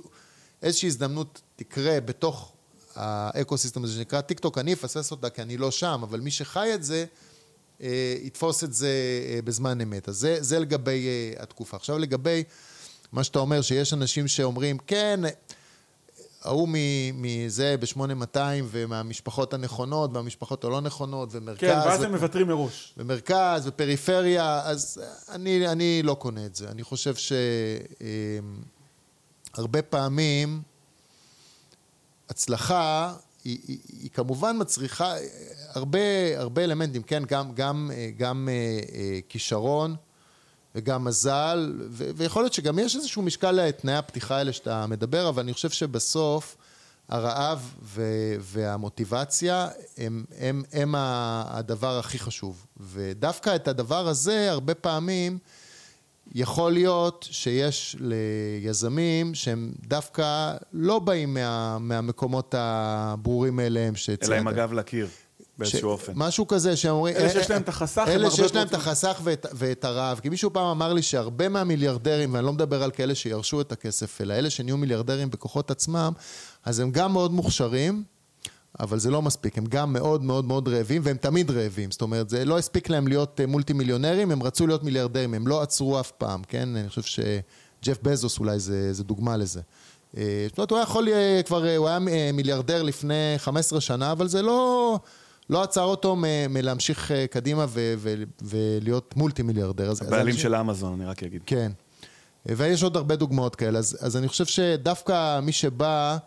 איזושהי 0.61 0.87
הזדמנות 0.87 1.41
תקרה 1.55 2.01
בתוך 2.01 2.53
ה 2.95 3.04
ecosystem 3.04 3.83
הזה 3.83 3.93
שנקרא 3.93 4.21
טיק 4.21 4.39
טוק, 4.39 4.57
אני 4.57 4.73
אפספס 4.73 5.11
אותה 5.11 5.29
כי 5.29 5.41
אני 5.41 5.57
לא 5.57 5.71
שם, 5.71 5.99
אבל 6.03 6.19
מי 6.19 6.31
שחי 6.31 6.73
את 6.73 6.83
זה, 6.83 7.05
יתפוס 8.23 8.63
את 8.63 8.73
זה 8.73 8.89
אה, 9.29 9.39
בזמן 9.43 9.81
אמת. 9.81 10.09
אז 10.09 10.15
זה, 10.15 10.37
זה 10.39 10.59
לגבי 10.59 11.07
אה, 11.07 11.43
התקופה. 11.43 11.77
עכשיו 11.77 11.97
לגבי 11.97 12.43
מה 13.11 13.23
שאתה 13.23 13.39
אומר, 13.39 13.61
שיש 13.61 13.93
אנשים 13.93 14.27
שאומרים, 14.27 14.77
כן, 14.77 15.19
ההוא 16.43 16.69
מזה 17.13 17.75
ב-8200 17.79 18.37
ומהמשפחות 18.63 19.53
הנכונות 19.53 20.09
והמשפחות 20.13 20.63
הלא 20.63 20.81
נכונות 20.81 21.29
ומרכז. 21.31 21.59
כן, 21.59 21.79
ואז 21.85 22.01
הם 22.03 22.11
מוותרים 22.11 22.47
מראש. 22.47 22.93
ומרכז 22.97 23.67
ופריפריה, 23.67 24.61
אז 24.63 25.01
אני, 25.29 25.67
אני 25.67 26.01
לא 26.03 26.13
קונה 26.13 26.45
את 26.45 26.55
זה. 26.55 26.69
אני 26.69 26.83
חושב 26.83 27.13
שהרבה 29.55 29.81
פעמים 29.81 30.61
הצלחה 32.29 33.13
היא, 33.47 33.77
היא, 34.01 34.09
כמובן 34.13 34.55
מצריכה 34.59 35.13
הרבה, 35.69 35.99
הרבה 36.35 36.63
אלמנטים, 36.63 37.03
כן, 37.03 37.23
גם, 37.27 37.53
גם, 37.53 37.91
גם 38.17 38.49
אה, 38.51 38.53
אה, 38.95 39.19
כישרון 39.29 39.95
וגם 40.75 41.03
מזל, 41.03 41.73
ו, 41.89 42.09
ויכול 42.15 42.43
להיות 42.43 42.53
שגם 42.53 42.79
יש 42.79 42.95
איזשהו 42.95 43.21
משקל 43.21 43.51
לתנאי 43.51 43.95
הפתיחה 43.95 44.37
האלה 44.37 44.53
שאתה 44.53 44.87
מדבר, 44.87 45.29
אבל 45.29 45.43
אני 45.43 45.53
חושב 45.53 45.69
שבסוף 45.69 46.57
הרעב 47.09 47.75
ו, 47.81 48.03
והמוטיבציה 48.39 49.67
הם, 49.97 50.25
הם, 50.37 50.63
הם 50.73 50.95
הדבר 50.97 51.99
הכי 51.99 52.19
חשוב. 52.19 52.65
ודווקא 52.77 53.55
את 53.55 53.67
הדבר 53.67 54.07
הזה, 54.07 54.51
הרבה 54.51 54.73
פעמים, 54.73 55.37
יכול 56.35 56.71
להיות 56.71 57.27
שיש 57.31 57.95
ליזמים 57.99 59.35
שהם 59.35 59.71
דווקא 59.87 60.53
לא 60.73 60.99
באים 60.99 61.33
מה, 61.33 61.77
מהמקומות 61.79 62.55
הברורים 62.57 63.55
מאליהם 63.55 63.95
שציינת. 63.95 64.23
אלא 64.23 64.35
עם 64.35 64.47
הגב 64.47 64.73
לקיר. 64.73 65.07
באיזשהו 65.57 65.79
ש... 65.79 65.83
אופן. 65.83 66.13
משהו 66.15 66.47
כזה 66.47 66.75
שאומרים... 66.75 67.15
אלה 67.15 67.29
שיש 67.29 67.49
להם 67.49 67.61
את 67.61 67.69
החסך, 67.69 68.05
אלה 68.07 68.31
שיש 68.31 68.55
להם 68.55 68.67
את 68.67 68.73
החסך 68.73 69.21
ואת, 69.23 69.45
ואת 69.53 69.85
הרעב. 69.85 70.19
כי 70.19 70.29
מישהו 70.29 70.53
פעם 70.53 70.65
אמר 70.65 70.93
לי 70.93 71.01
שהרבה 71.01 71.49
מהמיליארדרים, 71.49 72.33
ואני 72.33 72.45
לא 72.45 72.53
מדבר 72.53 72.83
על 72.83 72.91
כאלה 72.91 73.15
שירשו 73.15 73.61
את 73.61 73.71
הכסף, 73.71 74.21
אלא 74.21 74.33
אלה 74.33 74.49
שנהיו 74.49 74.77
מיליארדרים 74.77 75.29
בכוחות 75.29 75.71
עצמם, 75.71 76.13
אז 76.65 76.79
הם 76.79 76.91
גם 76.91 77.13
מאוד 77.13 77.31
מוכשרים, 77.31 78.03
אבל 78.79 78.99
זה 78.99 79.11
לא 79.11 79.21
מספיק, 79.21 79.57
הם 79.57 79.65
גם 79.65 79.93
מאוד 79.93 80.23
מאוד 80.23 80.45
מאוד 80.45 80.67
רעבים, 80.67 81.01
והם 81.05 81.17
תמיד 81.17 81.51
רעבים. 81.51 81.91
זאת 81.91 82.01
אומרת, 82.01 82.29
זה 82.29 82.45
לא 82.45 82.57
הספיק 82.57 82.89
להם 82.89 83.07
להיות 83.07 83.41
אה, 83.41 83.47
מולטי 83.47 83.73
מיליונרים, 83.73 84.31
הם 84.31 84.43
רצו 84.43 84.67
להיות 84.67 84.83
מיליארדרים, 84.83 85.33
הם 85.33 85.47
לא 85.47 85.61
עצרו 85.61 85.99
אף 85.99 86.11
פעם, 86.11 86.41
כן? 86.47 86.75
אני 86.75 86.89
חושב 86.89 87.01
שג'ף 87.01 87.97
בזוס 88.03 88.39
אולי 88.39 88.59
זה, 88.59 88.93
זה 88.93 89.03
דוגמה 89.03 89.37
לזה. 89.37 89.61
אה, 90.17 90.45
זאת 90.49 90.57
אומרת, 90.57 90.71
הוא 90.71 90.77
היה 90.77 90.83
יכול, 90.83 91.09
אה, 91.09 91.41
כבר, 91.45 91.75
הוא 91.77 91.87
היה 91.87 91.99
מיליארדר 92.33 92.83
לפני 92.83 93.35
15 93.37 93.81
שנה, 93.81 94.11
אבל 94.11 94.27
זה 94.27 94.41
לא, 94.41 94.99
לא 95.49 95.63
עצר 95.63 95.83
אותו 95.83 96.15
מלהמשיך 96.49 97.11
קדימה 97.31 97.65
ו, 97.69 97.93
ו, 97.97 98.13
ולהיות 98.41 99.13
מולטי 99.17 99.43
מיליארדר. 99.43 99.93
הבעלים 100.01 100.35
של 100.35 100.55
אמזון, 100.55 100.93
אני 100.93 101.05
רק 101.05 101.23
אגיד. 101.23 101.41
כן. 101.45 101.71
ויש 102.45 102.83
עוד 102.83 102.97
הרבה 102.97 103.15
דוגמאות 103.15 103.55
כאלה, 103.55 103.79
אז, 103.79 103.97
אז 104.01 104.17
אני 104.17 104.27
חושב 104.27 104.45
שדווקא 104.45 105.39
מי 105.39 105.51
שבא... 105.51 106.17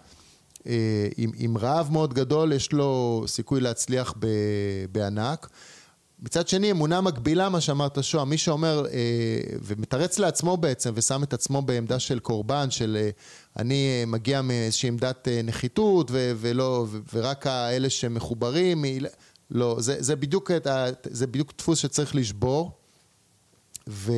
אה, 0.66 1.08
עם, 1.16 1.30
עם 1.36 1.58
רעב 1.58 1.92
מאוד 1.92 2.14
גדול, 2.14 2.52
יש 2.52 2.72
לו 2.72 3.22
סיכוי 3.26 3.60
להצליח 3.60 4.14
ב, 4.18 4.26
בענק. 4.92 5.48
מצד 6.22 6.48
שני, 6.48 6.70
אמונה 6.70 7.00
מקבילה, 7.00 7.48
מה 7.48 7.60
שאמרת 7.60 8.04
שוהם, 8.04 8.30
מי 8.30 8.38
שאומר 8.38 8.86
אה, 8.92 9.40
ומתרץ 9.62 10.18
לעצמו 10.18 10.56
בעצם 10.56 10.92
ושם 10.94 11.22
את 11.22 11.32
עצמו 11.32 11.62
בעמדה 11.62 11.98
של 11.98 12.18
קורבן, 12.18 12.70
של 12.70 12.96
אה, 13.00 13.10
אני 13.56 14.04
מגיע 14.06 14.42
מאיזושהי 14.42 14.88
עמדת 14.88 15.28
נחיתות 15.44 16.10
ו, 16.10 16.32
ולא, 16.36 16.86
ו, 16.90 16.98
ורק 17.12 17.46
האלה 17.46 17.90
שמחוברים, 17.90 18.84
לא, 19.50 19.76
זה, 19.78 19.96
זה, 19.98 20.16
בדיוק, 20.16 20.50
זה 21.04 21.26
בדיוק 21.26 21.52
דפוס 21.58 21.78
שצריך 21.78 22.14
לשבור. 22.14 22.70
ו... 23.88 24.12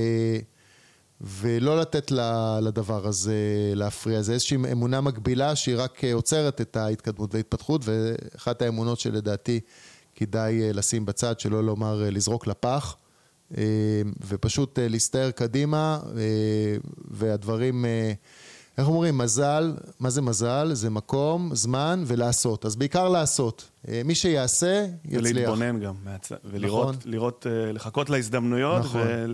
ולא 1.22 1.80
לתת 1.80 2.10
לדבר 2.62 3.06
הזה 3.06 3.34
להפריע. 3.74 4.22
זה 4.22 4.32
איזושהי 4.32 4.56
אמונה 4.72 5.00
מקבילה 5.00 5.56
שהיא 5.56 5.76
רק 5.78 6.04
עוצרת 6.12 6.60
את 6.60 6.76
ההתקדמות 6.76 7.34
וההתפתחות, 7.34 7.82
ואחת 7.84 8.62
האמונות 8.62 9.00
שלדעתי 9.00 9.60
כדאי 10.14 10.62
אה, 10.62 10.72
לשים 10.72 11.06
בצד, 11.06 11.40
שלא 11.40 11.64
לומר 11.64 12.04
אה, 12.04 12.10
לזרוק 12.10 12.46
לפח, 12.46 12.96
אה, 13.56 13.62
ופשוט 14.28 14.78
להסתער 14.82 15.30
קדימה, 15.30 15.98
והדברים... 17.10 17.84
איך 18.78 18.88
אומרים, 18.88 19.18
מזל, 19.18 19.76
מה 20.00 20.10
זה 20.10 20.22
מזל? 20.22 20.70
זה 20.72 20.90
מקום, 20.90 21.54
זמן 21.54 22.04
ולעשות. 22.06 22.66
אז 22.66 22.76
בעיקר 22.76 23.08
לעשות. 23.08 23.70
מי 24.04 24.14
שיעשה, 24.14 24.86
יצליח. 25.04 25.30
ולהתבונן 25.30 25.80
גם, 25.80 25.94
ולראות, 26.44 26.96
נכון. 26.96 27.10
לראות, 27.10 27.46
לחכות 27.72 28.10
להזדמנויות, 28.10 28.84
נכון. 28.84 29.00
ו... 29.00 29.32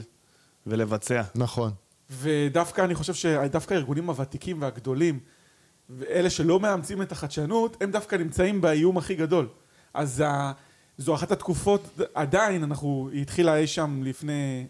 ולבצע. 0.68 1.22
נכון. 1.34 1.70
ודווקא 2.10 2.82
אני 2.82 2.94
חושב 2.94 3.14
שדווקא 3.14 3.74
הארגונים 3.74 4.10
הוותיקים 4.10 4.62
והגדולים, 4.62 5.18
ואלה 5.90 6.30
שלא 6.30 6.60
מאמצים 6.60 7.02
את 7.02 7.12
החדשנות, 7.12 7.76
הם 7.82 7.90
דווקא 7.90 8.16
נמצאים 8.16 8.60
באיום 8.60 8.98
הכי 8.98 9.14
גדול. 9.14 9.48
אז 9.94 10.22
ה... 10.26 10.52
זו 10.98 11.14
אחת 11.14 11.32
התקופות, 11.32 12.00
עדיין, 12.14 12.62
אנחנו, 12.62 13.08
היא 13.12 13.22
התחילה 13.22 13.56
אי 13.56 13.66
שם 13.66 14.00
לפני 14.04 14.66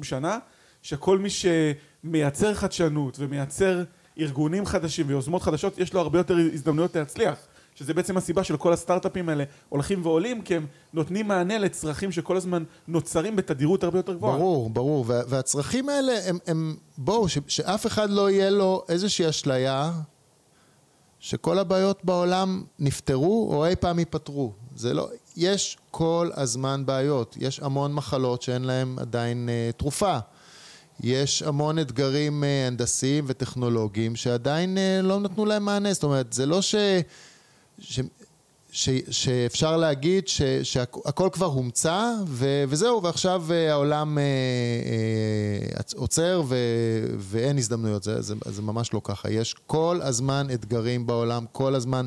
10-20 0.00 0.04
שנה, 0.04 0.38
שכל 0.82 1.18
מי 1.18 1.28
שמייצר 1.30 2.54
חדשנות 2.54 3.16
ומייצר 3.18 3.84
ארגונים 4.18 4.66
חדשים 4.66 5.08
ויוזמות 5.08 5.42
חדשות, 5.42 5.78
יש 5.78 5.94
לו 5.94 6.00
הרבה 6.00 6.18
יותר 6.18 6.36
הזדמנויות 6.52 6.96
להצליח. 6.96 7.38
שזה 7.74 7.94
בעצם 7.94 8.16
הסיבה 8.16 8.44
של 8.44 8.56
כל 8.56 8.72
הסטארט-אפים 8.72 9.28
האלה 9.28 9.44
הולכים 9.68 10.06
ועולים, 10.06 10.42
כי 10.42 10.56
הם 10.56 10.66
נותנים 10.92 11.28
מענה 11.28 11.58
לצרכים 11.58 12.12
שכל 12.12 12.36
הזמן 12.36 12.64
נוצרים 12.88 13.36
בתדירות 13.36 13.84
הרבה 13.84 13.98
יותר 13.98 14.14
גבוהה. 14.14 14.38
ברור, 14.38 14.70
ברור, 14.70 15.04
והצרכים 15.08 15.88
האלה 15.88 16.12
הם, 16.26 16.38
הם 16.46 16.76
בואו, 16.98 17.26
שאף 17.46 17.86
אחד 17.86 18.10
לא 18.10 18.30
יהיה 18.30 18.50
לו 18.50 18.84
איזושהי 18.88 19.28
אשליה 19.28 19.92
שכל 21.20 21.58
הבעיות 21.58 22.04
בעולם 22.04 22.62
נפתרו 22.78 23.48
או 23.52 23.66
אי 23.66 23.76
פעם 23.76 23.98
ייפתרו. 23.98 24.52
זה 24.76 24.94
לא... 24.94 25.08
יש 25.36 25.78
כל 25.90 26.30
הזמן 26.34 26.86
בעיות. 26.86 27.36
יש 27.40 27.60
המון 27.60 27.92
מחלות 27.92 28.42
שאין 28.42 28.64
להן 28.64 28.96
עדיין 28.98 29.48
uh, 29.48 29.76
תרופה. 29.76 30.18
יש 31.00 31.42
המון 31.42 31.78
אתגרים 31.78 32.42
uh, 32.42 32.46
הנדסיים 32.66 33.24
וטכנולוגיים 33.26 34.16
שעדיין 34.16 34.76
uh, 34.76 35.06
לא 35.06 35.20
נתנו 35.20 35.46
להם 35.46 35.64
מענה. 35.64 35.92
זאת 35.92 36.02
אומרת, 36.02 36.32
זה 36.32 36.46
לא 36.46 36.62
ש... 36.62 36.74
ש... 37.80 38.00
ש, 38.72 38.90
שאפשר 39.10 39.76
להגיד 39.76 40.28
ש, 40.28 40.42
שהכל 40.62 41.28
כבר 41.32 41.46
הומצא 41.46 42.12
ו, 42.26 42.64
וזהו 42.68 43.02
ועכשיו 43.02 43.44
העולם 43.52 44.18
אה, 44.18 44.22
אה, 44.22 45.80
עוצר 45.96 46.42
ו, 46.46 46.56
ואין 47.18 47.58
הזדמנויות, 47.58 48.02
זה, 48.02 48.22
זה, 48.22 48.34
זה 48.46 48.62
ממש 48.62 48.92
לא 48.94 49.00
ככה, 49.04 49.30
יש 49.30 49.54
כל 49.66 49.98
הזמן 50.02 50.46
אתגרים 50.54 51.06
בעולם, 51.06 51.44
כל 51.52 51.74
הזמן 51.74 52.06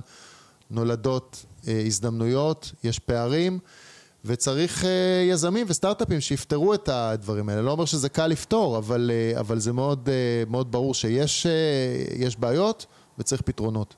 נולדות 0.72 1.46
אה, 1.68 1.84
הזדמנויות, 1.86 2.72
יש 2.84 3.00
פערים 3.00 3.60
וצריך 4.26 4.86
אה, 4.86 4.90
יזמים 5.30 5.66
וסטארט-אפים 5.70 6.22
שיפתרו 6.22 6.74
את 6.74 6.90
הדברים 6.90 7.50
האלה, 7.50 7.62
לא 7.62 7.72
אומר 7.72 7.86
שזה 7.86 8.10
קל 8.10 8.28
לפתור, 8.28 8.78
אבל, 8.78 9.12
אה, 9.14 9.40
אבל 9.40 9.60
זה 9.60 9.74
מאוד, 9.74 10.10
אה, 10.10 10.44
מאוד 10.50 10.72
ברור 10.72 10.94
שיש 10.94 11.46
אה, 11.46 12.30
בעיות 12.40 12.86
וצריך 13.20 13.42
פתרונות. 13.42 13.96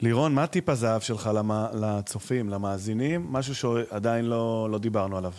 לירון, 0.00 0.34
מה 0.34 0.46
טיפ 0.46 0.68
הזהב 0.68 1.00
שלך 1.00 1.30
למה, 1.34 1.68
לצופים, 1.74 2.48
למאזינים? 2.48 3.26
משהו 3.30 3.54
שעדיין 3.54 4.24
לא, 4.24 4.68
לא 4.70 4.78
דיברנו 4.78 5.16
עליו. 5.16 5.32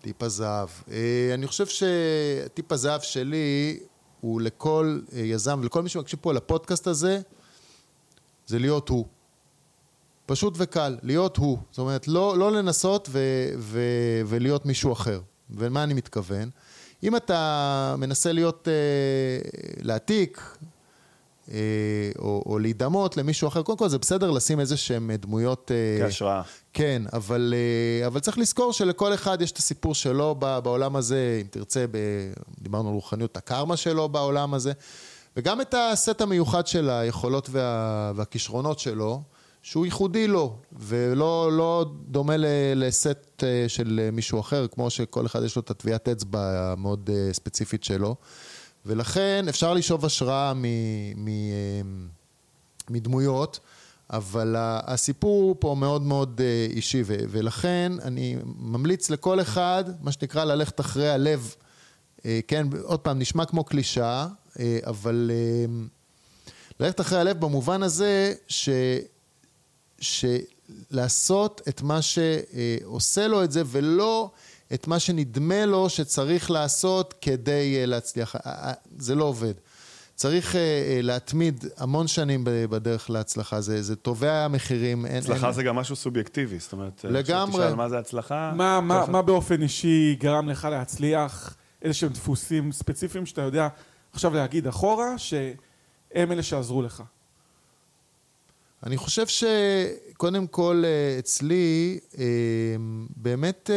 טיפ 0.00 0.22
הזהב. 0.22 0.68
אה, 0.90 1.30
אני 1.34 1.46
חושב 1.46 1.66
שטיפ 1.66 2.72
הזהב 2.72 3.00
שלי 3.00 3.80
הוא 4.20 4.40
לכל 4.40 5.00
אה, 5.12 5.20
יזם 5.20 5.58
ולכל 5.62 5.82
מי 5.82 5.88
שמקשיב 5.88 6.18
פה 6.22 6.32
לפודקאסט 6.32 6.86
הזה, 6.86 7.20
זה 8.46 8.58
להיות 8.58 8.88
הוא. 8.88 9.06
פשוט 10.26 10.54
וקל, 10.56 10.98
להיות 11.02 11.36
הוא. 11.36 11.58
זאת 11.70 11.78
אומרת, 11.78 12.08
לא, 12.08 12.38
לא 12.38 12.52
לנסות 12.52 13.08
ו, 13.10 13.18
ו, 13.58 13.80
ולהיות 14.26 14.66
מישהו 14.66 14.92
אחר. 14.92 15.20
ומה 15.50 15.82
אני 15.82 15.94
מתכוון? 15.94 16.50
אם 17.02 17.16
אתה 17.16 17.94
מנסה 17.98 18.32
להיות, 18.32 18.68
אה, 18.68 19.50
להעתיק, 19.82 20.56
או, 22.18 22.42
או 22.46 22.58
להידמות 22.58 23.16
למישהו 23.16 23.48
אחר. 23.48 23.62
קודם 23.62 23.78
כל 23.78 23.88
זה 23.88 23.98
בסדר 23.98 24.30
לשים 24.30 24.60
איזה 24.60 24.76
שהם 24.76 25.10
דמויות... 25.12 25.70
אה, 25.70 26.04
כהשראה. 26.04 26.42
כן, 26.72 27.02
אבל, 27.12 27.54
אה, 27.56 28.06
אבל 28.06 28.20
צריך 28.20 28.38
לזכור 28.38 28.72
שלכל 28.72 29.14
אחד 29.14 29.42
יש 29.42 29.52
את 29.52 29.56
הסיפור 29.56 29.94
שלו 29.94 30.34
בעולם 30.34 30.96
הזה, 30.96 31.38
אם 31.40 31.46
תרצה, 31.50 31.84
ב, 31.90 31.96
דיברנו 32.60 32.88
על 32.88 32.94
רוחניות, 32.94 33.36
הקרמה 33.36 33.76
שלו 33.76 34.08
בעולם 34.08 34.54
הזה, 34.54 34.72
וגם 35.36 35.60
את 35.60 35.74
הסט 35.78 36.20
המיוחד 36.20 36.66
של 36.66 36.90
היכולות 36.90 37.48
וה, 37.50 38.12
והכישרונות 38.14 38.78
שלו, 38.78 39.22
שהוא 39.62 39.84
ייחודי 39.84 40.26
לו, 40.26 40.56
ולא 40.72 41.50
לא 41.52 41.86
דומה 42.08 42.34
לסט 42.74 43.44
של 43.68 44.08
מישהו 44.12 44.40
אחר, 44.40 44.66
כמו 44.66 44.90
שכל 44.90 45.26
אחד 45.26 45.42
יש 45.44 45.56
לו 45.56 45.62
את 45.62 45.70
הטביעת 45.70 46.08
אצבע 46.08 46.72
המאוד 46.72 47.10
ספציפית 47.32 47.84
שלו. 47.84 48.16
ולכן 48.86 49.44
אפשר 49.48 49.74
לשאוב 49.74 50.04
השראה 50.04 50.52
אמ, 50.52 52.08
מדמויות, 52.90 53.60
אבל 54.10 54.54
הסיפור 54.58 55.56
פה 55.58 55.74
מאוד 55.78 56.02
מאוד 56.02 56.40
אה, 56.44 56.66
אישי, 56.70 57.02
ולכן 57.06 57.92
אני 58.02 58.36
ממליץ 58.58 59.10
לכל 59.10 59.40
אחד, 59.40 59.84
מה 60.00 60.12
שנקרא, 60.12 60.44
ללכת 60.44 60.80
אחרי 60.80 61.10
הלב. 61.10 61.54
אה, 62.26 62.40
כן, 62.48 62.66
עוד 62.82 63.00
פעם, 63.00 63.18
נשמע 63.18 63.44
כמו 63.44 63.64
קלישאה, 63.64 64.26
אה, 64.60 64.78
אבל 64.86 65.30
ללכת 66.80 67.00
אחרי 67.00 67.18
הלב 67.18 67.40
במובן 67.40 67.82
הזה 67.82 68.34
ש... 68.48 68.68
שלעשות 70.00 71.60
את 71.68 71.82
מה 71.82 72.00
שעושה 72.02 73.26
לו 73.28 73.44
את 73.44 73.52
זה, 73.52 73.62
ולא 73.66 74.30
את 74.74 74.86
מה 74.86 74.98
שנדמה 74.98 75.66
לו 75.66 75.88
שצריך 75.88 76.50
לעשות 76.50 77.14
כדי 77.20 77.76
אה, 77.80 77.86
להצליח. 77.86 78.36
אה, 78.36 78.40
אה, 78.46 78.72
זה 78.98 79.14
לא 79.14 79.24
עובד. 79.24 79.54
צריך 80.14 80.56
להתמיד 81.02 81.64
המון 81.76 82.06
שנים 82.06 82.40
בדרך 82.44 83.10
להצלחה, 83.10 83.60
זה, 83.60 83.82
זה 83.82 83.96
תובע 83.96 84.48
מחירים. 84.48 85.04
הצלחה 85.04 85.46
אין, 85.46 85.54
זה 85.54 85.62
גם 85.62 85.76
משהו 85.76 85.96
סובייקטיבי, 85.96 86.58
זאת 86.58 86.72
אומרת, 86.72 87.04
לגמרי. 87.08 87.52
כשתשאל 87.52 87.74
מה 87.74 87.88
זה 87.88 87.98
הצלחה... 87.98 88.52
מה, 88.56 88.80
מה, 88.80 89.06
מה 89.06 89.22
באופן 89.22 89.62
אישי 89.62 90.16
גרם 90.20 90.48
לך 90.48 90.68
להצליח? 90.70 91.56
איזה 91.82 91.94
שהם 91.94 92.12
דפוסים 92.12 92.72
ספציפיים 92.72 93.26
שאתה 93.26 93.42
יודע 93.42 93.68
עכשיו 94.12 94.34
להגיד 94.34 94.66
אחורה, 94.66 95.18
שהם 95.18 96.32
אלה 96.32 96.42
שעזרו 96.42 96.82
לך? 96.82 97.02
אני 98.86 98.96
חושב 98.96 99.26
שקודם 99.26 100.46
כל 100.46 100.84
אצלי, 101.18 101.98
באמת... 103.16 103.70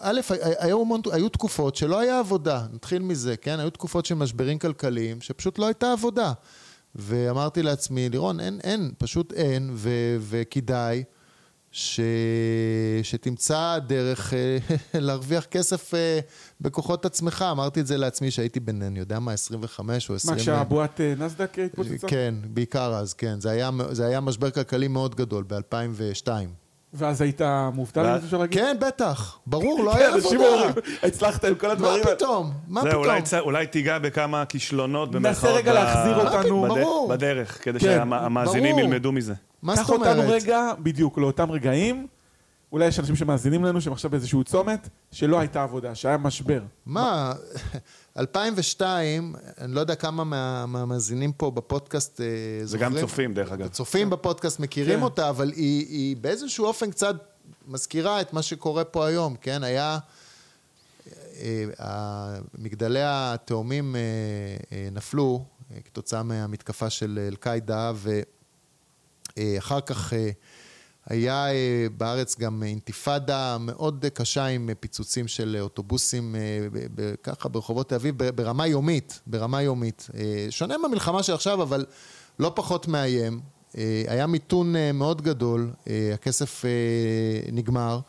א', 0.00 0.20
היו, 0.58 0.84
היו 1.12 1.28
תקופות 1.28 1.76
שלא 1.76 1.98
היה 1.98 2.18
עבודה, 2.18 2.66
נתחיל 2.72 3.02
מזה, 3.02 3.36
כן? 3.36 3.60
היו 3.60 3.70
תקופות 3.70 4.06
של 4.06 4.14
משברים 4.14 4.58
כלכליים, 4.58 5.20
שפשוט 5.20 5.58
לא 5.58 5.66
הייתה 5.66 5.92
עבודה. 5.92 6.32
ואמרתי 6.94 7.62
לעצמי, 7.62 8.08
לירון, 8.08 8.40
אין, 8.40 8.60
אין, 8.64 8.92
פשוט 8.98 9.32
אין, 9.32 9.70
ו, 9.74 9.90
וכדאי 10.20 11.04
ש, 11.70 12.00
שתמצא 13.02 13.78
דרך 13.86 14.34
אה, 14.34 14.58
להרוויח 15.00 15.44
כסף 15.44 15.94
אה, 15.94 16.20
בכוחות 16.60 17.04
עצמך. 17.04 17.44
אמרתי 17.50 17.80
את 17.80 17.86
זה 17.86 17.96
לעצמי 17.96 18.30
שהייתי 18.30 18.60
בן, 18.60 18.82
אני 18.82 18.98
יודע 18.98 19.18
מה, 19.18 19.32
25 19.32 20.10
או 20.10 20.14
20... 20.14 20.36
מה, 20.36 20.42
כשהבועת 20.42 21.00
אה, 21.00 21.14
נסדק 21.18 21.58
התפוצצה? 21.58 22.08
כן, 22.08 22.34
בעיקר 22.44 22.94
אז, 22.94 23.14
כן. 23.14 23.40
זה 23.40 23.50
היה, 23.50 23.70
זה 23.90 24.06
היה 24.06 24.20
משבר 24.20 24.50
כלכלי 24.50 24.88
מאוד 24.88 25.14
גדול 25.14 25.44
ב-2002. 25.48 26.28
ואז 26.94 27.20
היית 27.20 27.40
מובטל, 27.72 28.00
אם 28.06 28.14
אפשר 28.24 28.38
להגיד? 28.38 28.58
כן, 28.58 28.76
בטח. 28.80 29.38
ברור, 29.46 29.84
לא 29.84 29.96
היה 29.96 30.14
עבודה. 30.14 30.46
הצלחת 31.02 31.44
עם 31.44 31.54
כל 31.54 31.70
הדברים. 31.70 32.02
מה 32.04 32.10
פתאום? 32.10 32.52
מה 32.68 32.82
פתאום? 32.82 33.04
אולי 33.40 33.66
תיגע 33.66 33.98
בכמה 33.98 34.44
כישלונות 34.44 35.14
ננסה 35.14 35.52
רגע 35.52 35.72
להחזיר 35.72 36.16
אותנו. 36.26 37.08
בדרך, 37.10 37.64
כדי 37.64 37.78
כן, 37.80 37.86
שהמאזינים 37.86 38.78
ילמדו 38.78 39.12
מזה. 39.12 39.34
מה 39.62 39.76
זאת 39.76 39.88
אומרת? 39.88 40.02
קח 40.02 40.16
אותנו 40.16 40.32
רגע, 40.32 40.72
בדיוק, 40.78 41.18
לאותם 41.18 41.50
רגעים. 41.50 42.06
אולי 42.76 42.86
יש 42.86 42.98
אנשים 42.98 43.16
שמאזינים 43.16 43.64
לנו, 43.64 43.80
שהם 43.80 43.92
עכשיו 43.92 44.10
באיזשהו 44.10 44.44
צומת, 44.44 44.88
שלא 45.12 45.40
הייתה 45.40 45.62
עבודה, 45.62 45.94
שהיה 45.94 46.16
משבר. 46.16 46.62
מה? 46.86 47.32
2002, 48.18 49.34
אני 49.58 49.74
לא 49.74 49.80
יודע 49.80 49.94
כמה 49.94 50.24
מהמאזינים 50.66 51.32
פה 51.32 51.50
בפודקאסט 51.50 52.20
אה, 52.20 52.26
זוכרים. 52.62 52.66
זה 52.66 52.78
גם 52.78 53.06
צופים, 53.06 53.34
דרך 53.34 53.52
אגב. 53.52 53.68
צופים 53.68 54.10
בפודקאסט 54.10 54.60
מכירים 54.60 54.98
כן. 54.98 55.02
אותה, 55.02 55.28
אבל 55.28 55.50
היא, 55.50 55.86
היא 55.88 56.16
באיזשהו 56.16 56.66
אופן 56.66 56.90
קצת 56.90 57.16
מזכירה 57.68 58.20
את 58.20 58.32
מה 58.32 58.42
שקורה 58.42 58.84
פה 58.84 59.06
היום, 59.06 59.36
כן? 59.40 59.64
היה... 59.64 59.98
אה, 61.80 62.38
מגדלי 62.58 63.02
התאומים 63.04 63.96
אה, 63.96 64.88
נפלו 64.92 65.44
כתוצאה 65.84 66.22
מהמתקפה 66.22 66.90
של 66.90 67.18
אל-קאעידה, 67.28 67.92
ואחר 69.36 69.80
כך 69.80 70.12
היה 71.06 71.52
אה, 71.52 71.86
בארץ 71.96 72.38
גם 72.38 72.62
אינתיפאדה 72.62 73.56
מאוד 73.60 74.04
קשה 74.14 74.46
עם 74.46 74.70
פיצוצים 74.80 75.28
של 75.28 75.56
אוטובוסים 75.60 76.36
אה, 76.36 76.40
ככה 77.22 77.48
ברחובות 77.48 77.88
תל 77.88 77.94
אביב 77.94 78.16
ברמה 78.18 78.66
יומית, 78.66 79.20
ברמה 79.26 79.62
יומית. 79.62 80.08
אה, 80.14 80.46
שונה 80.50 80.78
מהמלחמה 80.78 81.22
של 81.22 81.34
עכשיו, 81.34 81.62
אבל 81.62 81.84
לא 82.38 82.52
פחות 82.54 82.88
מאיים. 82.88 83.40
היה 84.08 84.26
מיתון 84.26 84.74
מאוד 84.94 85.22
גדול, 85.22 85.70
הכסף 86.14 86.64
נגמר, 87.52 88.00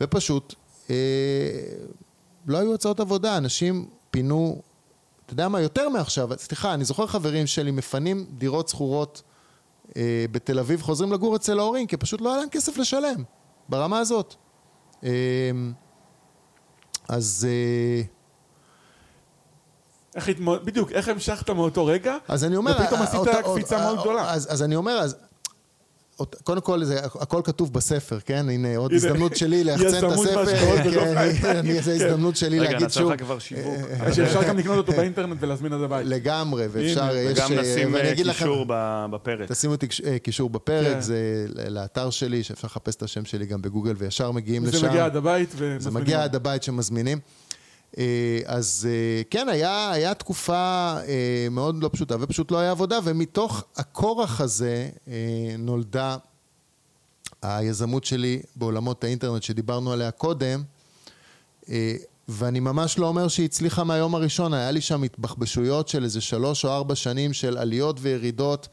ופשוט 0.00 0.54
לא 2.46 2.58
היו 2.58 2.74
הצעות 2.74 3.00
עבודה, 3.00 3.36
אנשים 3.36 3.88
פינו, 4.10 4.62
אתה 5.26 5.32
יודע 5.32 5.48
מה, 5.48 5.60
יותר 5.60 5.88
מעכשיו, 5.88 6.28
סליחה, 6.36 6.74
אני 6.74 6.84
זוכר 6.84 7.06
חברים 7.06 7.46
שלי 7.46 7.70
מפנים 7.70 8.26
דירות 8.38 8.68
שכורות 8.68 9.22
אה, 9.96 10.24
בתל 10.32 10.58
אביב 10.58 10.82
חוזרים 10.82 11.12
לגור 11.12 11.36
אצל 11.36 11.58
ההורים, 11.58 11.86
כי 11.86 11.96
פשוט 11.96 12.20
לא 12.20 12.30
היה 12.30 12.38
להם 12.38 12.48
כסף 12.48 12.76
לשלם, 12.76 13.24
ברמה 13.68 13.98
הזאת. 13.98 14.34
אה, 15.04 15.10
אז... 17.08 17.46
אה, 17.50 18.02
איך 20.14 20.28
התמוד... 20.28 20.64
בדיוק, 20.64 20.92
איך 20.92 21.08
המשכת 21.08 21.50
מאותו 21.50 21.86
רגע? 21.86 22.16
אז 22.28 22.44
אני 22.44 22.56
אומר... 22.56 22.76
ופתאום 22.80 23.02
עשית 23.02 23.20
קפיצה 23.44 23.78
מאוד 23.78 24.00
גדולה. 24.00 24.32
אז, 24.32 24.52
אז 24.52 24.62
אני 24.62 24.76
אומר, 24.76 24.92
אז, 24.92 25.16
קודם 26.44 26.60
כל, 26.60 26.84
זה, 26.84 27.00
הכל 27.04 27.40
כתוב 27.44 27.72
בספר, 27.72 28.18
כן? 28.20 28.48
הנה, 28.48 28.76
עוד 28.76 28.92
הזדמנות 28.92 29.36
שלי 29.36 29.64
ליחצן 29.64 30.06
את 30.06 30.12
הספר. 30.12 30.46
כן, 31.42 31.80
זו 31.82 31.90
הזדמנות 31.90 32.36
שלי 32.36 32.60
להגיד 32.60 32.90
שוב. 32.90 33.02
רגע, 33.02 33.10
נעשה 33.10 33.14
לך 33.14 33.20
כבר 33.20 33.38
שיווק. 33.38 33.74
שאפשר 34.12 34.42
גם 34.42 34.58
לקנות 34.58 34.76
אותו 34.76 34.92
באינטרנט 34.92 35.36
ולהזמין 35.40 35.72
עד 35.72 35.82
הבית. 35.82 36.06
לגמרי, 36.06 36.66
ואפשר, 36.72 37.16
יש... 37.16 37.38
וגם 37.38 37.52
נשים 37.52 37.94
קישור 38.16 38.66
בפרק. 39.10 39.48
תשימו 39.48 39.74
קישור 40.22 40.50
בפרק, 40.50 40.94
כן. 40.94 41.00
זה 41.00 41.46
לאתר 41.68 42.10
שלי, 42.10 42.42
שאפשר 42.42 42.66
לחפש 42.66 42.96
את 42.96 43.02
השם 43.02 43.24
שלי 43.24 43.46
גם 43.46 43.62
בגוגל, 43.62 43.94
וישר 43.98 44.30
מגיעים 44.30 44.64
לשם. 44.64 44.78
זה 44.78 44.88
מגיע 44.88 45.04
עד 45.04 45.16
הבית 45.16 45.48
ומזמינים. 45.56 45.80
זה 45.80 45.90
מגיע 45.90 46.22
עד 46.22 46.34
הבית 46.34 46.62
שמזמינים. 46.62 47.18
אה, 47.98 48.40
אז 48.46 48.88
אה, 48.90 49.22
כן, 49.30 49.48
היה, 49.48 49.90
היה 49.90 50.14
תקופה 50.14 50.94
אה, 51.08 51.46
מאוד 51.50 51.82
לא 51.82 51.90
פשוטה, 51.92 52.16
ופשוט 52.20 52.50
לא 52.50 52.58
היה 52.58 52.70
עבודה, 52.70 52.98
ומתוך 53.04 53.64
הכורח 53.76 54.40
הזה 54.40 54.88
נולדה 55.58 56.16
היזמות 57.42 58.04
שלי 58.04 58.42
בעולמות 58.56 59.04
האינטרנט 59.04 59.42
שדיברנו 59.42 59.92
עליה 59.92 60.10
קודם, 60.10 60.62
ואני 62.28 62.60
ממש 62.60 62.98
לא 62.98 63.06
אומר 63.06 63.28
שהיא 63.28 63.44
הצליחה 63.44 63.84
מהיום 63.84 64.14
הראשון, 64.14 64.54
היה 64.54 64.70
לי 64.70 64.80
שם 64.80 65.02
התבחבשויות 65.02 65.88
של 65.88 66.04
איזה 66.04 66.20
שלוש 66.20 66.64
או 66.64 66.70
ארבע 66.70 66.94
שנים 66.94 67.32
של 67.32 67.58
עליות 67.58 67.96
וירידות. 68.00 68.68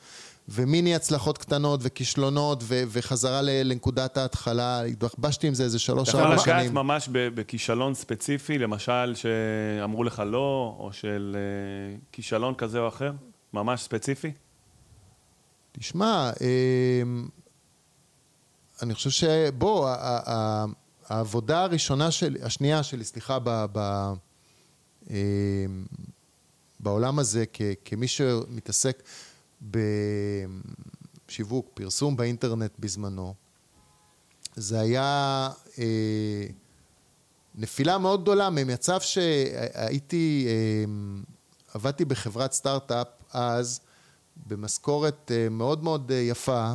ומיני 0.49 0.95
הצלחות 0.95 1.37
קטנות 1.37 1.79
וכישלונות 1.83 2.59
ו- 2.63 2.83
וחזרה 2.87 3.41
ל- 3.41 3.49
לנקודת 3.63 4.17
ההתחלה, 4.17 4.81
התבחבשתי 4.81 5.47
עם 5.47 5.53
זה 5.53 5.63
איזה 5.63 5.77
אתה 5.77 5.83
שלוש 5.85 6.09
יכול 6.09 6.21
ארבע 6.21 6.33
לגעת 6.33 6.45
שנים. 6.61 6.73
ממש 6.73 7.09
ב- 7.11 7.27
בכישלון 7.35 7.93
ספציפי, 7.93 8.57
למשל 8.57 9.13
שאמרו 9.15 10.03
לך 10.03 10.23
לא, 10.25 10.75
או 10.79 10.89
של 10.93 11.35
אה, 11.39 11.97
כישלון 12.11 12.53
כזה 12.55 12.79
או 12.79 12.87
אחר? 12.87 13.11
ממש 13.53 13.81
ספציפי? 13.81 14.31
תשמע, 15.71 16.31
אמ, 16.41 17.27
אני 18.81 18.93
חושב 18.93 19.09
שבוא, 19.09 19.89
העבודה 21.09 21.63
הראשונה 21.63 22.11
שלי, 22.11 22.39
השנייה 22.41 22.83
שלי, 22.83 23.03
סליחה, 23.03 23.37
ב, 23.43 23.65
ב, 23.71 23.79
אמ, 25.09 25.15
בעולם 26.79 27.19
הזה, 27.19 27.45
כ, 27.53 27.61
כמי 27.85 28.07
שמתעסק 28.07 29.03
בשיווק, 31.27 31.69
פרסום 31.73 32.17
באינטרנט 32.17 32.71
בזמנו, 32.79 33.33
זה 34.55 34.79
היה 34.79 35.49
אה, 35.79 36.43
נפילה 37.55 37.97
מאוד 37.97 38.21
גדולה 38.21 38.49
ממצב 38.49 39.01
שהייתי, 39.01 40.47
אמ, 40.85 41.23
עבדתי 41.73 42.05
בחברת 42.05 42.51
סטארט-אפ 42.51 43.07
אז, 43.33 43.79
במשכורת 44.47 45.31
אה, 45.35 45.49
מאוד 45.49 45.83
מאוד 45.83 46.11
אה, 46.11 46.17
יפה, 46.17 46.73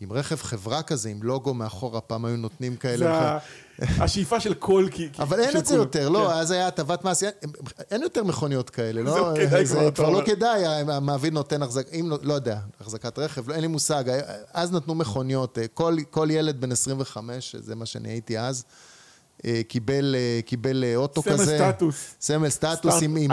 עם 0.00 0.12
רכב 0.12 0.36
חברה 0.36 0.82
כזה, 0.82 1.08
עם 1.08 1.22
לוגו 1.22 1.54
מאחורה, 1.54 2.00
פעם 2.00 2.24
היו 2.24 2.36
נותנים 2.36 2.76
כאלה. 2.76 2.96
זה 2.96 3.46
השאיפה 3.98 4.40
של 4.40 4.54
כל... 4.54 4.86
כי- 4.90 5.08
כי- 5.12 5.22
אבל 5.22 5.40
אין 5.40 5.56
את 5.56 5.66
זה. 5.66 5.74
יותר, 5.74 6.08
לא, 6.08 6.28
כן. 6.32 6.38
אז 6.38 6.50
היה 6.50 6.66
הטבת 6.66 7.04
מס, 7.04 7.22
אין- 7.90 8.02
יותר 8.02 8.24
מכוניות 8.24 8.70
כאלה, 8.70 9.02
לא? 9.02 9.16
לא 9.34 9.64
זה 9.64 9.88
אתה 9.88 9.94
כבר 9.94 10.10
לא. 10.10 10.22
כדאי, 10.26 10.66
המעביד 10.66 11.32
נותן 11.32 11.62
החזק, 11.62 11.86
אם 12.00 12.10
לא, 12.10 12.18
לא 12.22 12.34
יודע, 12.34 12.58
החזקת 12.80 13.18
רכב, 13.18 13.48
לא, 13.48 13.54
אין 13.54 13.60
לי 13.60 13.66
מושג, 13.66 14.04
אז 14.52 14.72
נתנו 14.72 14.94
מכוניות, 14.94 15.58
אה, 15.58 15.66
כל, 15.74 15.96
כל 16.10 16.28
ילד 16.30 16.60
בן 16.60 16.72
25, 16.72 17.56
זה 17.58 17.74
מה 17.74 17.86
שאני 17.86 18.08
הייתי 18.08 18.38
אז, 18.38 18.64
אה, 19.44 19.60
קיבל, 19.68 20.14
אה, 20.18 20.40
קיבל 20.46 20.84
אוטו 20.96 21.22
סמל 21.22 21.32
כזה. 21.32 21.58
סטטוס. 21.72 22.14
סמל 22.20 22.48
סטטוס 22.48 22.94
סטארט- 22.94 23.02
עם, 23.02 23.16
עם. 23.16 23.30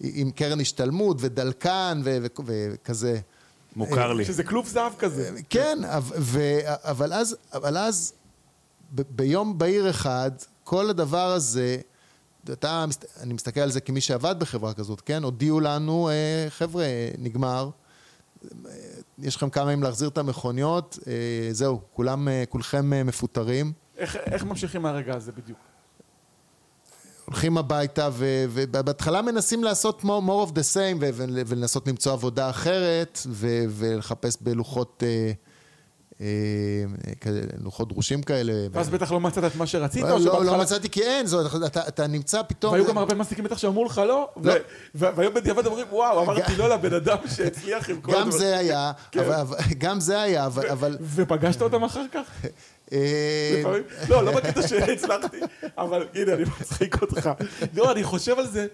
עם 0.00 0.30
קרן 0.30 0.60
השתלמות 0.60 1.16
ודלקן 1.20 2.00
ו- 2.04 2.16
ו- 2.46 2.68
וכזה. 2.74 3.18
מוכר 3.76 4.12
לי. 4.12 4.24
שזה 4.24 4.42
כלוב 4.44 4.68
זהב 4.68 4.92
כזה. 4.98 5.30
כן, 5.50 5.78
אבל, 5.84 6.16
ו, 6.20 6.40
אבל 6.66 7.12
אז, 7.12 7.36
אבל 7.52 7.76
אז 7.78 8.12
ביום 8.92 9.58
בהיר 9.58 9.90
אחד, 9.90 10.30
כל 10.64 10.90
הדבר 10.90 11.32
הזה, 11.32 11.76
אתה, 12.52 12.84
אני 13.20 13.34
מסתכל 13.34 13.60
על 13.60 13.70
זה 13.70 13.80
כמי 13.80 14.00
שעבד 14.00 14.34
בחברה 14.38 14.74
כזאת, 14.74 15.00
כן? 15.00 15.22
הודיעו 15.22 15.60
לנו, 15.60 16.08
אה, 16.08 16.46
חבר'ה, 16.50 16.84
נגמר, 17.18 17.70
אה, 18.44 18.70
יש 19.18 19.36
לכם 19.36 19.50
כמה 19.50 19.72
ימים 19.72 19.82
להחזיר 19.84 20.08
את 20.08 20.18
המכוניות, 20.18 20.98
אה, 21.06 21.12
זהו, 21.52 21.80
כולם, 21.92 22.28
אה, 22.28 22.44
כולכם 22.48 22.92
אה, 22.92 23.04
מפוטרים. 23.04 23.72
איך- 23.96 24.16
איך 24.16 24.44
ממשיכים 24.44 24.82
מהרגע 24.82 25.14
הזה 25.16 25.32
בדיוק? 25.32 25.58
הולכים 27.26 27.58
הביתה, 27.58 28.08
ובהתחלה 28.18 29.22
מנסים 29.22 29.64
לעשות 29.64 30.00
more, 30.02 30.06
of 30.48 30.52
the 30.52 30.74
same, 30.74 30.96
ולנסות 31.46 31.88
למצוא 31.88 32.12
עבודה 32.12 32.50
אחרת, 32.50 33.18
ולחפש 33.70 34.36
בלוחות, 34.40 35.02
אה, 35.06 35.32
לוחות 37.58 37.88
דרושים 37.88 38.22
כאלה. 38.22 38.52
ואז 38.72 38.88
בטח 38.90 39.12
לא 39.12 39.20
מצאת 39.20 39.44
את 39.44 39.56
מה 39.56 39.66
שרצית, 39.66 40.02
לא, 40.02 40.44
לא. 40.44 40.58
מצאתי 40.58 40.88
כי 40.88 41.02
אין, 41.02 41.26
אתה, 41.88 42.06
נמצא 42.06 42.42
פתאום... 42.42 42.72
והיו 42.72 42.86
גם 42.86 42.98
הרבה 42.98 43.14
מעסיקים 43.14 43.44
בטח 43.44 43.58
שאמרו 43.58 43.84
לך 43.84 43.98
לא, 43.98 44.28
לא. 44.44 44.52
והיום 44.94 45.34
בדיעבד 45.34 45.66
אומרים, 45.66 45.86
וואו, 45.90 46.22
אמרתי 46.22 46.56
לא 46.56 46.68
לבן 46.68 46.94
אדם 46.94 47.16
שהצליח 47.36 47.90
עם 47.90 48.00
כל 48.00 48.12
גם 48.12 48.18
הדברים." 48.18 48.38
זה 48.38 48.58
היה, 48.58 48.92
כן. 49.10 49.20
אבל, 49.20 49.32
אבל- 49.34 49.58
גם 49.78 50.00
זה 50.00 50.20
היה, 50.20 50.46
אבל... 50.46 50.96
ופגשת 51.14 51.62
אותם 51.62 51.84
אחר 51.84 52.04
כך? 52.12 52.26
אה? 52.92 53.62
לא, 54.08 54.24
לא 54.24 54.32
בקטע 54.32 54.68
שהצלחתי, 54.68 55.36
אבל 55.78 56.06
הנה, 56.14 56.32
אני 56.32 56.42
מצחיק 56.60 57.02
אותך. 57.02 57.30
לא, 57.74 57.92
אני 57.92 58.04
חושב 58.04 58.38
על 58.38 58.46
זה, 58.46 58.66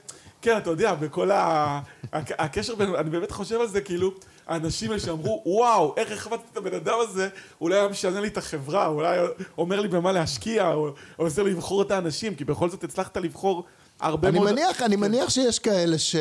כן, 0.42 0.56
אתה 0.58 0.70
יודע, 0.70 0.94
בכל 0.94 1.30
ה... 1.30 1.80
הק- 2.12 2.40
הקשר 2.40 2.74
בין... 2.74 2.94
אני 2.94 3.10
באמת 3.10 3.30
חושב 3.30 3.60
על 3.60 3.68
זה, 3.68 3.80
כאילו, 3.80 4.12
האנשים 4.46 4.90
האלה 4.90 5.00
שאמרו, 5.02 5.42
וואו, 5.46 5.94
איך 5.96 6.12
החבטתי 6.12 6.44
את 6.52 6.56
הבן 6.56 6.74
אדם 6.74 6.94
הזה, 7.00 7.28
אולי 7.60 7.78
היה 7.78 7.88
משנה 7.88 8.20
לי 8.20 8.28
את 8.28 8.36
החברה, 8.36 8.86
אולי 8.86 9.18
אומר 9.58 9.80
לי 9.80 9.88
במה 9.88 10.12
להשקיע, 10.12 10.72
או 10.72 10.94
עושה 11.16 11.42
לי 11.42 11.50
לבחור 11.50 11.82
את 11.82 11.90
האנשים, 11.90 12.34
כי 12.34 12.44
בכל 12.44 12.70
זאת 12.70 12.84
הצלחת 12.84 13.16
לבחור 13.16 13.64
הרבה 14.00 14.28
אני 14.28 14.38
מאוד... 14.38 14.52
מניח, 14.52 14.82
אני 14.82 14.96
מניח 14.96 15.30
שיש 15.30 15.58
כאלה 15.58 15.98
ש... 15.98 16.16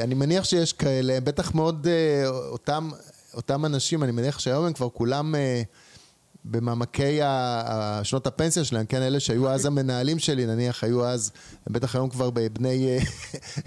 אני 0.00 0.14
מניח 0.14 0.44
שיש 0.44 0.72
כאלה, 0.72 1.20
בטח 1.20 1.54
מאוד 1.54 1.86
אה, 1.86 2.28
אותם, 2.28 2.90
אותם 3.34 3.64
אנשים, 3.64 4.02
אני 4.02 4.12
מניח 4.12 4.38
שהיום 4.38 4.64
הם 4.64 4.72
כבר 4.72 4.88
כולם 4.88 5.34
אה, 5.34 5.62
במעמקי 6.44 7.20
שנות 8.02 8.26
הפנסיה 8.26 8.64
שלהם, 8.64 8.86
כן, 8.86 9.02
אלה 9.02 9.20
שהיו 9.20 9.48
אז 9.50 9.66
המנהלים 9.66 10.18
שלי, 10.18 10.46
נניח 10.46 10.84
היו 10.84 11.04
אז, 11.06 11.30
הם 11.66 11.72
בטח 11.72 11.94
היום 11.94 12.08
כבר 12.08 12.30
בני 12.30 12.98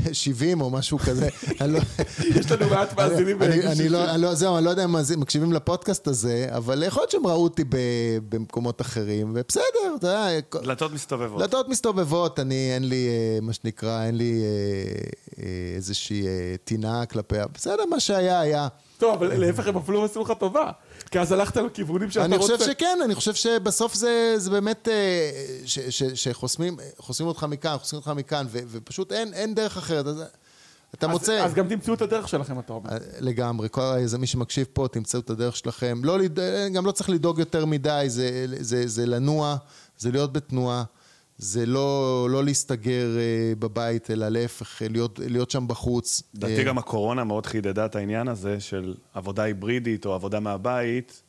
אה, 0.05 0.13
70 0.13 0.61
או 0.61 0.69
משהו 0.69 0.97
כזה. 0.99 1.29
לא- 1.67 1.79
יש 2.19 2.51
לנו 2.51 2.69
מעט 2.69 2.99
מאזינים 2.99 3.41
אני- 3.43 3.49
בגיל 3.51 3.73
60. 3.75 3.91
לא, 3.91 4.11
אני 4.11 4.21
לא, 4.21 4.33
זהו, 4.33 4.57
אני 4.57 4.65
לא 4.65 4.69
יודע 4.69 4.83
אם 4.85 4.95
מקשיבים 5.17 5.53
לפודקאסט 5.53 6.07
הזה, 6.07 6.47
אבל 6.49 6.83
יכול 6.83 7.01
להיות 7.01 7.11
שהם 7.11 7.27
ראו 7.27 7.43
אותי 7.43 7.63
ב- 7.63 7.75
במקומות 8.29 8.81
אחרים, 8.81 9.31
ובסדר, 9.35 9.63
אתה 9.99 10.07
יודע, 10.07 10.27
דלתות 10.63 10.93
מסתובבות. 10.93 11.39
דלתות 11.41 11.69
מסתובבות, 11.69 12.39
אני, 12.39 12.71
אין 12.73 12.89
לי, 12.89 13.07
אה, 13.07 13.39
מה 13.41 13.53
שנקרא, 13.53 14.05
אין 14.05 14.17
לי 14.17 14.41
אה, 14.43 14.99
אה, 15.43 15.47
איזושהי 15.75 16.27
אה, 16.27 16.31
טינה 16.63 17.05
כלפיה. 17.05 17.45
בסדר, 17.53 17.85
מה 17.89 17.99
שהיה, 17.99 18.39
היה. 18.39 18.67
טוב, 18.97 19.13
אבל 19.13 19.37
להפך, 19.39 19.67
הם 19.67 19.77
אפילו 19.77 20.05
עשו 20.05 20.21
לך 20.21 20.33
טובה. 20.39 20.71
כי 21.15 21.19
אז 21.19 21.31
הלכת 21.31 21.57
לכיוונים 21.57 22.11
שאתה 22.11 22.25
אני 22.25 22.37
רוצה. 22.37 22.57
חושב 22.57 22.71
שכן, 22.71 22.97
אני 23.05 23.15
חושב 23.15 23.33
שבסוף 23.33 23.93
זה, 23.93 24.33
זה 24.37 24.49
באמת, 24.49 24.87
אה, 24.87 25.31
ש- 25.65 25.79
ש- 25.79 26.03
שחוסמים 26.03 26.77
חוסמים 26.97 27.27
אותך 27.27 27.43
מכאן, 27.43 27.77
חוסמים 27.77 27.97
אותך 27.99 28.11
מכאן, 28.15 28.45
ו- 28.49 28.59
ופשוט 28.67 29.11
אין, 29.11 29.33
אין 29.33 29.55
דרך 29.55 29.77
אחרת. 29.77 30.05
אז, 30.07 30.23
אתה 30.95 31.05
אז- 31.05 31.11
מוצא... 31.11 31.45
אז 31.45 31.53
גם 31.53 31.67
תמצאו 31.67 31.93
את 31.93 32.01
הדרך 32.01 32.27
שלכם, 32.27 32.59
אתה 32.59 32.73
אומר. 32.73 32.89
אה, 32.91 32.97
לגמרי, 33.19 33.67
כל 33.71 33.81
איזה 33.97 34.17
מי 34.17 34.27
שמקשיב 34.27 34.67
פה, 34.73 34.87
תמצאו 34.91 35.19
את 35.19 35.29
הדרך 35.29 35.55
שלכם. 35.55 36.01
לא, 36.03 36.17
גם 36.73 36.85
לא 36.85 36.91
צריך 36.91 37.09
לדאוג 37.09 37.39
יותר 37.39 37.65
מדי, 37.65 38.05
זה, 38.07 38.45
זה, 38.59 38.87
זה 38.87 39.05
לנוע, 39.05 39.55
זה 39.97 40.11
להיות 40.11 40.33
בתנועה, 40.33 40.83
זה 41.37 41.65
לא, 41.65 42.27
לא 42.31 42.43
להסתגר 42.43 43.17
אה, 43.17 43.53
בבית, 43.59 44.11
אלא 44.11 44.29
להפך, 44.29 44.81
אה, 44.81 44.87
להיות, 44.87 45.19
להיות 45.19 45.51
שם 45.51 45.67
בחוץ. 45.67 46.23
לדעתי 46.33 46.57
אה, 46.57 46.63
גם 46.63 46.77
הקורונה 46.77 47.23
מאוד 47.23 47.45
חידדה 47.45 47.85
את 47.85 47.95
העניין 47.95 48.27
הזה 48.27 48.59
של 48.59 48.95
עבודה 49.13 49.43
היברידית 49.43 50.05
או 50.05 50.13
עבודה 50.13 50.39
מהבית. 50.39 51.21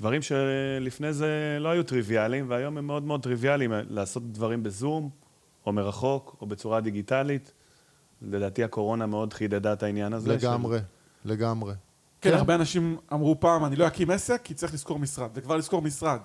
דברים 0.00 0.22
שלפני 0.22 1.12
זה 1.12 1.56
לא 1.60 1.68
היו 1.68 1.82
טריוויאליים, 1.82 2.50
והיום 2.50 2.78
הם 2.78 2.86
מאוד 2.86 3.02
מאוד 3.02 3.22
טריוויאליים, 3.22 3.72
לעשות 3.88 4.32
דברים 4.32 4.62
בזום, 4.62 5.10
או 5.66 5.72
מרחוק, 5.72 6.36
או 6.40 6.46
בצורה 6.46 6.80
דיגיטלית. 6.80 7.52
לדעתי 8.22 8.64
הקורונה 8.64 9.06
מאוד 9.06 9.32
חידדה 9.32 9.72
את 9.72 9.82
העניין 9.82 10.12
הזה. 10.12 10.32
לגמרי, 10.32 10.78
לגמרי. 11.24 11.74
כן, 12.20 12.34
הרבה 12.34 12.54
אנשים 12.54 12.96
אמרו 13.12 13.40
פעם, 13.40 13.64
אני 13.64 13.76
לא 13.76 13.86
אקים 13.86 14.10
עסק, 14.10 14.40
כי 14.44 14.54
צריך 14.54 14.74
לשכור 14.74 14.98
משרד. 14.98 15.34
זה 15.34 15.40
כבר 15.40 15.56
לשכור 15.56 15.82
משרד. 15.82 16.18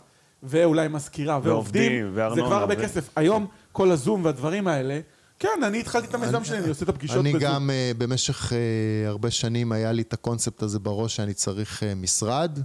ואולי 0.44 0.88
מזכירה, 0.88 1.40
ועובדים, 1.44 2.12
ועובדים, 2.14 2.44
זה 2.44 2.50
כבר 2.50 2.60
הרבה 2.60 2.74
ו- 2.78 2.84
כסף. 2.84 3.10
היום, 3.16 3.48
כל 3.72 3.92
הזום 3.92 4.26
והדברים 4.26 4.68
האלה, 4.68 5.00
כן, 5.42 5.64
אני 5.66 5.80
התחלתי 5.80 6.08
את 6.08 6.14
המיזם 6.14 6.44
שלי, 6.44 6.58
אני 6.58 6.70
עושה 6.70 6.84
את 6.84 6.90
הפגישות 6.90 7.18
אני 7.18 7.34
בזום. 7.34 7.44
גם 7.44 7.70
אה, 7.70 7.92
במשך 7.98 8.54
אה, 8.54 9.10
הרבה 9.10 9.32
שנים 9.32 9.72
היה 9.72 9.92
לי 9.92 10.02
את 10.02 10.14
הקונספט 10.14 10.64
הזה 10.64 10.80
בראש 10.80 11.16
שאני 11.16 11.34
צריך 11.34 11.84
אה, 11.84 11.96
משרד, 11.96 12.60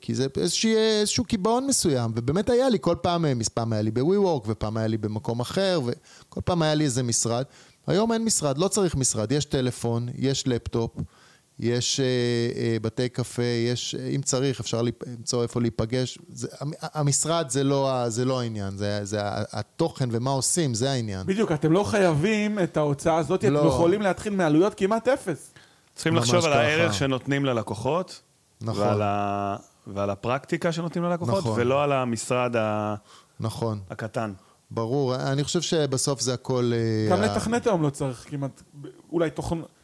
כי 0.00 0.14
זה 0.14 0.26
איזושהי, 0.36 0.76
איזשהו 0.76 1.24
קיבעון 1.24 1.66
מסוים, 1.66 2.10
ובאמת 2.14 2.50
היה 2.50 2.68
לי 2.68 2.78
כל 2.80 2.94
פעם, 3.02 3.24
פעם 3.54 3.72
היה 3.72 3.82
לי 3.82 3.90
ב-WeWork 3.90 4.42
ופעם 4.46 4.76
היה 4.76 4.86
לי 4.86 4.96
במקום 4.96 5.40
אחר, 5.40 5.80
וכל 5.86 6.40
פעם 6.44 6.62
היה 6.62 6.74
לי 6.74 6.84
איזה 6.84 7.02
משרד. 7.02 7.44
היום 7.86 8.12
אין 8.12 8.24
משרד, 8.24 8.58
לא 8.58 8.68
צריך 8.68 8.96
משרד, 8.96 9.32
יש 9.32 9.44
טלפון, 9.44 10.08
יש 10.14 10.48
לפטופ, 10.48 10.96
יש 11.60 12.00
אה, 12.00 12.04
אה, 12.60 12.76
בתי 12.82 13.08
קפה, 13.08 13.42
יש, 13.42 13.94
אה, 13.94 14.06
אם 14.08 14.22
צריך, 14.22 14.60
אפשר 14.60 14.82
למצוא 14.82 15.42
איפה 15.42 15.60
להיפגש. 15.60 16.18
זה, 16.32 16.48
המ- 16.60 16.72
המשרד 16.80 17.50
זה 17.50 17.64
לא, 17.64 18.04
זה 18.08 18.24
לא 18.24 18.40
העניין, 18.40 18.76
זה, 18.76 19.00
זה 19.04 19.18
התוכן 19.52 20.08
ומה 20.12 20.30
עושים, 20.30 20.74
זה 20.74 20.90
העניין. 20.90 21.26
בדיוק, 21.26 21.52
אתם 21.52 21.72
לא 21.72 21.84
חייבים 21.84 22.58
את 22.58 22.76
ההוצאה 22.76 23.16
הזאת, 23.16 23.40
אתם 23.44 23.52
לא. 23.52 23.58
יכולים 23.60 24.02
להתחיל 24.02 24.32
מעלויות 24.34 24.74
כמעט 24.74 25.08
אפס. 25.08 25.54
צריכים 25.94 26.14
לחשוב 26.16 26.34
על 26.34 26.40
ככה. 26.52 26.60
הערך 26.60 26.94
שנותנים 26.94 27.44
ללקוחות, 27.44 28.20
נכון. 28.60 28.82
ועל, 28.82 29.02
ה... 29.02 29.56
ועל 29.86 30.10
הפרקטיקה 30.10 30.72
שנותנים 30.72 31.04
ללקוחות, 31.04 31.38
נכון. 31.38 31.60
ולא 31.60 31.82
על 31.84 31.92
המשרד 31.92 32.56
ה... 32.56 32.94
נכון. 33.40 33.78
הקטן. 33.90 34.32
ברור, 34.70 35.14
אני 35.16 35.44
חושב 35.44 35.60
שבסוף 35.60 36.20
זה 36.20 36.34
הכל... 36.34 36.72
גם 37.10 37.20
לתכנת 37.22 37.66
היום 37.66 37.82
לא 37.82 37.90
צריך 37.90 38.24
כמעט, 38.28 38.62
אולי 39.12 39.30
תוכנ- 39.38 39.77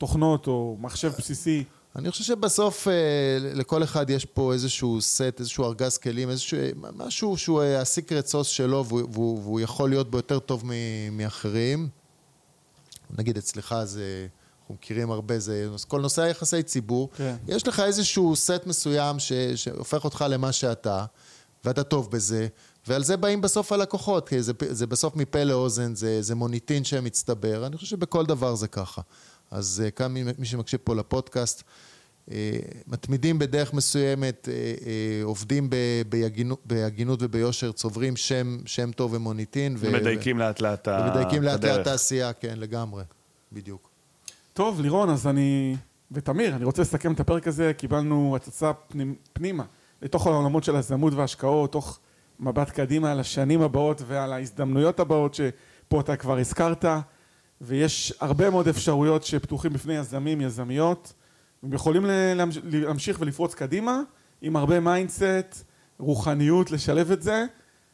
תוכנות 0.00 0.46
או 0.46 0.76
מחשב 0.80 1.12
בסיסי. 1.18 1.64
אני 1.96 2.10
חושב 2.10 2.24
שבסוף 2.24 2.88
אה, 2.88 2.92
לכל 3.40 3.82
אחד 3.82 4.10
יש 4.10 4.24
פה 4.24 4.52
איזשהו 4.52 5.00
סט, 5.00 5.34
איזשהו 5.38 5.64
ארגז 5.64 5.98
כלים, 5.98 6.30
איזשהו 6.30 6.58
משהו 6.96 7.36
שהוא 7.36 7.62
אה, 7.62 7.80
הסיקרט 7.80 8.26
סוס 8.26 8.46
שלו 8.46 8.84
והוא, 8.86 9.02
והוא, 9.12 9.42
והוא 9.42 9.60
יכול 9.60 9.90
להיות 9.90 10.10
בו 10.10 10.18
יותר 10.18 10.38
טוב 10.38 10.62
מ- 10.66 11.16
מאחרים. 11.16 11.88
נגיד 13.18 13.36
אצלך 13.36 13.74
זה, 13.84 14.26
אנחנו 14.60 14.74
מכירים 14.74 15.10
הרבה, 15.10 15.38
זה 15.38 15.66
כל 15.88 16.00
נושא 16.00 16.22
היחסי 16.22 16.62
ציבור. 16.62 17.08
כן. 17.16 17.36
יש 17.48 17.68
לך 17.68 17.80
איזשהו 17.80 18.36
סט 18.36 18.66
מסוים 18.66 19.18
ש, 19.18 19.32
שהופך 19.32 20.04
אותך 20.04 20.24
למה 20.28 20.52
שאתה, 20.52 21.04
ואתה 21.64 21.82
טוב 21.82 22.10
בזה, 22.10 22.46
ועל 22.86 23.04
זה 23.04 23.16
באים 23.16 23.40
בסוף 23.40 23.72
הלקוחות, 23.72 24.28
כי 24.28 24.42
זה, 24.42 24.52
זה 24.70 24.86
בסוף 24.86 25.16
מפה 25.16 25.44
לאוזן, 25.44 25.94
זה, 25.94 26.22
זה 26.22 26.34
מוניטין 26.34 26.84
שמצטבר, 26.84 27.66
אני 27.66 27.76
חושב 27.76 27.88
שבכל 27.88 28.26
דבר 28.26 28.54
זה 28.54 28.68
ככה. 28.68 29.02
אז 29.50 29.82
אה, 29.84 29.90
כאן 29.90 30.12
מי, 30.12 30.24
מי 30.38 30.46
שמקשיב 30.46 30.80
פה 30.84 30.94
לפודקאסט, 30.94 31.62
אה, 32.30 32.50
מתמידים 32.86 33.38
בדרך 33.38 33.74
מסוימת, 33.74 34.48
אה, 34.52 34.54
עובדים 35.24 35.70
ב- 35.70 35.76
בהגינות, 36.08 36.60
בהגינות 36.64 37.18
וביושר, 37.22 37.72
צוברים 37.72 38.16
שם, 38.16 38.56
שם 38.66 38.92
טוב 38.92 39.12
ומוניטין. 39.14 39.76
ו- 39.78 39.86
ומדייקים 39.92 40.38
לאט 40.38 40.60
לאט 40.60 40.82
את 40.82 40.88
הדרך. 40.88 41.06
ומדייקים 41.16 41.42
לאט 41.42 41.64
לאט 41.64 41.80
את 41.80 41.86
העשייה, 41.86 42.32
כן, 42.32 42.54
לגמרי, 42.56 43.02
בדיוק. 43.52 43.90
טוב, 44.52 44.80
לירון, 44.80 45.10
אז 45.10 45.26
אני... 45.26 45.76
ותמיר, 46.12 46.56
אני 46.56 46.64
רוצה 46.64 46.82
לסכם 46.82 47.12
את 47.12 47.20
הפרק 47.20 47.48
הזה, 47.48 47.72
קיבלנו 47.76 48.36
הצצה 48.36 48.70
פנימ- 48.92 49.14
פנימה, 49.32 49.64
לתוך 50.02 50.26
העולמות 50.26 50.64
של 50.64 50.76
היזמות 50.76 51.12
וההשקעות, 51.14 51.72
תוך 51.72 51.98
מבט 52.40 52.70
קדימה 52.70 53.12
על 53.12 53.20
השנים 53.20 53.60
הבאות 53.62 54.02
ועל 54.06 54.32
ההזדמנויות 54.32 55.00
הבאות 55.00 55.34
שפה 55.34 56.00
אתה 56.00 56.16
כבר 56.16 56.38
הזכרת, 56.38 56.84
ויש 57.60 58.12
הרבה 58.20 58.50
מאוד 58.50 58.68
אפשרויות 58.68 59.24
שפתוחים 59.24 59.72
בפני 59.72 59.94
יזמים, 59.96 60.40
יזמיות, 60.40 61.12
הם 61.62 61.72
יכולים 61.72 62.06
להמשיך 62.64 63.20
ולפרוץ 63.20 63.54
קדימה, 63.54 64.00
עם 64.42 64.56
הרבה 64.56 64.80
mindset, 64.80 65.64
רוחניות, 65.98 66.70
לשלב 66.70 67.10
את 67.10 67.22
זה, 67.22 67.44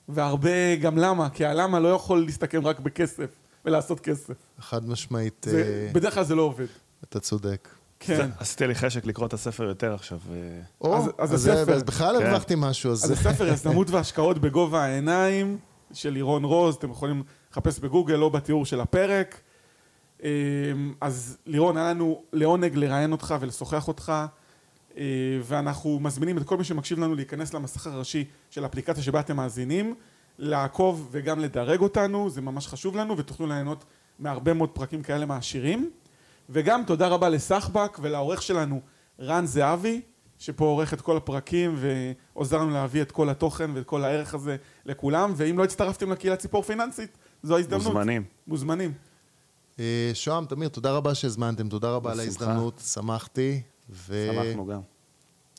והרבה 0.09 0.77
גם 0.77 0.99
למה, 0.99 1.29
כי 1.31 1.45
הלמה 1.45 1.81
לא 1.81 1.89
יכול 1.89 2.25
להסתכם 2.25 2.67
רק 2.67 2.81
בכסף 2.81 3.31
ולעשות 3.65 4.01
כסף. 4.01 4.35
חד 4.61 4.89
משמעית, 4.89 5.47
זה, 5.51 5.63
אה, 5.63 5.93
בדרך 5.93 6.15
כלל 6.15 6.25
זה 6.25 6.35
לא 6.35 6.43
עובד. 6.43 6.67
אתה 7.05 7.21
צודק. 7.21 7.69
כן. 8.01 8.29
עשיתי 8.39 8.67
לי 8.67 8.75
חשק 8.75 9.07
לקרוא 9.07 9.27
את 9.27 9.33
הספר 9.33 9.65
יותר 9.65 9.95
עכשיו. 9.95 10.19
אה, 10.33 10.37
או, 10.81 10.97
אז- 10.97 11.11
אז 11.19 11.35
אז 11.35 11.47
הספר. 11.47 11.75
אז 11.75 11.83
בכלל 11.83 12.17
כן. 12.19 12.27
הרווחתי 12.27 12.55
משהו, 12.57 12.93
אז 12.93 13.05
אז 13.05 13.11
הספר 13.11 13.47
יזמות 13.49 13.91
והשקעות 13.91 14.39
בגובה 14.39 14.85
העיניים 14.85 15.59
של 15.93 16.11
לירון 16.11 16.45
רוז, 16.45 16.75
אתם 16.75 16.91
יכולים 16.91 17.23
לחפש 17.53 17.79
בגוגל 17.79 18.23
או 18.23 18.31
בתיאור 18.31 18.67
של 18.67 18.81
הפרק. 18.81 19.41
אמ, 20.23 20.29
אז 21.01 21.39
לירון, 21.47 21.77
היה 21.77 21.91
לנו 21.91 22.23
לעונג 22.33 22.75
לראיין 22.75 23.13
אותך 23.13 23.35
ולשוחח 23.41 23.89
אותך, 23.89 24.13
אה, 24.97 25.03
ואנחנו 25.43 26.01
מזמינים 26.01 26.39
את 26.39 26.43
כל 26.43 26.57
מי 26.57 26.65
שמקשיב 26.65 26.99
לנו 26.99 27.15
להיכנס 27.15 27.55
למסך 27.55 27.87
הראשי 27.87 28.25
של 28.51 28.65
האפליקציה 28.65 29.03
שבה 29.03 29.21
אתם 29.21 29.37
מאזינים, 29.37 29.95
לעקוב 30.39 31.09
וגם 31.11 31.41
לדרג 31.41 31.81
אותנו, 31.81 32.31
זה 32.31 32.41
ממש 32.41 32.67
חשוב 32.67 32.97
לנו, 32.97 33.19
ותוכלו 33.19 33.47
ליהנות 33.47 33.85
מהרבה 34.19 34.53
מאוד 34.53 34.71
פרקים 34.71 35.03
כאלה 35.03 35.27
מעשירים. 35.27 35.91
וגם 36.51 36.83
תודה 36.87 37.09
רבה 37.09 37.29
לסחבק 37.29 37.99
ולעורך 38.03 38.43
שלנו 38.43 38.81
רן 39.21 39.47
זהבי, 39.47 40.01
שפה 40.39 40.65
עורך 40.65 40.95
את 40.95 41.01
כל 41.01 41.17
הפרקים 41.17 41.77
ועוזר 41.77 42.59
לנו 42.59 42.71
להביא 42.71 43.03
את 43.03 43.13
כל 43.13 43.29
התוכן 43.29 43.71
ואת 43.75 43.87
כל 43.87 44.05
הערך 44.05 44.35
הזה 44.35 44.57
לכולם, 44.85 45.33
ואם 45.37 45.59
לא 45.59 45.65
הצטרפתם 45.65 46.13
לקהילת 46.13 46.39
ציפור 46.39 46.63
פיננסית, 46.63 47.19
זו 47.43 47.57
ההזדמנות. 47.57 47.87
מוזמנים. 47.87 48.25
מוזמנים. 48.47 48.93
אה, 49.81 50.11
שוהם, 50.15 50.45
תמיר, 50.45 50.69
תודה 50.69 50.93
רבה 50.93 51.15
שהזמנתם, 51.15 51.69
תודה 51.69 51.91
רבה 51.91 52.13
על. 52.13 52.21
ההזדמנות, 52.21 52.83
שמחתי. 52.93 53.63
ו- 53.91 54.31
שמחנו 54.35 54.67
גם. 54.67 54.81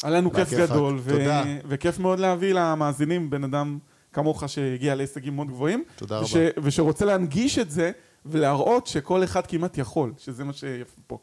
היה 0.03 0.11
לנו 0.11 0.31
כיף. 0.33 0.53
גדול, 0.53 0.99
ו-. 1.01 1.11
וכיף 1.67 1.99
מאוד 1.99 2.19
להביא 2.19 2.53
למאזינים 2.53 3.29
בן 3.29 3.43
אדם 3.43 3.79
כמוך 4.13 4.43
שהגיע 4.49 4.95
להישגים 4.95 5.35
מאוד 5.35 5.47
גבוהים. 5.47 5.83
תודה 5.95 6.21
וש- 6.21 6.35
רבה. 6.35 6.45
ושרוצה 6.63 7.05
להנגיש 7.05 7.59
את 7.59 7.71
זה 7.71 7.91
ולהראות 8.25 8.87
שכל 8.87 9.23
אחד 9.23 9.47
כמעט 9.47 9.77
יכול, 9.77 10.13
שזה 10.17 10.43
מה 10.43 10.53
שיפה 10.53 11.01
פה. 11.07 11.17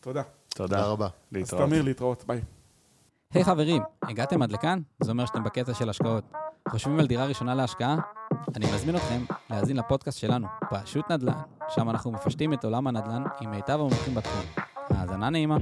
תודה. 0.00 0.22
תודה. 0.48 0.76
תודה 0.76 0.86
רבה. 0.86 1.06
אז 1.06 1.12
להתראות. 1.32 1.66
תמיר, 1.68 1.82
להתראות, 1.82 2.24
ביי. 2.26 2.40
היי 3.34 3.44
חברים, 3.44 3.82
הגעתם 4.02 4.42
עד 4.42 4.52
לכאן? 4.52 4.80
זה 5.02 5.10
אומר 5.10 5.26
שאתם 5.26 5.44
בקטע 5.44 5.74
של 5.74 5.90
השקעות. 5.90 6.24
חושבים 6.68 6.98
על 7.00 7.06
דירה 7.06 7.26
ראשונה 7.26 7.54
להשקעה? 7.54 7.96
אני 8.56 8.66
מזמין 8.74 8.96
אתכם 8.96 9.24
להאזין 9.50 9.76
לפודקאסט 9.76 10.18
שלנו, 10.18 10.46
פשוט 10.70 11.10
נדל"ן, 11.10 11.32
שם 11.68 11.90
אנחנו 11.90 12.12
מפשטים 12.12 12.52
את 12.52 12.64
עולם 12.64 12.86
הנדל"ן 12.86 13.22
עם 13.40 13.50
מיטב 13.50 13.74
המומחים 13.74 14.14
בתחום. 14.14 14.44
האזנה 14.90 15.30
נעימה. 15.30 15.56